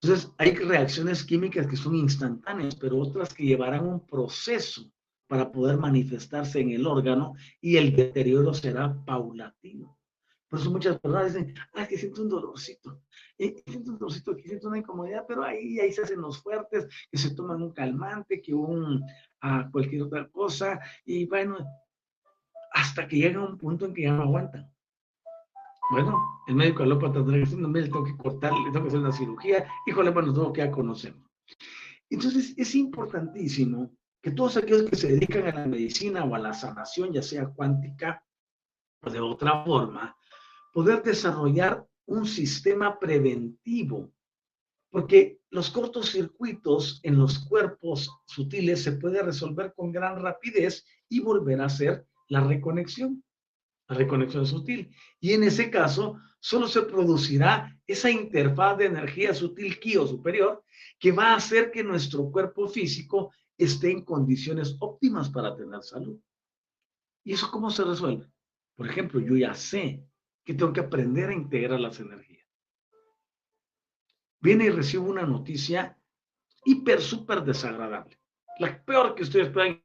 Entonces, 0.05 0.31
hay 0.37 0.55
reacciones 0.55 1.25
químicas 1.25 1.67
que 1.67 1.79
son 1.79 1.95
instantáneas, 1.95 2.75
pero 2.77 2.99
otras 2.99 3.33
que 3.33 3.45
llevarán 3.45 3.87
un 3.87 4.07
proceso 4.07 4.93
para 5.27 5.51
poder 5.51 5.79
manifestarse 5.79 6.61
en 6.61 6.73
el 6.73 6.87
órgano 6.87 7.33
y 7.63 7.79
el 7.79 7.97
deterioro 7.97 8.53
será 8.53 9.03
paulatino. 9.07 9.99
Por 10.47 10.61
eso 10.61 10.71
muchas 10.71 11.01
personas 11.01 11.33
dicen, 11.33 11.55
ah, 11.73 11.87
que 11.89 11.97
siento 11.97 12.21
un 12.21 12.29
dolorcito, 12.29 13.01
eh, 13.39 13.63
siento 13.67 13.93
un 13.93 13.99
dolorcito, 13.99 14.33
aquí 14.33 14.43
siento 14.43 14.69
una 14.69 14.77
incomodidad, 14.77 15.25
pero 15.27 15.43
ahí, 15.43 15.81
ahí 15.81 15.91
se 15.91 16.03
hacen 16.03 16.21
los 16.21 16.37
fuertes, 16.43 16.87
que 17.11 17.17
se 17.17 17.35
toman 17.35 17.63
un 17.63 17.73
calmante, 17.73 18.43
que 18.43 18.53
un, 18.53 19.03
a 19.41 19.71
cualquier 19.71 20.03
otra 20.03 20.29
cosa, 20.29 20.81
y 21.07 21.25
bueno, 21.25 21.57
hasta 22.73 23.09
que 23.09 23.17
llega 23.17 23.43
un 23.43 23.57
punto 23.57 23.87
en 23.87 23.95
que 23.95 24.03
ya 24.03 24.13
no 24.13 24.25
aguantan. 24.25 24.71
Bueno, 25.91 26.43
el 26.47 26.55
médico 26.55 26.83
alópata 26.83 27.15
tendrá 27.15 27.45
que 27.45 27.57
le 27.57 27.83
tengo 27.83 28.05
que 28.05 28.17
cortar, 28.17 28.53
le 28.53 28.71
tengo 28.71 28.83
que 28.83 28.89
hacer 28.89 29.01
una 29.01 29.13
cirugía, 29.13 29.69
híjole, 29.87 30.11
bueno, 30.11 30.33
todo 30.33 30.53
que 30.53 30.63
ya 30.63 30.71
conocemos. 30.71 31.31
Entonces, 32.09 32.55
es 32.57 32.75
importantísimo 32.75 33.91
que 34.23 34.31
todos 34.31 34.57
aquellos 34.57 34.89
que 34.89 34.97
se 34.97 35.09
dedican 35.09 35.47
a 35.47 35.61
la 35.61 35.67
medicina 35.67 36.25
o 36.25 36.35
a 36.35 36.39
la 36.39 36.55
sanación, 36.55 37.13
ya 37.13 37.23
sea 37.23 37.47
cuántica 37.49 38.25
o 39.03 39.11
de 39.11 39.21
otra 39.21 39.65
forma, 39.65 40.17
poder 40.73 41.03
desarrollar 41.03 41.87
un 42.07 42.27
sistema 42.27 42.99
preventivo, 42.99 44.11
porque 44.91 45.41
los 45.51 45.71
cortocircuitos 45.71 47.01
en 47.03 47.19
los 47.19 47.39
cuerpos 47.41 48.11
sutiles 48.27 48.83
se 48.83 48.93
puede 48.93 49.23
resolver 49.23 49.75
con 49.75 49.93
gran 49.93 50.21
rapidez 50.21 50.87
y 51.09 51.21
volver 51.21 51.61
a 51.61 51.67
hacer 51.67 52.07
la 52.29 52.41
reconexión 52.41 53.23
la 53.89 53.97
reconexión 53.97 54.47
sutil. 54.47 54.95
Y 55.21 55.33
en 55.33 55.45
ese 55.45 55.71
caso, 55.71 56.21
solo 56.41 56.69
se 56.69 56.83
producirá 56.83 57.79
esa 57.87 58.11
interfaz 58.11 58.79
de 58.79 58.87
energía 58.87 59.35
sutil 59.35 59.79
ki 59.79 59.95
superior 59.95 60.65
que 60.99 61.13
va 61.13 61.33
a 61.33 61.37
hacer 61.37 61.71
que 61.71 61.85
nuestro 61.85 62.31
cuerpo 62.31 62.69
físico 62.69 63.33
esté 63.57 63.91
en 63.91 64.05
condiciones 64.05 64.77
óptimas 64.81 65.29
para 65.31 65.55
tener 65.55 65.83
salud. 65.83 66.19
¿Y 67.25 67.33
eso 67.33 67.51
cómo 67.51 67.71
se 67.71 67.85
resuelve? 67.85 68.27
Por 68.75 68.89
ejemplo, 68.89 69.21
yo 69.21 69.37
ya 69.37 69.55
sé 69.55 70.05
que 70.45 70.55
tengo 70.55 70.73
que 70.73 70.81
aprender 70.81 71.31
a 71.31 71.35
integrar 71.35 71.81
las 71.81 72.01
energías. 72.01 72.47
Viene 74.41 74.67
y 74.67 74.71
recibo 74.71 75.09
una 75.09 75.25
noticia 75.25 75.99
hiper, 76.65 77.01
súper 77.01 77.43
desagradable. 77.45 78.19
La 78.59 78.85
peor 78.85 79.15
que 79.15 79.23
ustedes 79.23 79.51
puedan. 79.51 79.83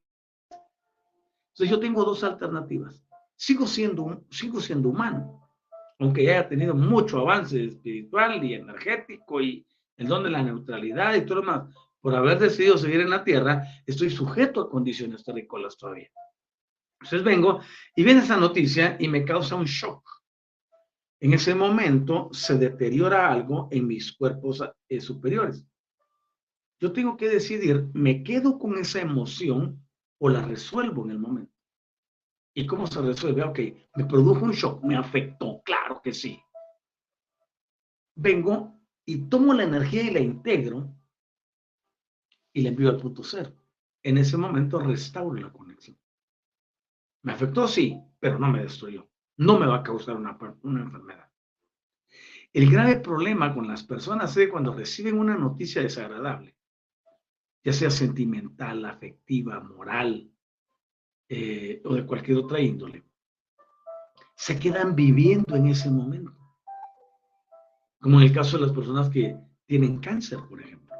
Entonces 0.51 1.69
yo 1.69 1.79
tengo 1.79 2.03
dos 2.03 2.23
alternativas 2.23 3.01
sigo 3.39 3.65
siendo, 3.65 4.25
sigo 4.29 4.59
siendo 4.59 4.89
humano, 4.89 5.49
aunque 5.97 6.25
ya 6.25 6.31
haya 6.31 6.49
tenido 6.49 6.75
mucho 6.75 7.19
avance 7.19 7.63
espiritual 7.63 8.43
y 8.43 8.53
energético 8.53 9.39
y 9.39 9.65
el 9.95 10.07
don 10.07 10.23
de 10.23 10.29
la 10.29 10.43
neutralidad 10.43 11.15
y 11.15 11.21
todo 11.21 11.35
lo 11.35 11.41
demás, 11.41 11.75
por 12.01 12.13
haber 12.15 12.37
decidido 12.37 12.77
seguir 12.77 12.99
en 12.99 13.09
la 13.09 13.23
tierra, 13.23 13.63
estoy 13.85 14.09
sujeto 14.09 14.61
a 14.61 14.69
condiciones 14.69 15.23
terrícolas 15.23 15.77
todavía. 15.77 16.09
Entonces 16.99 17.23
vengo 17.23 17.61
y 17.95 18.03
viene 18.03 18.21
esa 18.21 18.35
noticia 18.35 18.97
y 18.99 19.07
me 19.07 19.23
causa 19.23 19.55
un 19.55 19.65
shock. 19.65 20.03
En 21.21 21.33
ese 21.33 21.55
momento 21.55 22.29
se 22.33 22.57
deteriora 22.57 23.31
algo 23.31 23.69
en 23.71 23.87
mis 23.87 24.11
cuerpos 24.11 24.61
eh, 24.89 24.99
superiores. 24.99 25.65
Yo 26.81 26.91
tengo 26.91 27.15
que 27.15 27.29
decidir, 27.29 27.87
¿me 27.93 28.21
quedo 28.21 28.59
con 28.59 28.77
esa 28.77 28.99
emoción 28.99 29.81
o 30.17 30.27
la 30.27 30.41
resuelvo 30.41 31.05
en 31.05 31.11
el 31.11 31.19
momento? 31.19 31.58
¿Y 32.53 32.65
cómo 32.65 32.87
se 32.87 33.01
resuelve? 33.01 33.43
Ok, 33.43 33.59
me 33.95 34.05
produjo 34.05 34.45
un 34.45 34.51
shock, 34.51 34.83
me 34.83 34.95
afectó, 34.95 35.61
claro 35.63 36.01
que 36.01 36.13
sí. 36.13 36.41
Vengo 38.15 38.79
y 39.05 39.29
tomo 39.29 39.53
la 39.53 39.63
energía 39.63 40.03
y 40.03 40.11
la 40.11 40.19
integro 40.19 40.93
y 42.53 42.61
la 42.61 42.69
envío 42.69 42.89
al 42.89 42.97
punto 42.97 43.23
cero. 43.23 43.53
En 44.03 44.17
ese 44.17 44.37
momento 44.37 44.79
restauro 44.79 45.39
la 45.39 45.51
conexión. 45.51 45.97
Me 47.23 47.33
afectó, 47.33 47.67
sí, 47.67 48.01
pero 48.19 48.39
no 48.39 48.49
me 48.49 48.61
destruyó. 48.61 49.09
No 49.37 49.59
me 49.59 49.67
va 49.67 49.77
a 49.77 49.83
causar 49.83 50.15
una, 50.15 50.37
una 50.63 50.81
enfermedad. 50.81 51.29
El 52.51 52.69
grave 52.69 52.99
problema 52.99 53.53
con 53.53 53.67
las 53.67 53.83
personas 53.83 54.35
es 54.35 54.49
cuando 54.49 54.73
reciben 54.73 55.19
una 55.19 55.37
noticia 55.37 55.81
desagradable, 55.81 56.57
ya 57.63 57.73
sea 57.73 57.91
sentimental, 57.91 58.85
afectiva, 58.85 59.59
moral 59.59 60.31
eh, 61.29 61.81
o 61.85 61.93
de 61.93 62.05
cualquier 62.05 62.39
otra 62.39 62.59
índole, 62.59 63.03
se 64.35 64.59
quedan 64.59 64.95
viviendo 64.95 65.55
en 65.55 65.67
ese 65.67 65.89
momento. 65.89 66.35
Como 68.01 68.19
en 68.19 68.27
el 68.27 68.33
caso 68.33 68.57
de 68.57 68.65
las 68.65 68.75
personas 68.75 69.09
que 69.09 69.37
tienen 69.65 69.99
cáncer, 69.99 70.39
por 70.47 70.61
ejemplo. 70.61 70.95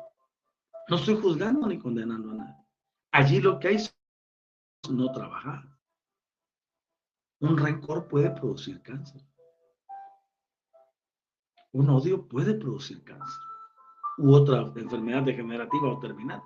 No 0.88 0.96
estoy 0.98 1.16
juzgando 1.16 1.68
ni 1.68 1.80
condenando 1.80 2.32
a 2.32 2.34
nadie. 2.36 2.56
Allí 3.12 3.42
lo 3.42 3.60
que 3.60 3.70
hay 3.70 3.76
es 3.76 3.98
no 4.90 5.12
trabajar. 5.12 5.68
Un 7.40 7.58
rencor 7.58 8.08
puede 8.08 8.30
producir 8.32 8.82
cáncer. 8.82 9.22
Un 11.72 11.90
odio 11.90 12.28
puede 12.28 12.54
producir 12.56 13.04
cáncer 13.04 13.40
u 14.20 14.34
otra 14.34 14.72
enfermedad 14.76 15.24
degenerativa 15.24 15.90
o 15.90 16.00
terminal. 16.00 16.42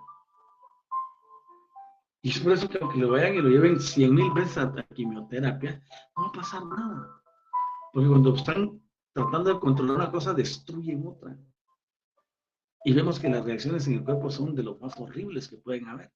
Y 2.26 2.30
es 2.30 2.40
por 2.40 2.54
eso 2.54 2.70
que 2.70 2.78
aunque 2.80 3.00
lo 3.00 3.12
vayan 3.12 3.36
y 3.36 3.42
lo 3.42 3.50
lleven 3.50 3.82
cien 3.82 4.16
mil 4.16 4.32
veces 4.32 4.58
a, 4.58 4.74
quimioterapia, 4.96 5.84
no 6.16 6.24
va 6.24 6.30
a 6.30 6.32
pasar 6.32 6.66
nada. 6.66 7.22
Porque 7.92 8.08
cuando 8.08 8.34
están 8.34 8.82
tratando 9.12 9.54
de 9.54 9.60
controlar 9.60 9.98
una 9.98 10.12
cosa, 10.12 10.34
destruyen 10.34 11.06
otra. 11.06 11.38
Y 12.86 12.94
vemos 12.94 13.20
que 13.20 13.28
las 13.28 13.44
reacciones 13.44 13.88
en 13.88 13.96
el 13.96 14.04
cuerpo 14.06 14.32
son 14.32 14.56
de 14.56 14.64
lo 14.64 14.78
más 14.78 14.98
horribles 14.98 15.50
que 15.50 15.58
pueden 15.58 15.86
haber. 15.90 16.14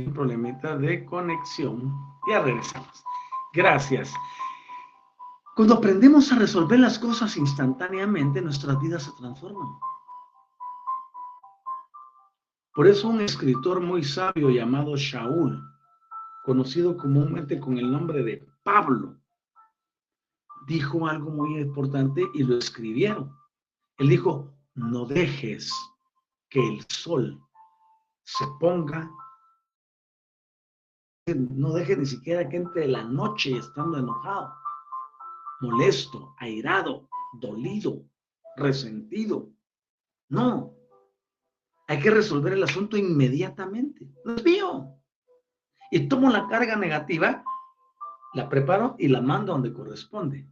Problemita 0.00 0.76
de 0.76 1.04
conexión. 1.04 1.92
Ya 2.28 2.40
regresamos. 2.40 3.04
Gracias. 3.52 4.12
Cuando 5.56 5.74
aprendemos 5.74 6.30
a 6.30 6.36
resolver 6.36 6.78
las 6.78 6.98
cosas 6.98 7.36
instantáneamente, 7.36 8.40
nuestras 8.40 8.80
vidas 8.80 9.04
se 9.04 9.12
transforman. 9.18 9.68
Por 12.74 12.86
eso 12.86 13.08
un 13.08 13.20
escritor 13.20 13.80
muy 13.80 14.04
sabio 14.04 14.50
llamado 14.50 14.96
Shaul, 14.96 15.60
conocido 16.44 16.96
comúnmente 16.96 17.58
con 17.58 17.76
el 17.76 17.90
nombre 17.90 18.22
de 18.22 18.46
Pablo, 18.62 19.16
dijo 20.68 21.08
algo 21.08 21.30
muy 21.30 21.58
importante 21.58 22.22
y 22.34 22.44
lo 22.44 22.56
escribieron. 22.56 23.36
Él 23.96 24.10
dijo, 24.10 24.54
no 24.74 25.06
dejes 25.06 25.72
que 26.48 26.60
el 26.60 26.84
sol 26.88 27.42
se 28.22 28.46
ponga 28.60 29.10
no 31.34 31.72
deje 31.72 31.96
ni 31.96 32.06
siquiera 32.06 32.48
que 32.48 32.56
entre 32.56 32.86
la 32.86 33.04
noche 33.04 33.56
estando 33.56 33.98
enojado, 33.98 34.54
molesto, 35.60 36.34
airado, 36.38 37.08
dolido, 37.40 38.04
resentido. 38.56 39.50
No. 40.28 40.74
Hay 41.86 42.00
que 42.00 42.10
resolver 42.10 42.52
el 42.52 42.62
asunto 42.62 42.96
inmediatamente. 42.96 44.10
No 44.24 44.34
es. 44.34 44.44
Y 45.90 46.08
tomo 46.08 46.30
la 46.30 46.46
carga 46.48 46.76
negativa, 46.76 47.42
la 48.34 48.48
preparo 48.48 48.94
y 48.98 49.08
la 49.08 49.22
mando 49.22 49.52
donde 49.52 49.72
corresponde. 49.72 50.46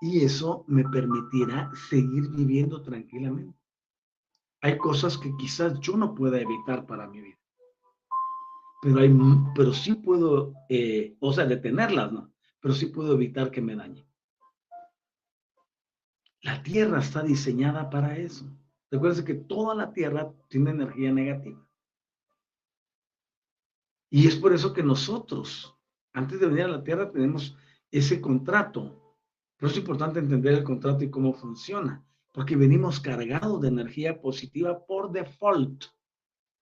Y 0.00 0.24
eso 0.24 0.64
me 0.68 0.84
permitirá 0.84 1.72
seguir 1.88 2.28
viviendo 2.30 2.80
tranquilamente. 2.82 3.58
Hay 4.60 4.78
cosas 4.78 5.18
que 5.18 5.34
quizás 5.36 5.80
yo 5.80 5.96
no 5.96 6.14
pueda 6.14 6.40
evitar 6.40 6.86
para 6.86 7.08
mi 7.08 7.20
vida 7.20 7.37
pero, 8.80 9.00
hay, 9.00 9.14
pero 9.54 9.72
sí 9.72 9.94
puedo, 9.94 10.54
eh, 10.68 11.16
o 11.20 11.32
sea, 11.32 11.44
detenerlas, 11.44 12.12
¿no? 12.12 12.32
Pero 12.60 12.74
sí 12.74 12.86
puedo 12.86 13.14
evitar 13.14 13.50
que 13.50 13.60
me 13.60 13.74
dañen. 13.74 14.06
La 16.42 16.62
Tierra 16.62 17.00
está 17.00 17.22
diseñada 17.22 17.90
para 17.90 18.16
eso. 18.16 18.46
Recuerden 18.90 19.24
que 19.24 19.34
toda 19.34 19.74
la 19.74 19.92
Tierra 19.92 20.32
tiene 20.48 20.70
energía 20.70 21.12
negativa. 21.12 21.66
Y 24.10 24.26
es 24.26 24.36
por 24.36 24.54
eso 24.54 24.72
que 24.72 24.82
nosotros, 24.82 25.76
antes 26.12 26.40
de 26.40 26.46
venir 26.46 26.64
a 26.64 26.68
la 26.68 26.84
Tierra, 26.84 27.10
tenemos 27.10 27.56
ese 27.90 28.20
contrato. 28.20 29.16
Pero 29.56 29.70
es 29.70 29.76
importante 29.76 30.20
entender 30.20 30.54
el 30.54 30.64
contrato 30.64 31.04
y 31.04 31.10
cómo 31.10 31.34
funciona, 31.34 32.06
porque 32.32 32.54
venimos 32.54 33.00
cargados 33.00 33.60
de 33.60 33.68
energía 33.68 34.20
positiva 34.20 34.86
por 34.86 35.10
default. 35.10 35.84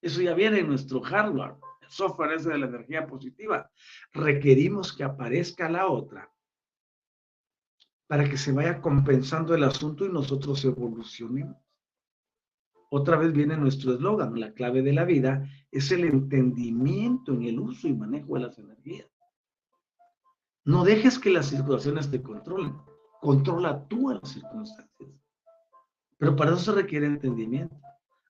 Eso 0.00 0.22
ya 0.22 0.34
viene 0.34 0.60
en 0.60 0.68
nuestro 0.68 1.02
hardware 1.02 1.56
software 1.88 2.32
es 2.32 2.44
de 2.44 2.58
la 2.58 2.66
energía 2.66 3.06
positiva. 3.06 3.70
Requerimos 4.12 4.92
que 4.92 5.04
aparezca 5.04 5.68
la 5.68 5.88
otra 5.88 6.30
para 8.06 8.28
que 8.28 8.36
se 8.36 8.52
vaya 8.52 8.80
compensando 8.80 9.54
el 9.54 9.64
asunto 9.64 10.04
y 10.04 10.12
nosotros 10.12 10.64
evolucionemos. 10.64 11.56
Otra 12.90 13.16
vez 13.16 13.32
viene 13.32 13.56
nuestro 13.56 13.94
eslogan, 13.94 14.38
la 14.38 14.52
clave 14.52 14.82
de 14.82 14.92
la 14.92 15.04
vida 15.04 15.48
es 15.72 15.90
el 15.90 16.04
entendimiento 16.04 17.32
en 17.32 17.42
el 17.42 17.58
uso 17.58 17.88
y 17.88 17.94
manejo 17.94 18.34
de 18.34 18.40
las 18.40 18.58
energías. 18.58 19.08
No 20.64 20.84
dejes 20.84 21.18
que 21.18 21.30
las 21.30 21.46
situaciones 21.46 22.10
te 22.10 22.22
controlen, 22.22 22.76
controla 23.20 23.86
tú 23.88 24.10
a 24.10 24.14
las 24.14 24.28
circunstancias. 24.30 25.10
Pero 26.18 26.34
para 26.36 26.52
eso 26.52 26.60
se 26.60 26.72
requiere 26.72 27.06
entendimiento. 27.06 27.76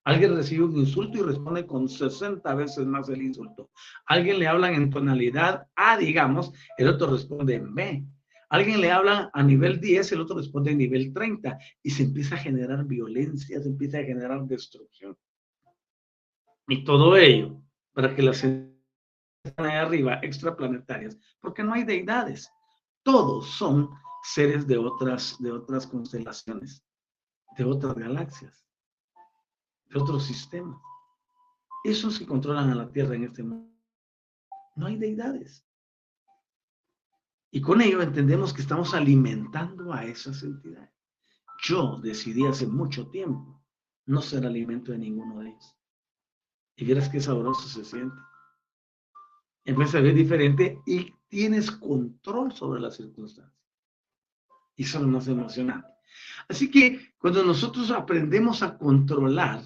Alguien 0.06 0.36
recibe 0.36 0.62
un 0.62 0.76
insulto 0.76 1.18
y 1.18 1.22
responde 1.22 1.66
con 1.66 1.88
60 1.88 2.54
veces 2.54 2.86
más 2.86 3.08
el 3.08 3.22
insulto. 3.22 3.72
Alguien 4.06 4.38
le 4.38 4.46
hablan 4.46 4.74
en 4.74 4.88
tonalidad 4.88 5.66
A, 5.74 5.96
digamos, 5.96 6.52
el 6.78 6.86
otro 6.86 7.10
responde 7.10 7.56
en 7.56 7.74
B. 7.74 8.06
Alguien 8.48 8.80
le 8.80 8.92
habla 8.92 9.30
a 9.34 9.42
nivel 9.42 9.80
10, 9.80 10.12
el 10.12 10.20
otro 10.20 10.36
responde 10.36 10.70
en 10.70 10.78
nivel 10.78 11.12
30 11.12 11.58
y 11.82 11.90
se 11.90 12.04
empieza 12.04 12.36
a 12.36 12.38
generar 12.38 12.84
violencia, 12.84 13.60
se 13.60 13.68
empieza 13.68 13.98
a 13.98 14.04
generar 14.04 14.46
destrucción. 14.46 15.18
Y 16.68 16.84
todo 16.84 17.16
ello 17.16 17.60
para 17.92 18.14
que 18.14 18.22
las 18.22 18.42
de 18.42 18.72
arriba 19.58 20.20
extraplanetarias, 20.22 21.18
porque 21.40 21.64
no 21.64 21.74
hay 21.74 21.82
deidades, 21.82 22.48
todos 23.02 23.46
son 23.46 23.90
seres 24.22 24.68
de 24.68 24.78
otras, 24.78 25.36
de 25.40 25.50
otras 25.50 25.84
constelaciones, 25.84 26.84
de 27.58 27.64
otras 27.64 27.96
galaxias 27.96 28.65
de 29.88 30.00
otros 30.00 30.24
sistemas. 30.24 30.80
Esos 31.84 32.18
que 32.18 32.26
controlan 32.26 32.70
a 32.70 32.74
la 32.74 32.90
Tierra 32.90 33.14
en 33.14 33.24
este 33.24 33.42
mundo. 33.42 33.72
No 34.74 34.86
hay 34.86 34.96
deidades. 34.96 35.64
Y 37.50 37.60
con 37.60 37.80
ello 37.80 38.02
entendemos 38.02 38.52
que 38.52 38.60
estamos 38.60 38.92
alimentando 38.92 39.92
a 39.92 40.04
esas 40.04 40.42
entidades. 40.42 40.90
Yo 41.62 41.98
decidí 42.02 42.44
hace 42.44 42.66
mucho 42.66 43.08
tiempo 43.08 43.62
no 44.06 44.20
ser 44.20 44.46
alimento 44.46 44.92
de 44.92 44.98
ninguno 44.98 45.40
de 45.40 45.50
ellos. 45.50 45.76
Y 46.76 46.84
verás 46.84 47.08
qué 47.08 47.20
sabroso 47.20 47.68
se 47.68 47.84
siente. 47.84 48.16
Empieza 49.64 49.98
a 49.98 50.02
ver 50.02 50.14
diferente 50.14 50.80
y 50.86 51.12
tienes 51.28 51.70
control 51.70 52.52
sobre 52.52 52.80
las 52.80 52.96
circunstancias. 52.96 53.56
Y 54.76 54.84
eso 54.84 54.98
es 54.98 55.06
más 55.06 55.26
emocionante. 55.26 55.88
Así 56.48 56.70
que 56.70 57.14
cuando 57.18 57.42
nosotros 57.42 57.90
aprendemos 57.90 58.62
a 58.62 58.76
controlar 58.78 59.62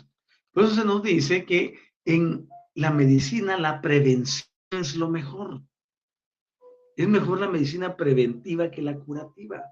por 0.52 0.64
eso 0.64 0.74
se 0.74 0.84
nos 0.84 1.02
dice 1.02 1.44
que 1.44 1.78
en 2.04 2.48
la 2.74 2.90
medicina 2.90 3.58
la 3.58 3.80
prevención 3.80 4.48
es 4.70 4.96
lo 4.96 5.08
mejor. 5.08 5.62
Es 6.96 7.08
mejor 7.08 7.40
la 7.40 7.48
medicina 7.48 7.96
preventiva 7.96 8.70
que 8.70 8.82
la 8.82 8.98
curativa. 8.98 9.62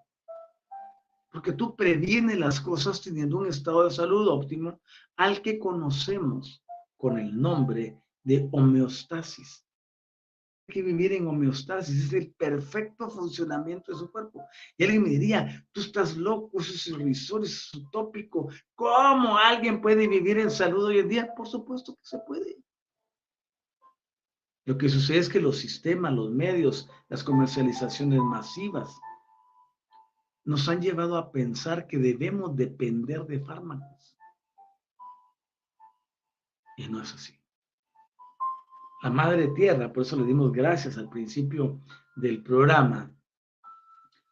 Porque 1.31 1.53
tú 1.53 1.77
previenes 1.77 2.39
las 2.39 2.61
cosas 2.61 3.03
teniendo 3.03 3.39
un 3.39 3.47
estado 3.47 3.85
de 3.85 3.91
salud 3.91 4.29
óptimo 4.29 4.81
al 5.17 5.43
que 5.43 5.59
conocemos 5.59 6.65
con 6.97 7.19
el 7.19 7.41
nombre 7.41 8.01
de 8.25 8.49
homeostasis 8.51 9.68
que 10.69 10.83
vivir 10.83 11.13
en 11.13 11.27
homeostasis, 11.27 12.05
es 12.07 12.13
el 12.13 12.31
perfecto 12.33 13.09
funcionamiento 13.09 13.91
de 13.91 13.99
su 13.99 14.11
cuerpo. 14.13 14.45
Y 14.77 14.85
alguien 14.85 15.03
me 15.03 15.09
diría, 15.09 15.67
tú 15.73 15.81
estás 15.81 16.17
loco, 16.17 16.61
eso 16.61 16.73
es 16.73 16.87
irrisorio, 16.89 17.47
eso 17.47 17.77
es 17.79 17.83
utópico. 17.83 18.51
¿Cómo 18.75 19.39
alguien 19.39 19.81
puede 19.81 20.07
vivir 20.07 20.39
en 20.39 20.51
salud 20.51 20.85
hoy 20.85 20.99
en 20.99 21.09
día? 21.09 21.35
Por 21.35 21.49
supuesto 21.49 21.95
que 21.95 22.05
se 22.05 22.19
puede. 22.19 22.59
Lo 24.67 24.77
que 24.77 24.91
sucede 24.91 25.19
es 25.19 25.31
que 25.31 25.41
los 25.41 25.57
sistemas, 25.57 26.13
los 26.13 26.31
medios, 26.31 26.91
las 27.09 27.25
comercializaciones 27.25 28.21
masivas 28.21 28.91
nos 30.45 30.69
han 30.69 30.83
llevado 30.83 31.17
a 31.17 31.33
pensar 31.33 31.87
que 31.87 31.97
debemos 31.97 32.55
depender 32.55 33.25
de 33.27 33.41
fármacos. 33.41 34.19
Y 36.77 36.89
no 36.89 37.03
es 37.03 37.13
así 37.15 37.38
la 39.03 39.11
madre 39.11 39.49
tierra, 39.49 39.93
por 39.93 40.03
eso 40.03 40.17
le 40.17 40.25
dimos 40.25 40.53
gracias 40.53 40.99
al 40.99 41.09
principio 41.09 41.81
del 42.17 42.43
programa, 42.43 43.13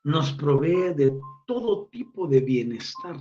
nos 0.04 0.32
provee 0.32 0.94
de 0.94 1.18
todo 1.46 1.86
tipo 1.86 2.26
de 2.26 2.40
bienestar, 2.40 3.16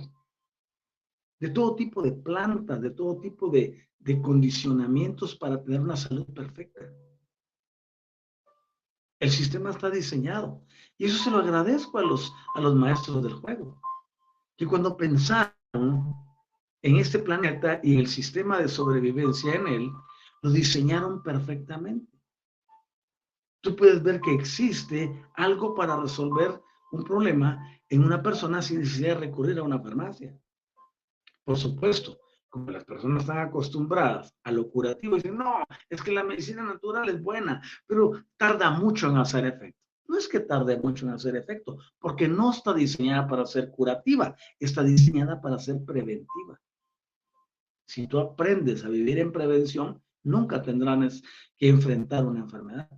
de 1.38 1.50
todo 1.50 1.74
tipo 1.74 2.02
de 2.02 2.12
plantas, 2.12 2.80
de 2.80 2.90
todo 2.90 3.20
tipo 3.20 3.48
de, 3.48 3.88
de 3.98 4.20
condicionamientos 4.20 5.34
para 5.34 5.62
tener 5.62 5.80
una 5.80 5.96
salud 5.96 6.26
perfecta. 6.26 6.80
El 9.18 9.30
sistema 9.30 9.70
está 9.70 9.90
diseñado. 9.90 10.62
Y 10.98 11.06
eso 11.06 11.22
se 11.22 11.30
lo 11.30 11.38
agradezco 11.38 11.98
a 11.98 12.02
los, 12.02 12.32
a 12.54 12.60
los 12.60 12.74
maestros 12.74 13.22
del 13.22 13.34
juego. 13.34 13.80
Que 14.56 14.66
cuando 14.66 14.96
pensaron 14.96 16.14
en 16.82 16.96
este 16.96 17.18
planeta 17.18 17.80
y 17.82 17.94
en 17.94 18.00
el 18.00 18.06
sistema 18.06 18.58
de 18.58 18.68
sobrevivencia 18.68 19.54
en 19.54 19.66
él, 19.66 19.90
lo 20.46 20.52
diseñaron 20.52 21.24
perfectamente. 21.24 22.22
Tú 23.60 23.74
puedes 23.74 24.00
ver 24.00 24.20
que 24.20 24.32
existe 24.32 25.24
algo 25.34 25.74
para 25.74 26.00
resolver 26.00 26.62
un 26.92 27.02
problema 27.02 27.68
en 27.88 28.04
una 28.04 28.22
persona 28.22 28.62
sin 28.62 28.78
necesidad 28.78 29.14
de 29.14 29.26
recurrir 29.26 29.58
a 29.58 29.64
una 29.64 29.80
farmacia. 29.80 30.38
Por 31.42 31.56
supuesto, 31.56 32.20
como 32.48 32.70
las 32.70 32.84
personas 32.84 33.22
están 33.22 33.38
acostumbradas 33.38 34.32
a 34.44 34.52
lo 34.52 34.70
curativo, 34.70 35.16
dicen, 35.16 35.36
no, 35.36 35.64
es 35.90 36.00
que 36.00 36.12
la 36.12 36.22
medicina 36.22 36.62
natural 36.62 37.08
es 37.08 37.20
buena, 37.20 37.60
pero 37.84 38.12
tarda 38.36 38.70
mucho 38.70 39.10
en 39.10 39.16
hacer 39.16 39.46
efecto. 39.46 39.80
No 40.06 40.16
es 40.16 40.28
que 40.28 40.38
tarde 40.38 40.78
mucho 40.78 41.06
en 41.06 41.14
hacer 41.14 41.34
efecto, 41.34 41.78
porque 41.98 42.28
no 42.28 42.52
está 42.52 42.72
diseñada 42.72 43.26
para 43.26 43.46
ser 43.46 43.72
curativa, 43.72 44.36
está 44.60 44.84
diseñada 44.84 45.40
para 45.40 45.58
ser 45.58 45.84
preventiva. 45.84 46.60
Si 47.88 48.06
tú 48.06 48.20
aprendes 48.20 48.84
a 48.84 48.88
vivir 48.88 49.18
en 49.18 49.32
prevención, 49.32 50.00
nunca 50.26 50.60
tendrás 50.62 51.22
que 51.56 51.68
enfrentar 51.68 52.26
una 52.26 52.40
enfermedad. 52.40 52.90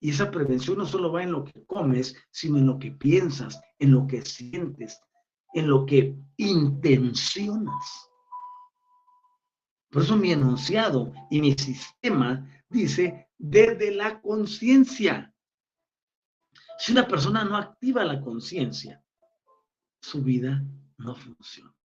Y 0.00 0.10
esa 0.10 0.30
prevención 0.30 0.78
no 0.78 0.86
solo 0.86 1.10
va 1.10 1.22
en 1.22 1.32
lo 1.32 1.44
que 1.44 1.64
comes, 1.64 2.14
sino 2.30 2.58
en 2.58 2.66
lo 2.66 2.78
que 2.78 2.92
piensas, 2.92 3.60
en 3.78 3.92
lo 3.92 4.06
que 4.06 4.22
sientes, 4.24 5.00
en 5.54 5.68
lo 5.68 5.84
que 5.86 6.16
intencionas. 6.36 8.10
Por 9.90 10.02
eso 10.02 10.16
mi 10.16 10.32
enunciado 10.32 11.12
y 11.30 11.40
mi 11.40 11.54
sistema 11.54 12.46
dice 12.68 13.28
desde 13.38 13.90
la 13.90 14.20
conciencia. 14.20 15.34
Si 16.78 16.92
una 16.92 17.08
persona 17.08 17.44
no 17.44 17.56
activa 17.56 18.04
la 18.04 18.20
conciencia, 18.20 19.02
su 20.00 20.22
vida 20.22 20.62
no 20.98 21.14
funciona. 21.16 21.77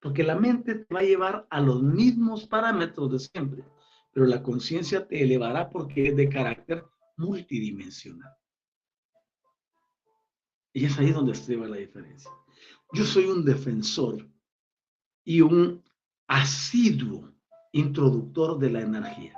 Porque 0.00 0.22
la 0.22 0.36
mente 0.36 0.76
te 0.76 0.94
va 0.94 1.00
a 1.00 1.04
llevar 1.04 1.46
a 1.50 1.60
los 1.60 1.82
mismos 1.82 2.46
parámetros 2.46 3.10
de 3.12 3.18
siempre, 3.18 3.64
pero 4.12 4.26
la 4.26 4.42
conciencia 4.42 5.06
te 5.06 5.22
elevará 5.22 5.68
porque 5.70 6.08
es 6.08 6.16
de 6.16 6.28
carácter 6.28 6.84
multidimensional. 7.16 8.36
Y 10.72 10.84
es 10.84 10.98
ahí 10.98 11.10
donde 11.10 11.32
estriba 11.32 11.66
la 11.66 11.76
diferencia. 11.76 12.30
Yo 12.92 13.04
soy 13.04 13.24
un 13.24 13.44
defensor 13.44 14.26
y 15.24 15.40
un 15.40 15.82
asiduo 16.26 17.32
introductor 17.72 18.58
de 18.58 18.70
la 18.70 18.80
energía. 18.80 19.34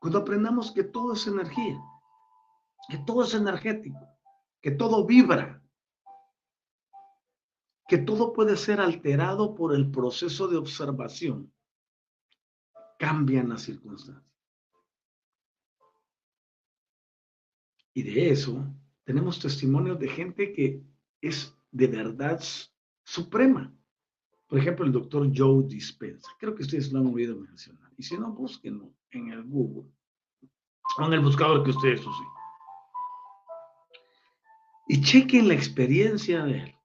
Cuando 0.00 0.18
aprendamos 0.18 0.70
que 0.70 0.84
todo 0.84 1.14
es 1.14 1.26
energía, 1.26 1.80
que 2.88 2.98
todo 2.98 3.24
es 3.24 3.34
energético, 3.34 3.98
que 4.60 4.70
todo 4.70 5.04
vibra, 5.04 5.57
que 7.88 7.96
todo 7.96 8.34
puede 8.34 8.56
ser 8.58 8.80
alterado 8.80 9.54
por 9.54 9.74
el 9.74 9.90
proceso 9.90 10.46
de 10.46 10.58
observación, 10.58 11.50
cambian 12.98 13.48
las 13.48 13.62
circunstancias. 13.62 14.22
Y 17.94 18.02
de 18.02 18.30
eso 18.30 18.62
tenemos 19.04 19.40
testimonios 19.40 19.98
de 19.98 20.08
gente 20.08 20.52
que 20.52 20.84
es 21.22 21.56
de 21.70 21.86
verdad 21.86 22.40
suprema. 23.04 23.74
Por 24.46 24.58
ejemplo, 24.58 24.84
el 24.84 24.92
doctor 24.92 25.30
Joe 25.34 25.64
Dispensa. 25.66 26.30
Creo 26.38 26.54
que 26.54 26.62
ustedes 26.62 26.92
lo 26.92 27.00
han 27.00 27.06
oído 27.06 27.36
mencionar. 27.36 27.90
Y 27.96 28.02
si 28.02 28.18
no, 28.18 28.32
búsquenlo 28.32 28.92
en 29.10 29.30
el 29.30 29.44
Google 29.44 29.90
o 30.98 31.06
en 31.06 31.12
el 31.14 31.20
buscador 31.20 31.64
que 31.64 31.70
ustedes 31.70 32.00
usen. 32.00 32.26
Y 34.88 35.00
chequen 35.00 35.48
la 35.48 35.54
experiencia 35.54 36.44
de 36.44 36.58
él. 36.58 36.77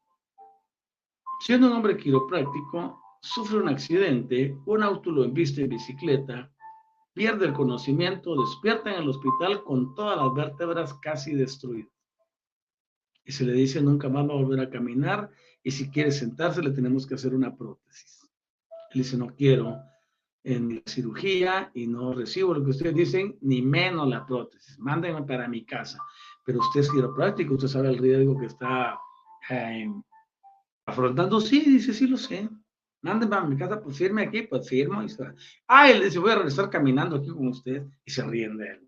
Siendo 1.45 1.67
un 1.67 1.73
hombre 1.73 1.97
quiropráctico, 1.97 3.01
sufre 3.21 3.59
un 3.59 3.67
accidente, 3.67 4.57
un 4.65 4.81
auto 4.81 5.11
lo 5.11 5.25
embiste 5.25 5.63
en 5.63 5.71
bicicleta, 5.71 6.49
pierde 7.11 7.47
el 7.47 7.51
conocimiento, 7.51 8.41
despierta 8.41 8.93
en 8.93 9.01
el 9.01 9.09
hospital 9.09 9.61
con 9.65 9.93
todas 9.93 10.15
las 10.15 10.33
vértebras 10.33 10.93
casi 11.01 11.35
destruidas. 11.35 11.91
Y 13.25 13.33
se 13.33 13.43
le 13.43 13.51
dice 13.51 13.81
nunca 13.81 14.07
más 14.07 14.25
va 14.25 14.31
a 14.31 14.37
volver 14.37 14.61
a 14.61 14.69
caminar 14.69 15.31
y 15.61 15.71
si 15.71 15.91
quiere 15.91 16.11
sentarse 16.11 16.63
le 16.63 16.71
tenemos 16.71 17.05
que 17.05 17.15
hacer 17.15 17.35
una 17.35 17.53
prótesis. 17.53 18.21
Él 18.91 19.01
dice, 19.01 19.17
no 19.17 19.35
quiero 19.35 19.75
en 20.45 20.81
cirugía 20.85 21.71
y 21.73 21.87
no 21.87 22.13
recibo 22.13 22.53
lo 22.53 22.63
que 22.63 22.69
ustedes 22.69 22.95
dicen, 22.95 23.37
ni 23.41 23.61
menos 23.61 24.07
la 24.07 24.25
prótesis. 24.25 24.79
Mándenme 24.79 25.23
para 25.23 25.49
mi 25.49 25.65
casa. 25.65 25.99
Pero 26.45 26.59
usted 26.59 26.79
es 26.79 26.89
quiropráctico, 26.89 27.55
usted 27.55 27.67
sabe 27.67 27.89
el 27.89 27.97
riesgo 27.97 28.39
que 28.39 28.45
está 28.45 28.97
eh, 29.49 29.89
afrontando. 30.85 31.41
Sí, 31.41 31.61
dice, 31.61 31.93
sí 31.93 32.07
lo 32.07 32.17
sé. 32.17 32.49
Mándenme 33.01 33.35
a 33.35 33.41
mi 33.41 33.57
casa, 33.57 33.81
pues 33.81 33.97
firme 33.97 34.23
aquí, 34.23 34.43
pues 34.43 34.67
firmo. 34.67 35.01
Ah, 35.67 35.89
él 35.89 36.03
dice, 36.03 36.19
voy 36.19 36.31
a 36.31 36.35
regresar 36.35 36.69
caminando 36.69 37.17
aquí 37.17 37.29
con 37.29 37.47
usted. 37.47 37.85
Y 38.05 38.11
se 38.11 38.23
ríen 38.23 38.57
de 38.57 38.67
él. 38.67 38.85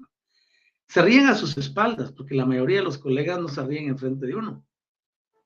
Se 0.87 1.01
ríen 1.01 1.27
a 1.27 1.35
sus 1.35 1.57
espaldas, 1.57 2.11
porque 2.11 2.35
la 2.35 2.45
mayoría 2.45 2.77
de 2.77 2.83
los 2.83 2.97
colegas 2.97 3.39
no 3.39 3.47
se 3.47 3.65
ríen 3.65 3.89
enfrente 3.89 4.25
de 4.25 4.35
uno. 4.35 4.65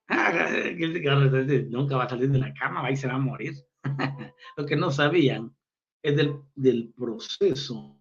nunca 1.70 1.98
va 1.98 2.04
a 2.04 2.10
salir 2.10 2.30
de 2.30 2.40
la 2.40 2.54
cama, 2.54 2.82
va 2.82 2.96
se 2.96 3.08
va 3.08 3.14
a 3.14 3.20
morir. 3.20 3.54
Lo 4.58 4.66
que 4.66 4.76
no 4.76 4.92
sabían 4.92 5.56
es 6.02 6.16
del, 6.16 6.36
del 6.56 6.94
proceso 6.96 7.98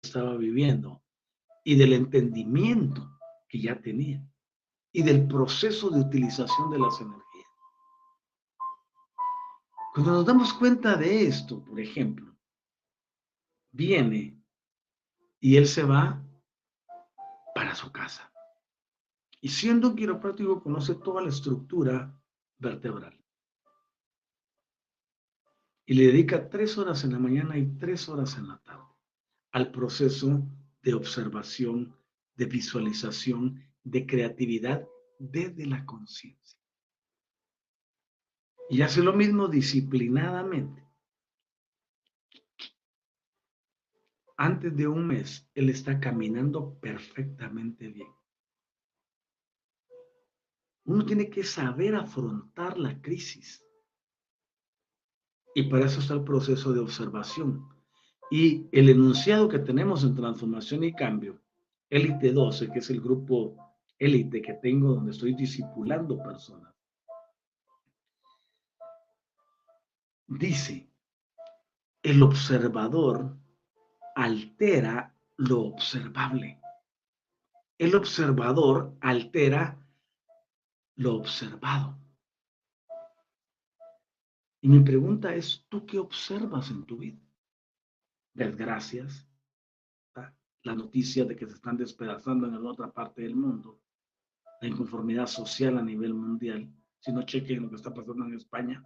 que 0.00 0.08
estaba 0.08 0.36
viviendo 0.36 1.02
y 1.64 1.76
del 1.76 1.92
entendimiento 1.92 3.18
que 3.48 3.60
ya 3.60 3.80
tenía 3.80 4.24
y 4.92 5.02
del 5.02 5.26
proceso 5.26 5.90
de 5.90 6.00
utilización 6.00 6.70
de 6.70 6.78
las 6.78 7.00
energías. 7.00 7.27
Cuando 9.98 10.12
nos 10.12 10.26
damos 10.26 10.52
cuenta 10.54 10.94
de 10.94 11.26
esto, 11.26 11.64
por 11.64 11.80
ejemplo, 11.80 12.32
viene 13.72 14.40
y 15.40 15.56
él 15.56 15.66
se 15.66 15.82
va 15.82 16.24
para 17.52 17.74
su 17.74 17.90
casa. 17.90 18.32
Y 19.40 19.48
siendo 19.48 19.88
un 19.88 19.96
quiropráctico 19.96 20.62
conoce 20.62 20.94
toda 20.94 21.20
la 21.20 21.30
estructura 21.30 22.16
vertebral. 22.58 23.20
Y 25.84 25.94
le 25.94 26.06
dedica 26.06 26.48
tres 26.48 26.78
horas 26.78 27.02
en 27.02 27.14
la 27.14 27.18
mañana 27.18 27.58
y 27.58 27.66
tres 27.76 28.08
horas 28.08 28.38
en 28.38 28.46
la 28.46 28.58
tarde 28.58 28.94
al 29.50 29.72
proceso 29.72 30.46
de 30.80 30.94
observación, 30.94 31.92
de 32.36 32.44
visualización, 32.44 33.68
de 33.82 34.06
creatividad 34.06 34.86
desde 35.18 35.66
la 35.66 35.84
conciencia. 35.84 36.57
Y 38.70 38.82
hace 38.82 39.02
lo 39.02 39.12
mismo 39.12 39.48
disciplinadamente. 39.48 40.86
Antes 44.36 44.76
de 44.76 44.86
un 44.86 45.06
mes, 45.06 45.48
él 45.54 45.68
está 45.70 45.98
caminando 45.98 46.78
perfectamente 46.78 47.88
bien. 47.88 48.08
Uno 50.84 51.04
tiene 51.04 51.28
que 51.28 51.42
saber 51.42 51.94
afrontar 51.94 52.78
la 52.78 53.00
crisis. 53.00 53.64
Y 55.54 55.64
para 55.64 55.86
eso 55.86 56.00
está 56.00 56.14
el 56.14 56.22
proceso 56.22 56.72
de 56.72 56.80
observación. 56.80 57.68
Y 58.30 58.68
el 58.72 58.88
enunciado 58.88 59.48
que 59.48 59.58
tenemos 59.58 60.04
en 60.04 60.14
transformación 60.14 60.84
y 60.84 60.92
cambio, 60.92 61.42
élite 61.90 62.32
12, 62.32 62.70
que 62.70 62.78
es 62.78 62.90
el 62.90 63.00
grupo 63.00 63.56
élite 63.98 64.40
que 64.40 64.54
tengo 64.54 64.94
donde 64.94 65.10
estoy 65.10 65.34
discipulando 65.34 66.22
personas, 66.22 66.77
dice, 70.28 70.90
el 72.02 72.22
observador 72.22 73.36
altera 74.14 75.14
lo 75.36 75.62
observable. 75.62 76.60
El 77.78 77.94
observador 77.94 78.96
altera 79.00 79.78
lo 80.96 81.14
observado. 81.16 81.98
Y 84.60 84.68
mi 84.68 84.80
pregunta 84.80 85.34
es, 85.34 85.64
¿tú 85.68 85.86
qué 85.86 85.98
observas 85.98 86.70
en 86.70 86.84
tu 86.84 86.98
vida? 86.98 87.20
Desgracias, 88.34 89.28
la 90.64 90.74
noticia 90.74 91.24
de 91.24 91.36
que 91.36 91.46
se 91.46 91.54
están 91.54 91.76
despedazando 91.76 92.48
en 92.48 92.54
otra 92.66 92.90
parte 92.92 93.22
del 93.22 93.36
mundo, 93.36 93.80
la 94.60 94.68
inconformidad 94.68 95.26
social 95.26 95.78
a 95.78 95.82
nivel 95.82 96.14
mundial, 96.14 96.68
si 96.98 97.12
no 97.12 97.22
chequen 97.22 97.62
lo 97.62 97.70
que 97.70 97.76
está 97.76 97.94
pasando 97.94 98.24
en 98.24 98.34
España. 98.34 98.84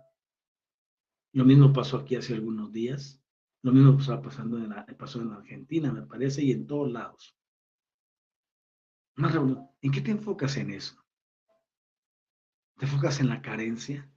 Lo 1.33 1.45
mismo 1.45 1.73
pasó 1.73 1.99
aquí 1.99 2.17
hace 2.17 2.35
algunos 2.35 2.73
días, 2.73 3.21
lo 3.63 3.73
mismo 3.73 3.99
estaba 3.99 4.23
pasando 4.23 4.59
en 4.59 4.73
pasó 4.97 5.21
en 5.21 5.33
Argentina, 5.33 5.93
me 5.93 6.03
parece, 6.03 6.43
y 6.43 6.53
en 6.53 6.67
todos 6.67 6.91
lados. 6.91 7.37
¿En 9.17 9.93
qué 9.93 10.01
te 10.01 10.11
enfocas 10.11 10.57
en 10.57 10.71
eso? 10.71 11.03
¿Te 12.79 12.87
enfocas 12.87 13.21
en 13.21 13.29
la 13.29 13.41
carencia? 13.41 14.11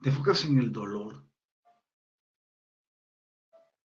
¿Te 0.00 0.10
enfocas 0.10 0.44
en 0.44 0.58
el 0.58 0.72
dolor? 0.72 1.24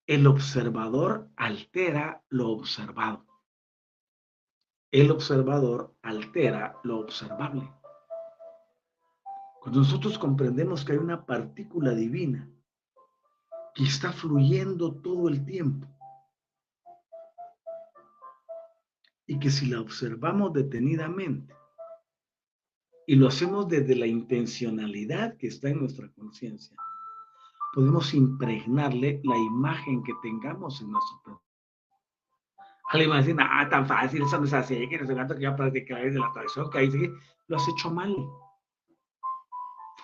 el 0.07 0.25
observador 0.25 1.29
altera 1.35 2.23
lo 2.29 2.49
observado. 2.51 3.25
El 4.89 5.11
observador 5.11 5.93
altera 6.01 6.79
lo 6.83 6.99
observable. 6.99 7.69
Cuando 9.67 9.81
nosotros 9.81 10.17
comprendemos 10.17 10.85
que 10.85 10.93
hay 10.93 10.97
una 10.97 11.25
partícula 11.25 11.91
divina 11.91 12.49
que 13.75 13.83
está 13.83 14.13
fluyendo 14.13 14.95
todo 15.01 15.27
el 15.27 15.43
tiempo 15.43 15.85
y 19.25 19.37
que 19.37 19.51
si 19.51 19.65
la 19.65 19.81
observamos 19.81 20.53
detenidamente 20.53 21.53
y 23.07 23.17
lo 23.17 23.27
hacemos 23.27 23.67
desde 23.67 23.97
la 23.97 24.07
intencionalidad 24.07 25.35
que 25.35 25.47
está 25.47 25.67
en 25.67 25.79
nuestra 25.81 26.09
conciencia, 26.13 26.77
podemos 27.73 28.13
impregnarle 28.13 29.19
la 29.25 29.35
imagen 29.35 30.01
que 30.01 30.13
tengamos 30.21 30.79
en 30.79 30.91
nuestro 30.91 31.21
cuerpo. 31.23 31.43
Alguien 32.91 33.11
va 33.11 33.15
a 33.15 33.17
decir, 33.17 33.35
ah, 33.37 33.67
tan 33.69 33.85
fácil, 33.85 34.21
eso 34.21 34.39
no 34.39 34.45
es 34.45 34.53
así, 34.53 34.87
que 34.87 34.97
no 34.97 35.05
se 35.05 35.35
que 35.35 35.41
ya 35.41 35.57
practicar 35.57 36.09
de 36.09 36.17
la 36.17 36.31
tradición, 36.31 36.69
que 36.69 36.77
ahí 36.77 36.89
sí, 36.89 37.11
lo 37.47 37.57
has 37.57 37.67
hecho 37.67 37.91
mal. 37.91 38.15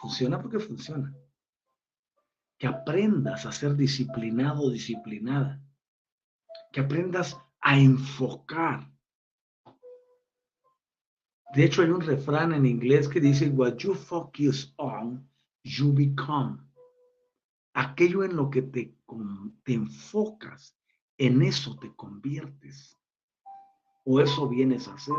Funciona 0.03 0.37
porque 0.37 0.59
funciona. 0.59 1.15
Que 2.57 2.67
aprendas 2.67 3.45
a 3.45 3.53
ser 3.53 3.73
disciplinado 3.73 4.63
o 4.63 4.69
disciplinada. 4.69 5.63
Que 6.73 6.81
aprendas 6.81 7.37
a 7.61 7.79
enfocar. 7.79 8.91
De 11.55 11.63
hecho, 11.63 11.83
hay 11.83 11.89
un 11.89 12.01
refrán 12.01 12.51
en 12.51 12.65
inglés 12.65 13.07
que 13.07 13.21
dice, 13.21 13.47
what 13.47 13.77
you 13.77 13.95
focus 13.95 14.73
on, 14.75 15.25
you 15.63 15.93
become. 15.93 16.57
Aquello 17.73 18.25
en 18.25 18.35
lo 18.35 18.49
que 18.49 18.61
te, 18.61 18.97
te 19.63 19.73
enfocas, 19.73 20.75
en 21.17 21.41
eso 21.43 21.77
te 21.77 21.95
conviertes. 21.95 22.99
O 24.03 24.19
eso 24.19 24.49
vienes 24.49 24.89
a 24.89 24.95
hacer. 24.95 25.15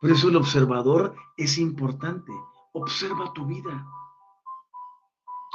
Por 0.00 0.12
eso 0.12 0.28
el 0.28 0.36
observador 0.36 1.16
es 1.36 1.58
importante. 1.58 2.30
Observa 2.78 3.32
tu 3.32 3.46
vida. 3.46 3.86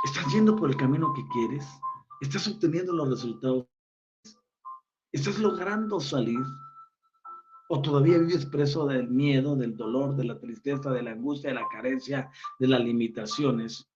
¿Estás 0.06 0.34
yendo 0.34 0.56
por 0.56 0.72
el 0.72 0.76
camino 0.76 1.14
que 1.14 1.22
quieres? 1.28 1.68
¿Estás 2.20 2.48
obteniendo 2.48 2.94
los 2.94 3.10
resultados? 3.10 3.68
¿Estás 5.12 5.38
logrando 5.38 6.00
salir? 6.00 6.40
¿O 7.70 7.80
todavía 7.80 8.18
vives 8.18 8.48
preso 8.48 8.88
del 8.88 9.08
miedo, 9.08 9.56
del 9.56 9.78
dolor, 9.78 10.16
de 10.16 10.24
la 10.24 10.40
tristeza, 10.40 10.90
de 10.90 11.04
la 11.04 11.12
angustia, 11.12 11.52
de 11.52 11.58
la 11.58 11.68
carencia, 11.72 12.32
de 12.58 12.68
las 12.68 12.82
limitaciones, 12.82 13.88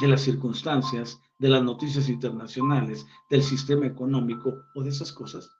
de 0.00 0.08
las 0.08 0.20
circunstancias, 0.20 1.18
de 1.38 1.48
las 1.48 1.62
noticias 1.62 2.10
internacionales, 2.10 3.06
del 3.30 3.42
sistema 3.42 3.86
económico 3.86 4.52
o 4.74 4.82
de 4.82 4.90
esas 4.90 5.10
cosas? 5.10 5.50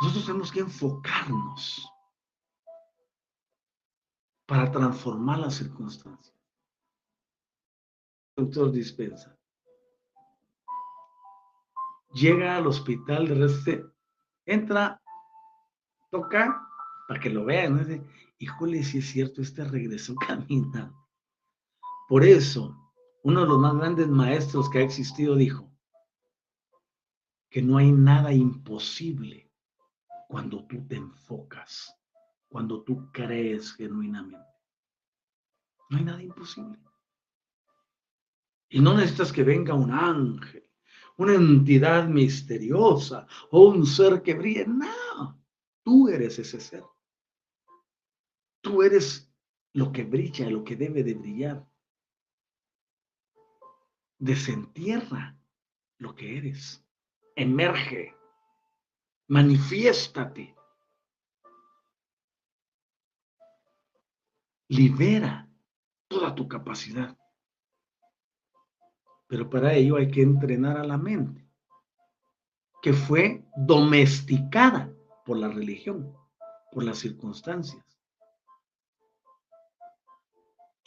Nosotros 0.00 0.26
tenemos 0.26 0.52
que 0.52 0.60
enfocarnos 0.60 1.90
para 4.46 4.70
transformar 4.70 5.38
las 5.38 5.54
circunstancias. 5.54 6.34
Doctor 8.36 8.72
dispensa. 8.72 9.38
Llega 12.12 12.56
al 12.56 12.66
hospital 12.66 13.28
de 13.28 13.34
Reste, 13.34 13.84
entra, 14.44 15.00
toca 16.10 16.68
para 17.08 17.20
que 17.20 17.30
lo 17.30 17.44
vean. 17.44 17.76
¿no? 17.76 18.04
Híjole, 18.38 18.82
si 18.82 18.98
es 18.98 19.06
cierto, 19.10 19.42
este 19.42 19.64
regresó 19.64 20.14
caminando. 20.26 20.94
Por 22.08 22.24
eso, 22.24 22.76
uno 23.22 23.40
de 23.40 23.46
los 23.46 23.58
más 23.58 23.74
grandes 23.76 24.08
maestros 24.08 24.68
que 24.68 24.78
ha 24.78 24.82
existido 24.82 25.34
dijo 25.34 25.70
que 27.48 27.62
no 27.62 27.78
hay 27.78 27.90
nada 27.92 28.32
imposible 28.32 29.43
cuando 30.34 30.66
tú 30.66 30.84
te 30.88 30.96
enfocas, 30.96 31.96
cuando 32.48 32.82
tú 32.82 33.08
crees 33.12 33.72
genuinamente. 33.74 34.50
No 35.88 35.98
hay 35.98 36.04
nada 36.04 36.20
imposible. 36.20 36.76
Y 38.68 38.80
no 38.80 38.96
necesitas 38.96 39.32
que 39.32 39.44
venga 39.44 39.74
un 39.74 39.92
ángel, 39.92 40.68
una 41.18 41.34
entidad 41.34 42.08
misteriosa 42.08 43.28
o 43.52 43.68
un 43.68 43.86
ser 43.86 44.22
que 44.22 44.34
brille. 44.34 44.66
No, 44.66 45.40
tú 45.84 46.08
eres 46.08 46.36
ese 46.40 46.58
ser. 46.58 46.82
Tú 48.60 48.82
eres 48.82 49.32
lo 49.72 49.92
que 49.92 50.02
brilla, 50.02 50.50
lo 50.50 50.64
que 50.64 50.74
debe 50.74 51.04
de 51.04 51.14
brillar. 51.14 51.64
Desentierra 54.18 55.38
lo 55.98 56.16
que 56.16 56.38
eres. 56.38 56.84
Emerge 57.36 58.16
manifiéstate. 59.28 60.54
Libera 64.68 65.48
toda 66.08 66.34
tu 66.34 66.48
capacidad. 66.48 67.16
Pero 69.26 69.48
para 69.48 69.74
ello 69.74 69.96
hay 69.96 70.10
que 70.10 70.22
entrenar 70.22 70.76
a 70.76 70.84
la 70.84 70.98
mente, 70.98 71.48
que 72.82 72.92
fue 72.92 73.44
domesticada 73.56 74.92
por 75.24 75.38
la 75.38 75.48
religión, 75.48 76.14
por 76.72 76.84
las 76.84 76.98
circunstancias, 76.98 77.84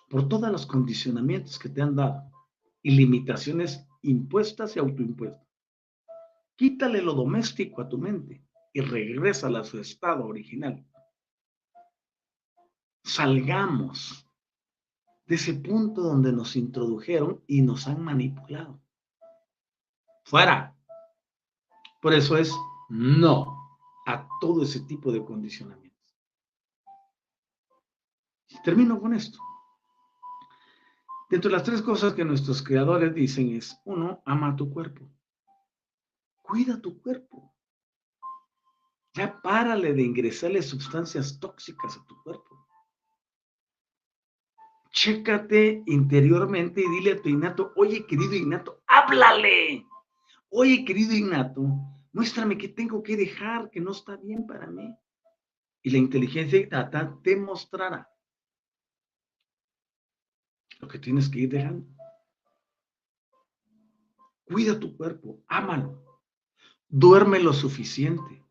por 0.09 0.27
todos 0.27 0.51
los 0.51 0.65
condicionamientos 0.65 1.57
que 1.57 1.69
te 1.69 1.81
han 1.81 1.95
dado 1.95 2.31
y 2.81 2.91
limitaciones 2.91 3.85
impuestas 4.01 4.75
y 4.75 4.79
autoimpuestas. 4.79 5.47
Quítale 6.58 7.03
lo 7.03 7.14
doméstico 7.14 7.82
a 7.82 7.88
tu 7.88 7.99
mente 7.99 8.43
y 8.74 8.82
regrésala 8.82 9.60
a 9.60 9.64
su 9.64 9.80
estado 9.80 10.26
original. 10.26 10.84
Salgamos 13.03 14.28
de 15.28 15.36
ese 15.36 15.53
punto 15.53 16.01
donde 16.01 16.34
nos 16.34 16.55
introdujeron 16.55 17.43
y 17.45 17.62
nos 17.62 17.88
han 17.88 18.03
manipulado. 18.03 18.82
Fuera. 20.24 20.76
Por 22.01 22.14
eso 22.14 22.36
es 22.38 22.51
no 22.89 23.80
a 24.08 24.28
todo 24.41 24.64
ese 24.64 24.80
tipo 24.82 25.12
de 25.12 25.24
condicionamientos. 25.24 25.88
termino 28.64 28.99
con 28.99 29.14
esto. 29.14 29.39
Dentro 31.30 31.49
de 31.49 31.58
las 31.58 31.64
tres 31.64 31.82
cosas 31.82 32.14
que 32.14 32.26
nuestros 32.26 32.64
creadores 32.64 33.14
dicen 33.14 33.55
es, 33.55 33.80
uno, 33.86 34.22
ama 34.26 34.49
a 34.49 34.55
tu 34.55 34.70
cuerpo. 34.70 35.08
Cuida 36.48 36.80
tu 36.80 37.02
cuerpo. 37.02 37.54
Ya 39.14 39.41
párale 39.41 39.93
de 39.93 40.02
ingresarle 40.02 40.62
sustancias 40.62 41.39
tóxicas 41.39 41.98
a 41.98 42.06
tu 42.06 42.24
cuerpo. 42.24 42.66
Chécate 44.91 45.84
interiormente 45.88 46.82
y 46.82 46.89
dile 46.89 47.12
a 47.12 47.22
tu 47.22 47.28
innato, 47.28 47.74
oye 47.76 48.06
querido 48.08 48.34
innato, 48.34 48.82
háblale. 48.88 49.86
Oye 50.50 50.86
querido 50.86 51.14
innato, 51.14 51.62
muéstrame 52.14 52.58
que 52.58 52.70
tengo 52.70 53.04
que 53.04 53.18
dejar, 53.18 53.70
que 53.70 53.82
no 53.82 53.91
está 53.91 54.16
bien 54.16 54.48
para 54.48 54.68
mí. 54.68 54.95
Y 55.84 55.89
la 55.89 55.98
inteligencia 55.98 56.60
innata 56.60 57.20
te 57.22 57.36
mostrará 57.36 58.10
lo 60.80 60.88
que 60.88 60.98
tienes 60.98 61.28
que 61.28 61.39
ir 61.39 61.50
dejando. 61.50 61.86
Cuida 64.45 64.80
tu 64.80 64.95
cuerpo, 64.95 65.43
ámalo. 65.48 66.07
Duerme 66.89 67.39
lo 67.39 67.51
suficiente. 67.51 68.45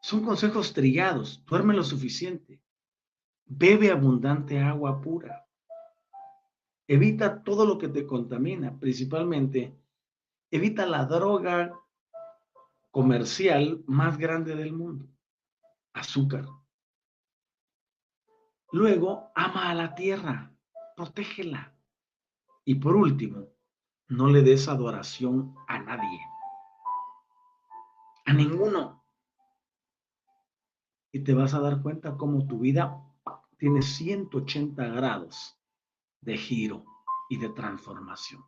Son 0.00 0.24
consejos 0.24 0.72
trillados. 0.72 1.44
Duerme 1.44 1.74
lo 1.74 1.84
suficiente. 1.84 2.62
Bebe 3.44 3.90
abundante 3.90 4.58
agua 4.58 4.98
pura. 5.00 5.46
Evita 6.88 7.42
todo 7.42 7.66
lo 7.66 7.76
que 7.76 7.88
te 7.88 8.06
contamina, 8.06 8.78
principalmente 8.78 9.78
evita 10.50 10.86
la 10.86 11.04
droga 11.04 11.78
comercial 12.90 13.82
más 13.86 14.18
grande 14.18 14.54
del 14.56 14.72
mundo, 14.72 15.06
azúcar. 15.92 16.46
Luego, 18.72 19.30
ama 19.34 19.70
a 19.70 19.74
la 19.74 19.94
tierra, 19.94 20.54
protégela. 20.96 21.74
Y 22.64 22.76
por 22.76 22.96
último, 22.96 23.48
no 24.08 24.28
le 24.28 24.42
des 24.42 24.68
adoración 24.68 25.54
a 25.68 25.78
nadie 25.78 26.31
a 28.24 28.32
ninguno. 28.32 29.04
Y 31.12 31.20
te 31.20 31.34
vas 31.34 31.54
a 31.54 31.60
dar 31.60 31.82
cuenta 31.82 32.16
cómo 32.16 32.46
tu 32.46 32.60
vida 32.60 33.02
tiene 33.58 33.82
180 33.82 34.84
grados 34.88 35.58
de 36.20 36.36
giro 36.36 36.84
y 37.28 37.36
de 37.36 37.50
transformación. 37.50 38.42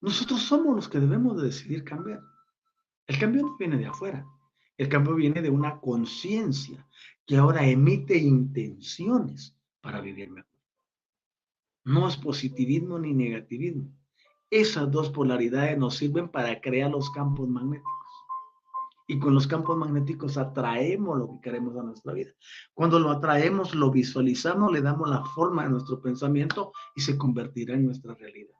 Nosotros 0.00 0.42
somos 0.42 0.74
los 0.74 0.88
que 0.88 0.98
debemos 0.98 1.36
de 1.36 1.48
decidir 1.48 1.84
cambiar. 1.84 2.22
El 3.06 3.18
cambio 3.18 3.42
no 3.42 3.56
viene 3.56 3.76
de 3.76 3.86
afuera. 3.86 4.26
El 4.78 4.88
cambio 4.88 5.14
viene 5.14 5.42
de 5.42 5.50
una 5.50 5.78
conciencia 5.78 6.88
que 7.26 7.36
ahora 7.36 7.66
emite 7.66 8.16
intenciones 8.16 9.54
para 9.80 10.00
vivir 10.00 10.30
mejor. 10.30 10.50
No 11.84 12.08
es 12.08 12.16
positivismo 12.16 12.98
ni 12.98 13.12
negativismo. 13.12 13.92
Esas 14.50 14.90
dos 14.90 15.10
polaridades 15.10 15.78
nos 15.78 15.96
sirven 15.96 16.28
para 16.28 16.60
crear 16.60 16.90
los 16.90 17.10
campos 17.10 17.48
magnéticos. 17.48 17.92
Y 19.06 19.18
con 19.18 19.34
los 19.34 19.46
campos 19.46 19.76
magnéticos 19.76 20.36
atraemos 20.36 21.18
lo 21.18 21.28
que 21.32 21.40
queremos 21.40 21.76
a 21.76 21.82
nuestra 21.82 22.12
vida. 22.12 22.30
Cuando 22.74 22.98
lo 22.98 23.10
atraemos, 23.10 23.74
lo 23.74 23.90
visualizamos, 23.90 24.72
le 24.72 24.82
damos 24.82 25.08
la 25.08 25.24
forma 25.24 25.64
a 25.64 25.68
nuestro 25.68 26.00
pensamiento 26.00 26.72
y 26.94 27.00
se 27.00 27.18
convertirá 27.18 27.74
en 27.74 27.86
nuestra 27.86 28.14
realidad. 28.14 28.54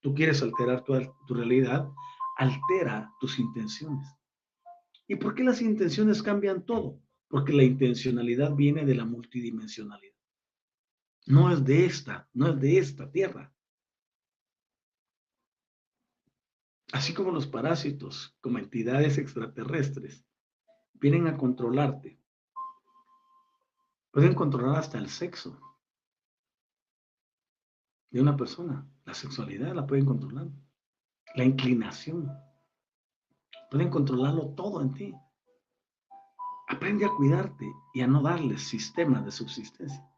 Tú 0.00 0.12
quieres 0.12 0.42
alterar 0.42 0.82
tu, 0.82 0.94
tu 1.26 1.34
realidad, 1.34 1.88
altera 2.36 3.12
tus 3.20 3.38
intenciones. 3.38 4.06
¿Y 5.06 5.16
por 5.16 5.34
qué 5.34 5.44
las 5.44 5.60
intenciones 5.60 6.22
cambian 6.22 6.64
todo? 6.64 7.00
Porque 7.28 7.52
la 7.52 7.62
intencionalidad 7.62 8.54
viene 8.54 8.84
de 8.84 8.94
la 8.94 9.04
multidimensionalidad. 9.04 10.14
No 11.26 11.52
es 11.52 11.64
de 11.64 11.86
esta, 11.86 12.28
no 12.32 12.48
es 12.48 12.60
de 12.60 12.78
esta 12.78 13.10
tierra. 13.10 13.53
Así 16.94 17.12
como 17.12 17.32
los 17.32 17.48
parásitos, 17.48 18.36
como 18.40 18.58
entidades 18.58 19.18
extraterrestres, 19.18 20.24
vienen 20.92 21.26
a 21.26 21.36
controlarte. 21.36 22.20
Pueden 24.12 24.32
controlar 24.32 24.76
hasta 24.76 24.98
el 24.98 25.08
sexo 25.08 25.58
de 28.10 28.20
una 28.20 28.36
persona. 28.36 28.88
La 29.04 29.12
sexualidad 29.12 29.74
la 29.74 29.88
pueden 29.88 30.04
controlar. 30.04 30.46
La 31.34 31.42
inclinación. 31.42 32.30
Pueden 33.72 33.90
controlarlo 33.90 34.54
todo 34.54 34.80
en 34.80 34.94
ti. 34.94 35.12
Aprende 36.68 37.06
a 37.06 37.10
cuidarte 37.16 37.66
y 37.92 38.02
a 38.02 38.06
no 38.06 38.22
darles 38.22 38.68
sistemas 38.68 39.24
de 39.24 39.32
subsistencia. 39.32 40.08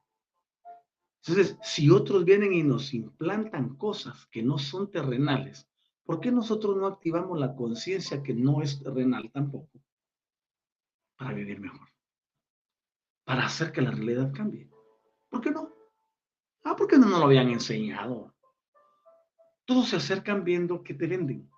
Entonces, 1.26 1.56
si 1.62 1.88
otros 1.88 2.26
vienen 2.26 2.52
y 2.52 2.62
nos 2.62 2.92
implantan 2.92 3.76
cosas 3.76 4.26
que 4.26 4.42
no 4.42 4.58
son 4.58 4.90
terrenales, 4.90 5.66
¿Por 6.06 6.20
qué 6.20 6.30
nosotros 6.30 6.76
no 6.76 6.86
activamos 6.86 7.36
la 7.38 7.56
conciencia 7.56 8.22
que 8.22 8.32
no 8.32 8.62
es 8.62 8.80
terrenal 8.80 9.28
tampoco? 9.32 9.82
Para 11.16 11.32
vivir 11.32 11.58
mejor. 11.58 11.88
Para 13.24 13.46
hacer 13.46 13.72
que 13.72 13.82
la 13.82 13.90
realidad 13.90 14.32
cambie. 14.32 14.70
¿Por 15.28 15.40
qué 15.40 15.50
no? 15.50 15.74
Ah, 16.62 16.76
porque 16.76 16.96
no 16.96 17.08
nos 17.08 17.18
lo 17.18 17.26
habían 17.26 17.48
enseñado. 17.48 18.32
Todos 19.64 19.88
se 19.88 19.96
acercan 19.96 20.44
viendo 20.44 20.84
que 20.84 20.94
te 20.94 21.08
venden. 21.08 21.50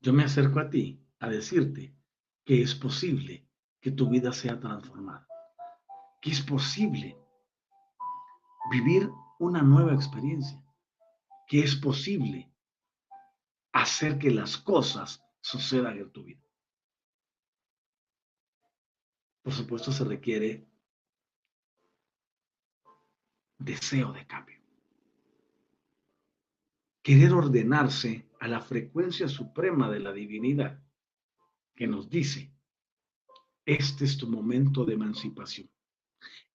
Yo 0.00 0.12
me 0.12 0.22
acerco 0.22 0.60
a 0.60 0.70
ti 0.70 1.04
a 1.18 1.28
decirte 1.28 1.96
que 2.44 2.62
es 2.62 2.76
posible 2.76 3.48
que 3.80 3.90
tu 3.90 4.08
vida 4.08 4.32
sea 4.32 4.60
transformada. 4.60 5.26
Que 6.20 6.30
es 6.30 6.40
posible 6.42 7.18
vivir 8.70 9.10
una 9.38 9.62
nueva 9.62 9.94
experiencia, 9.94 10.62
que 11.46 11.60
es 11.60 11.76
posible 11.76 12.52
hacer 13.72 14.18
que 14.18 14.30
las 14.30 14.56
cosas 14.56 15.22
sucedan 15.40 15.98
en 15.98 16.10
tu 16.10 16.24
vida. 16.24 16.42
Por 19.42 19.52
supuesto, 19.52 19.92
se 19.92 20.04
requiere 20.04 20.66
deseo 23.58 24.12
de 24.12 24.26
cambio. 24.26 24.58
Querer 27.02 27.32
ordenarse 27.32 28.30
a 28.40 28.48
la 28.48 28.60
frecuencia 28.60 29.28
suprema 29.28 29.90
de 29.90 30.00
la 30.00 30.12
divinidad 30.12 30.82
que 31.74 31.86
nos 31.86 32.08
dice, 32.08 32.54
este 33.66 34.04
es 34.04 34.16
tu 34.16 34.28
momento 34.28 34.84
de 34.84 34.94
emancipación, 34.94 35.70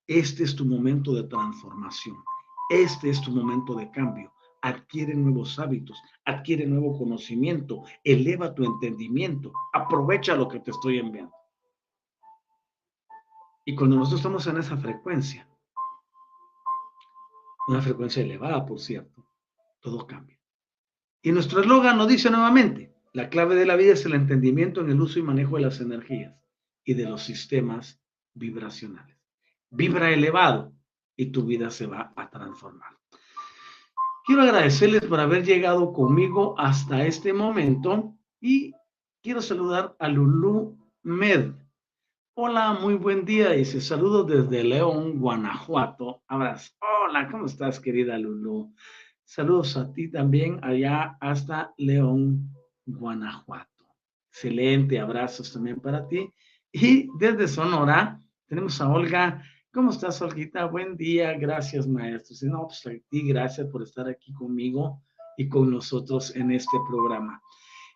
este 0.08 0.44
es 0.44 0.56
tu 0.56 0.66
momento 0.66 1.14
de 1.14 1.24
transformación, 1.24 2.24
este 2.70 3.10
es 3.10 3.22
tu 3.22 3.32
momento 3.32 3.76
de 3.76 3.90
cambio. 3.92 4.34
Adquiere 4.62 5.14
nuevos 5.16 5.58
hábitos, 5.58 6.02
adquiere 6.26 6.66
nuevo 6.66 6.98
conocimiento, 6.98 7.84
eleva 8.04 8.54
tu 8.54 8.64
entendimiento, 8.66 9.52
aprovecha 9.74 10.36
lo 10.36 10.48
que 10.48 10.60
te 10.60 10.72
estoy 10.72 11.00
enviando. 11.00 11.34
Y 13.66 13.76
cuando 13.76 13.96
nosotros 13.96 14.20
estamos 14.20 14.48
en 14.48 14.58
esa 14.58 14.78
frecuencia, 14.78 15.48
una 17.68 17.82
frecuencia 17.82 18.24
elevada, 18.24 18.66
por 18.66 18.80
cierto, 18.80 19.26
todo 19.80 20.06
cambia. 20.08 20.40
Y 21.22 21.32
nuestro 21.32 21.62
eslogan 21.62 21.98
nos 21.98 22.08
dice 22.08 22.30
nuevamente, 22.30 22.96
la 23.14 23.30
clave 23.30 23.56
de 23.56 23.66
la 23.66 23.76
vida 23.76 23.94
es 23.94 24.06
el 24.06 24.14
entendimiento 24.14 24.82
en 24.82 24.90
el 24.90 25.02
uso 25.02 25.20
y 25.20 25.24
manejo 25.24 25.56
de 25.56 25.62
las 25.64 25.80
energías 25.80 26.36
y 26.84 26.94
de 26.96 27.06
los 27.06 27.24
sistemas 27.24 28.02
vibracionales. 28.34 29.18
Vibra 29.70 30.12
elevado, 30.12 30.74
y 31.20 31.26
tu 31.34 31.44
vida 31.44 31.70
se 31.70 31.86
va 31.86 32.14
a 32.16 32.30
transformar. 32.30 32.98
Quiero 34.26 34.44
agradecerles 34.44 35.06
por 35.06 35.20
haber 35.20 35.44
llegado 35.44 35.92
conmigo 35.92 36.56
hasta 36.58 37.06
este 37.06 37.34
momento 37.34 38.16
y 38.40 38.74
quiero 39.22 39.42
saludar 39.42 39.98
a 40.00 40.08
Lulu 40.08 40.78
Med. 41.04 41.52
Hola, 42.36 42.72
muy 42.72 42.94
buen 42.94 43.26
día. 43.26 43.50
Dice 43.50 43.82
saludos 43.82 44.28
desde 44.28 44.64
León, 44.64 45.20
Guanajuato. 45.20 46.24
Abrazo. 46.26 46.72
Hola, 46.80 47.30
¿cómo 47.30 47.48
estás, 47.48 47.82
querida 47.82 48.18
Lulu? 48.18 48.74
Saludos 49.26 49.76
a 49.76 49.92
ti 49.92 50.10
también 50.10 50.64
allá 50.64 51.18
hasta 51.20 51.74
León, 51.76 52.54
Guanajuato. 52.86 53.68
Excelente, 54.32 54.98
abrazos 54.98 55.52
también 55.52 55.82
para 55.82 56.08
ti. 56.08 56.34
Y 56.72 57.10
desde 57.20 57.50
Sonora 57.50 58.22
tenemos 58.48 58.80
a 58.80 58.88
Olga 58.88 59.44
¿Cómo 59.72 59.92
estás, 59.92 60.20
Olguita? 60.24 60.66
Buen 60.66 60.98
día, 60.98 61.34
gracias, 61.34 61.88
maestro. 61.88 62.36
Si 62.36 62.48
no, 62.48 62.66
pues 62.66 62.84
a 62.88 62.90
ti, 63.08 63.22
gracias 63.28 63.68
por 63.68 63.84
estar 63.84 64.10
aquí 64.10 64.34
conmigo 64.34 65.04
y 65.38 65.48
con 65.48 65.70
nosotros 65.70 66.36
en 66.36 66.50
este 66.52 66.76
programa. 66.90 67.40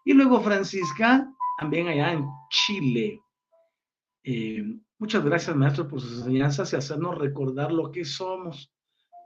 Y 0.05 0.13
luego, 0.13 0.39
Francisca, 0.39 1.27
también 1.57 1.87
allá 1.87 2.13
en 2.13 2.27
Chile. 2.51 3.19
Eh, 4.23 4.63
muchas 4.99 5.25
gracias, 5.25 5.55
maestro, 5.55 5.87
por 5.87 5.99
sus 5.99 6.19
enseñanzas 6.19 6.71
y 6.71 6.75
hacernos 6.75 7.17
recordar 7.17 7.71
lo 7.71 7.91
que 7.91 8.05
somos. 8.05 8.71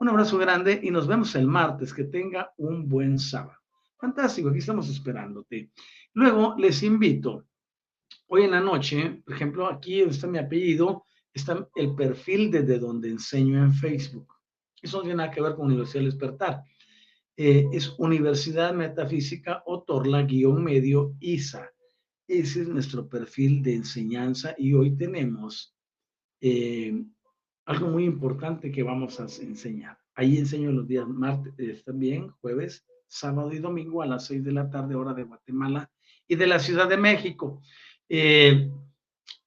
Un 0.00 0.08
abrazo 0.08 0.38
grande 0.38 0.80
y 0.82 0.90
nos 0.90 1.06
vemos 1.06 1.34
el 1.34 1.46
martes. 1.46 1.92
Que 1.92 2.04
tenga 2.04 2.54
un 2.56 2.88
buen 2.88 3.18
sábado. 3.18 3.58
Fantástico, 3.98 4.48
aquí 4.48 4.60
estamos 4.60 4.88
esperándote. 4.88 5.70
Luego 6.14 6.54
les 6.56 6.82
invito, 6.82 7.44
hoy 8.28 8.44
en 8.44 8.52
la 8.52 8.60
noche, 8.60 9.20
por 9.22 9.34
ejemplo, 9.34 9.66
aquí 9.66 10.00
está 10.00 10.26
mi 10.26 10.38
apellido, 10.38 11.04
está 11.38 11.68
el 11.74 11.94
perfil 11.94 12.50
desde 12.50 12.78
donde 12.78 13.08
enseño 13.08 13.62
en 13.62 13.72
Facebook. 13.72 14.32
Eso 14.82 14.98
no 14.98 15.02
tiene 15.02 15.16
nada 15.16 15.30
que 15.30 15.40
ver 15.40 15.54
con 15.54 15.66
Universidad 15.66 16.02
del 16.02 16.10
Despertar. 16.10 16.62
Eh, 17.36 17.66
es 17.72 17.94
Universidad 17.98 18.74
Metafísica 18.74 19.62
Otorla-Medio 19.66 21.14
ISA. 21.20 21.70
Ese 22.26 22.62
es 22.62 22.68
nuestro 22.68 23.08
perfil 23.08 23.62
de 23.62 23.74
enseñanza 23.74 24.54
y 24.58 24.74
hoy 24.74 24.96
tenemos 24.96 25.74
eh, 26.40 27.04
algo 27.64 27.88
muy 27.88 28.04
importante 28.04 28.70
que 28.70 28.82
vamos 28.82 29.20
a 29.20 29.24
enseñar. 29.42 29.98
Ahí 30.14 30.36
enseño 30.36 30.72
los 30.72 30.86
días 30.86 31.06
martes 31.06 31.54
eh, 31.58 31.80
también, 31.84 32.30
jueves, 32.40 32.84
sábado 33.06 33.52
y 33.52 33.60
domingo 33.60 34.02
a 34.02 34.06
las 34.06 34.26
seis 34.26 34.42
de 34.44 34.52
la 34.52 34.68
tarde, 34.68 34.96
hora 34.96 35.14
de 35.14 35.22
Guatemala 35.22 35.90
y 36.26 36.34
de 36.34 36.46
la 36.46 36.58
Ciudad 36.58 36.88
de 36.88 36.96
México. 36.96 37.62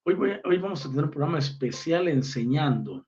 Hoy, 0.04 0.58
vamos 0.58 0.84
a 0.84 0.90
tener 0.90 1.06
un 1.06 1.12
programa 1.12 1.38
especial 1.38 2.08
enseñando 2.08 3.06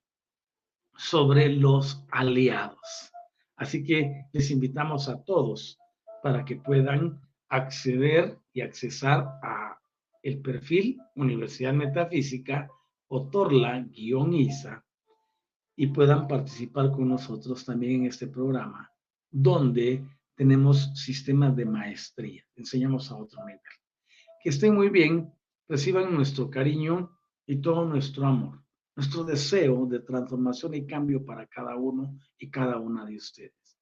sobre 0.95 1.49
los 1.49 2.05
aliados. 2.11 3.11
Así 3.55 3.83
que 3.83 4.27
les 4.31 4.51
invitamos 4.51 5.09
a 5.09 5.23
todos 5.23 5.79
para 6.21 6.45
que 6.45 6.57
puedan 6.57 7.19
acceder 7.49 8.37
y 8.53 8.61
accesar 8.61 9.21
a 9.41 9.79
el 10.21 10.39
perfil 10.39 10.99
Universidad 11.15 11.73
Metafísica 11.73 12.69
o 13.07 13.27
Torla-ISA 13.27 14.85
y 15.75 15.87
puedan 15.87 16.27
participar 16.27 16.91
con 16.91 17.09
nosotros 17.09 17.65
también 17.65 18.01
en 18.01 18.05
este 18.09 18.27
programa, 18.27 18.87
donde 19.31 20.05
tenemos 20.35 20.91
sistemas 20.93 21.55
de 21.55 21.65
maestría, 21.65 22.45
enseñamos 22.55 23.11
a 23.11 23.17
otro 23.17 23.43
nivel. 23.45 23.61
Que 24.43 24.49
estén 24.49 24.75
muy 24.75 24.89
bien 24.89 25.33
reciban 25.73 26.13
nuestro 26.13 26.51
cariño 26.51 27.17
y 27.47 27.55
todo 27.55 27.83
nuestro 27.83 28.27
amor, 28.27 28.63
nuestro 28.95 29.23
deseo 29.23 29.87
de 29.87 30.01
transformación 30.01 30.75
y 30.75 30.85
cambio 30.85 31.25
para 31.25 31.47
cada 31.47 31.75
uno 31.75 32.15
y 32.37 32.51
cada 32.51 32.77
una 32.77 33.03
de 33.07 33.15
ustedes. 33.15 33.79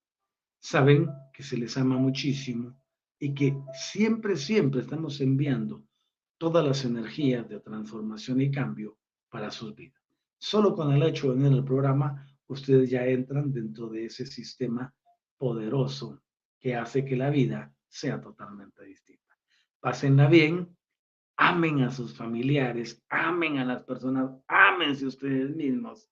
Saben 0.57 1.09
que 1.33 1.43
se 1.43 1.57
les 1.57 1.75
ama 1.75 1.97
muchísimo 1.97 2.77
y 3.19 3.33
que 3.33 3.61
siempre, 3.73 4.37
siempre 4.37 4.79
estamos 4.79 5.19
enviando 5.19 5.83
todas 6.37 6.65
las 6.65 6.85
energías 6.85 7.49
de 7.49 7.59
transformación 7.59 8.39
y 8.39 8.49
cambio 8.49 8.97
para 9.29 9.51
sus 9.51 9.75
vidas. 9.75 10.01
Solo 10.37 10.73
con 10.73 10.93
el 10.93 11.03
hecho 11.03 11.27
de 11.27 11.41
venir 11.41 11.51
al 11.51 11.65
programa, 11.65 12.25
ustedes 12.47 12.89
ya 12.89 13.05
entran 13.05 13.51
dentro 13.51 13.89
de 13.89 14.05
ese 14.05 14.25
sistema 14.25 14.95
poderoso 15.37 16.23
que 16.57 16.73
hace 16.73 17.03
que 17.03 17.17
la 17.17 17.29
vida 17.29 17.75
sea 17.89 18.21
totalmente 18.21 18.85
distinta. 18.85 19.37
Pásenla 19.81 20.29
bien, 20.29 20.77
amen 21.41 21.81
a 21.81 21.89
sus 21.89 22.15
familiares, 22.15 23.03
amen 23.09 23.57
a 23.57 23.65
las 23.65 23.83
personas, 23.83 24.29
ámense 24.47 25.07
ustedes 25.07 25.55
mismos, 25.55 26.07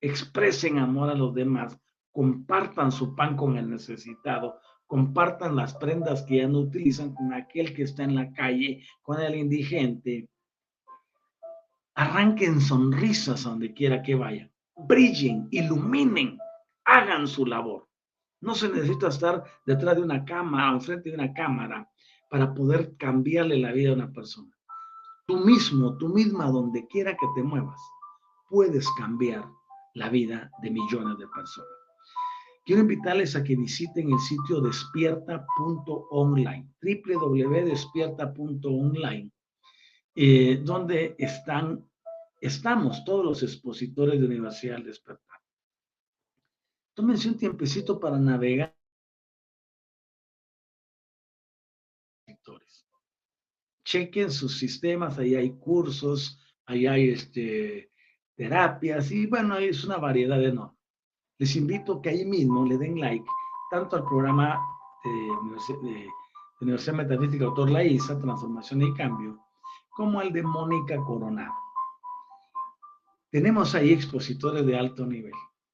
expresen 0.00 0.78
amor 0.78 1.10
a 1.10 1.16
los 1.16 1.34
demás, 1.34 1.76
compartan 2.12 2.92
su 2.92 3.16
pan 3.16 3.36
con 3.36 3.56
el 3.56 3.68
necesitado, 3.68 4.60
compartan 4.86 5.56
las 5.56 5.74
prendas 5.74 6.22
que 6.22 6.36
ya 6.36 6.46
no 6.46 6.60
utilizan 6.60 7.12
con 7.12 7.34
aquel 7.34 7.74
que 7.74 7.82
está 7.82 8.04
en 8.04 8.14
la 8.14 8.32
calle, 8.32 8.84
con 9.02 9.20
el 9.20 9.34
indigente. 9.34 10.28
Arranquen 11.96 12.60
sonrisas 12.60 13.42
donde 13.42 13.74
quiera 13.74 14.00
que 14.00 14.14
vayan, 14.14 14.52
brillen, 14.76 15.48
iluminen, 15.50 16.38
hagan 16.84 17.26
su 17.26 17.44
labor. 17.44 17.88
No 18.40 18.54
se 18.54 18.68
necesita 18.68 19.08
estar 19.08 19.42
detrás 19.66 19.96
de 19.96 20.02
una 20.02 20.24
cámara 20.24 20.76
o 20.76 20.80
frente 20.80 21.08
de 21.08 21.16
una 21.16 21.32
cámara 21.32 21.90
para 22.30 22.54
poder 22.54 22.96
cambiarle 22.96 23.58
la 23.58 23.72
vida 23.72 23.90
a 23.90 23.94
una 23.94 24.12
persona. 24.12 24.57
Tú 25.28 25.36
mismo, 25.36 25.96
tú 25.98 26.08
misma, 26.08 26.50
donde 26.50 26.86
quiera 26.86 27.14
que 27.14 27.26
te 27.34 27.42
muevas, 27.42 27.78
puedes 28.48 28.88
cambiar 28.96 29.46
la 29.92 30.08
vida 30.08 30.50
de 30.62 30.70
millones 30.70 31.18
de 31.18 31.28
personas. 31.28 31.68
Quiero 32.64 32.80
invitarles 32.80 33.36
a 33.36 33.44
que 33.44 33.54
visiten 33.54 34.10
el 34.10 34.18
sitio 34.20 34.62
despierta.online, 34.62 36.72
www.despierta.online, 36.80 39.30
eh, 40.14 40.62
donde 40.64 41.14
están, 41.18 41.86
estamos 42.40 43.04
todos 43.04 43.22
los 43.22 43.42
expositores 43.42 44.18
de 44.18 44.26
Universidad 44.26 44.82
Despertar. 44.82 45.40
Tómense 46.94 47.28
un 47.28 47.36
tiempecito 47.36 48.00
para 48.00 48.18
navegar. 48.18 48.77
Chequen 53.88 54.30
sus 54.30 54.58
sistemas, 54.58 55.18
ahí 55.18 55.34
hay 55.34 55.56
cursos, 55.56 56.38
ahí 56.66 56.86
hay 56.86 57.08
este, 57.08 57.90
terapias 58.36 59.10
y 59.10 59.26
bueno, 59.26 59.56
es 59.56 59.82
una 59.82 59.96
variedad 59.96 60.42
enorme. 60.44 60.76
Les 61.38 61.56
invito 61.56 62.02
que 62.02 62.10
ahí 62.10 62.26
mismo 62.26 62.66
le 62.66 62.76
den 62.76 63.00
like 63.00 63.24
tanto 63.70 63.96
al 63.96 64.04
programa 64.04 64.60
de, 65.02 66.06
Universidad 66.60 66.96
Metafísica 66.96 67.44
Doctor 67.44 67.70
Laísa, 67.70 68.18
Transformación 68.18 68.82
y 68.82 68.92
Cambio, 68.92 69.38
como 69.96 70.20
al 70.20 70.34
de 70.34 70.42
Mónica 70.42 70.98
Coronado. 71.06 71.54
Tenemos 73.30 73.74
ahí 73.74 73.94
expositores 73.94 74.66
de 74.66 74.76
alto 74.76 75.06
nivel. 75.06 75.32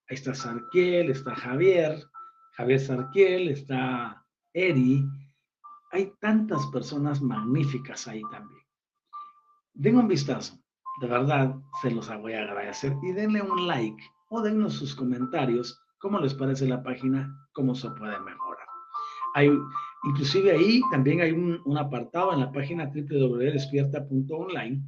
Ahí 0.08 0.14
está 0.14 0.34
Sarquiel, 0.34 1.10
está 1.10 1.34
Javier, 1.34 2.00
Javier 2.52 2.78
Sarquiel, 2.78 3.48
está 3.48 4.24
Eri. 4.52 5.04
Hay 5.94 6.12
tantas 6.20 6.66
personas 6.66 7.22
magníficas 7.22 8.08
ahí 8.08 8.20
también. 8.32 8.60
Den 9.74 9.96
un 9.96 10.08
vistazo 10.08 10.58
de 11.00 11.06
verdad 11.06 11.54
se 11.80 11.90
los 11.92 12.08
voy 12.20 12.32
a 12.32 12.42
agradecer 12.42 12.96
y 13.00 13.12
denle 13.12 13.42
un 13.42 13.68
like 13.68 14.02
o 14.28 14.42
dennos 14.42 14.74
sus 14.74 14.94
comentarios, 14.96 15.80
cómo 15.98 16.18
les 16.18 16.34
parece 16.34 16.66
la 16.66 16.82
página, 16.82 17.32
cómo 17.52 17.76
se 17.76 17.90
puede 17.90 18.18
mejorar. 18.20 18.66
Hay, 19.34 19.50
inclusive 20.04 20.50
ahí 20.50 20.80
también 20.90 21.20
hay 21.20 21.30
un, 21.30 21.78
apartado 21.78 22.32
en 22.32 22.40
la 22.40 22.50
página 22.50 22.90
www.despierta.online 22.92 24.82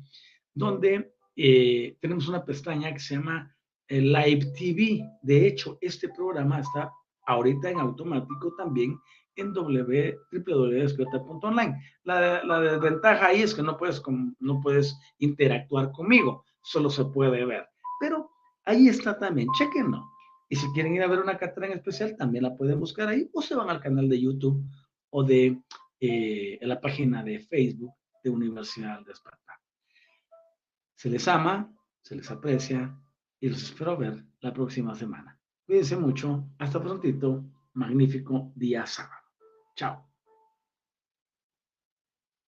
donde 0.55 1.13
eh, 1.37 1.97
tenemos 2.01 2.27
una 2.29 2.45
pestaña 2.45 2.93
que 2.93 2.99
se 2.99 3.15
llama 3.15 3.55
eh, 3.87 4.01
Live 4.01 4.53
TV. 4.59 5.09
De 5.23 5.47
hecho, 5.47 5.79
este 5.81 6.09
programa 6.09 6.59
está 6.59 6.91
ahorita 7.27 7.71
en 7.71 7.79
automático 7.79 8.57
también 8.57 8.99
en 9.37 9.53
www.despierta.online. 9.53 11.79
La, 12.05 12.61
desventaja 12.61 13.27
ahí 13.27 13.43
es 13.43 13.55
que 13.55 13.63
no 13.63 13.77
puedes, 13.77 14.03
no 14.41 14.61
puedes 14.61 14.99
interactuar 15.19 15.93
conmigo, 15.93 16.45
solo 16.63 16.91
se 16.91 17.05
puede 17.05 17.45
ver. 17.45 17.69
Pero 18.01 18.31
ahí 18.65 18.89
está 18.89 19.17
también, 19.19 19.49
chequenlo. 19.57 20.05
Y 20.49 20.57
si 20.57 20.67
quieren 20.73 20.95
ir 20.95 21.03
a 21.03 21.09
ver 21.09 21.21
una 21.21 21.39
cátedra 21.39 21.67
en 21.67 21.75
especial, 21.75 22.17
también 22.17 22.45
la 22.45 22.57
pueden 22.57 22.79
buscar 22.79 23.09
ahí 23.09 23.29
o 23.33 23.43
se 23.43 23.55
van 23.55 23.71
al 23.71 23.81
canal 23.81 24.09
de 24.09 24.21
YouTube 24.21 24.65
o 25.11 25.25
de 25.25 25.61
eh, 26.01 26.59
la 26.63 26.81
página 26.81 27.23
de 27.23 27.41
Facebook 27.41 27.95
de 28.23 28.31
Universidad 28.31 29.05
Despertar. 29.05 29.57
Se 30.95 31.11
les 31.11 31.27
ama, 31.29 31.73
se 32.03 32.17
les 32.17 32.31
aprecia 32.31 32.97
y 33.41 33.49
los 33.49 33.63
espero 33.63 33.97
ver 33.97 34.25
la 34.41 34.53
próxima 34.53 34.95
semana. 34.95 35.39
Cuídense 35.67 35.97
mucho. 35.97 36.49
Hasta 36.59 36.83
prontito. 36.83 37.45
Magnífico 37.75 38.53
día 38.55 38.87
sábado. 38.87 39.16
Chao. 39.77 40.06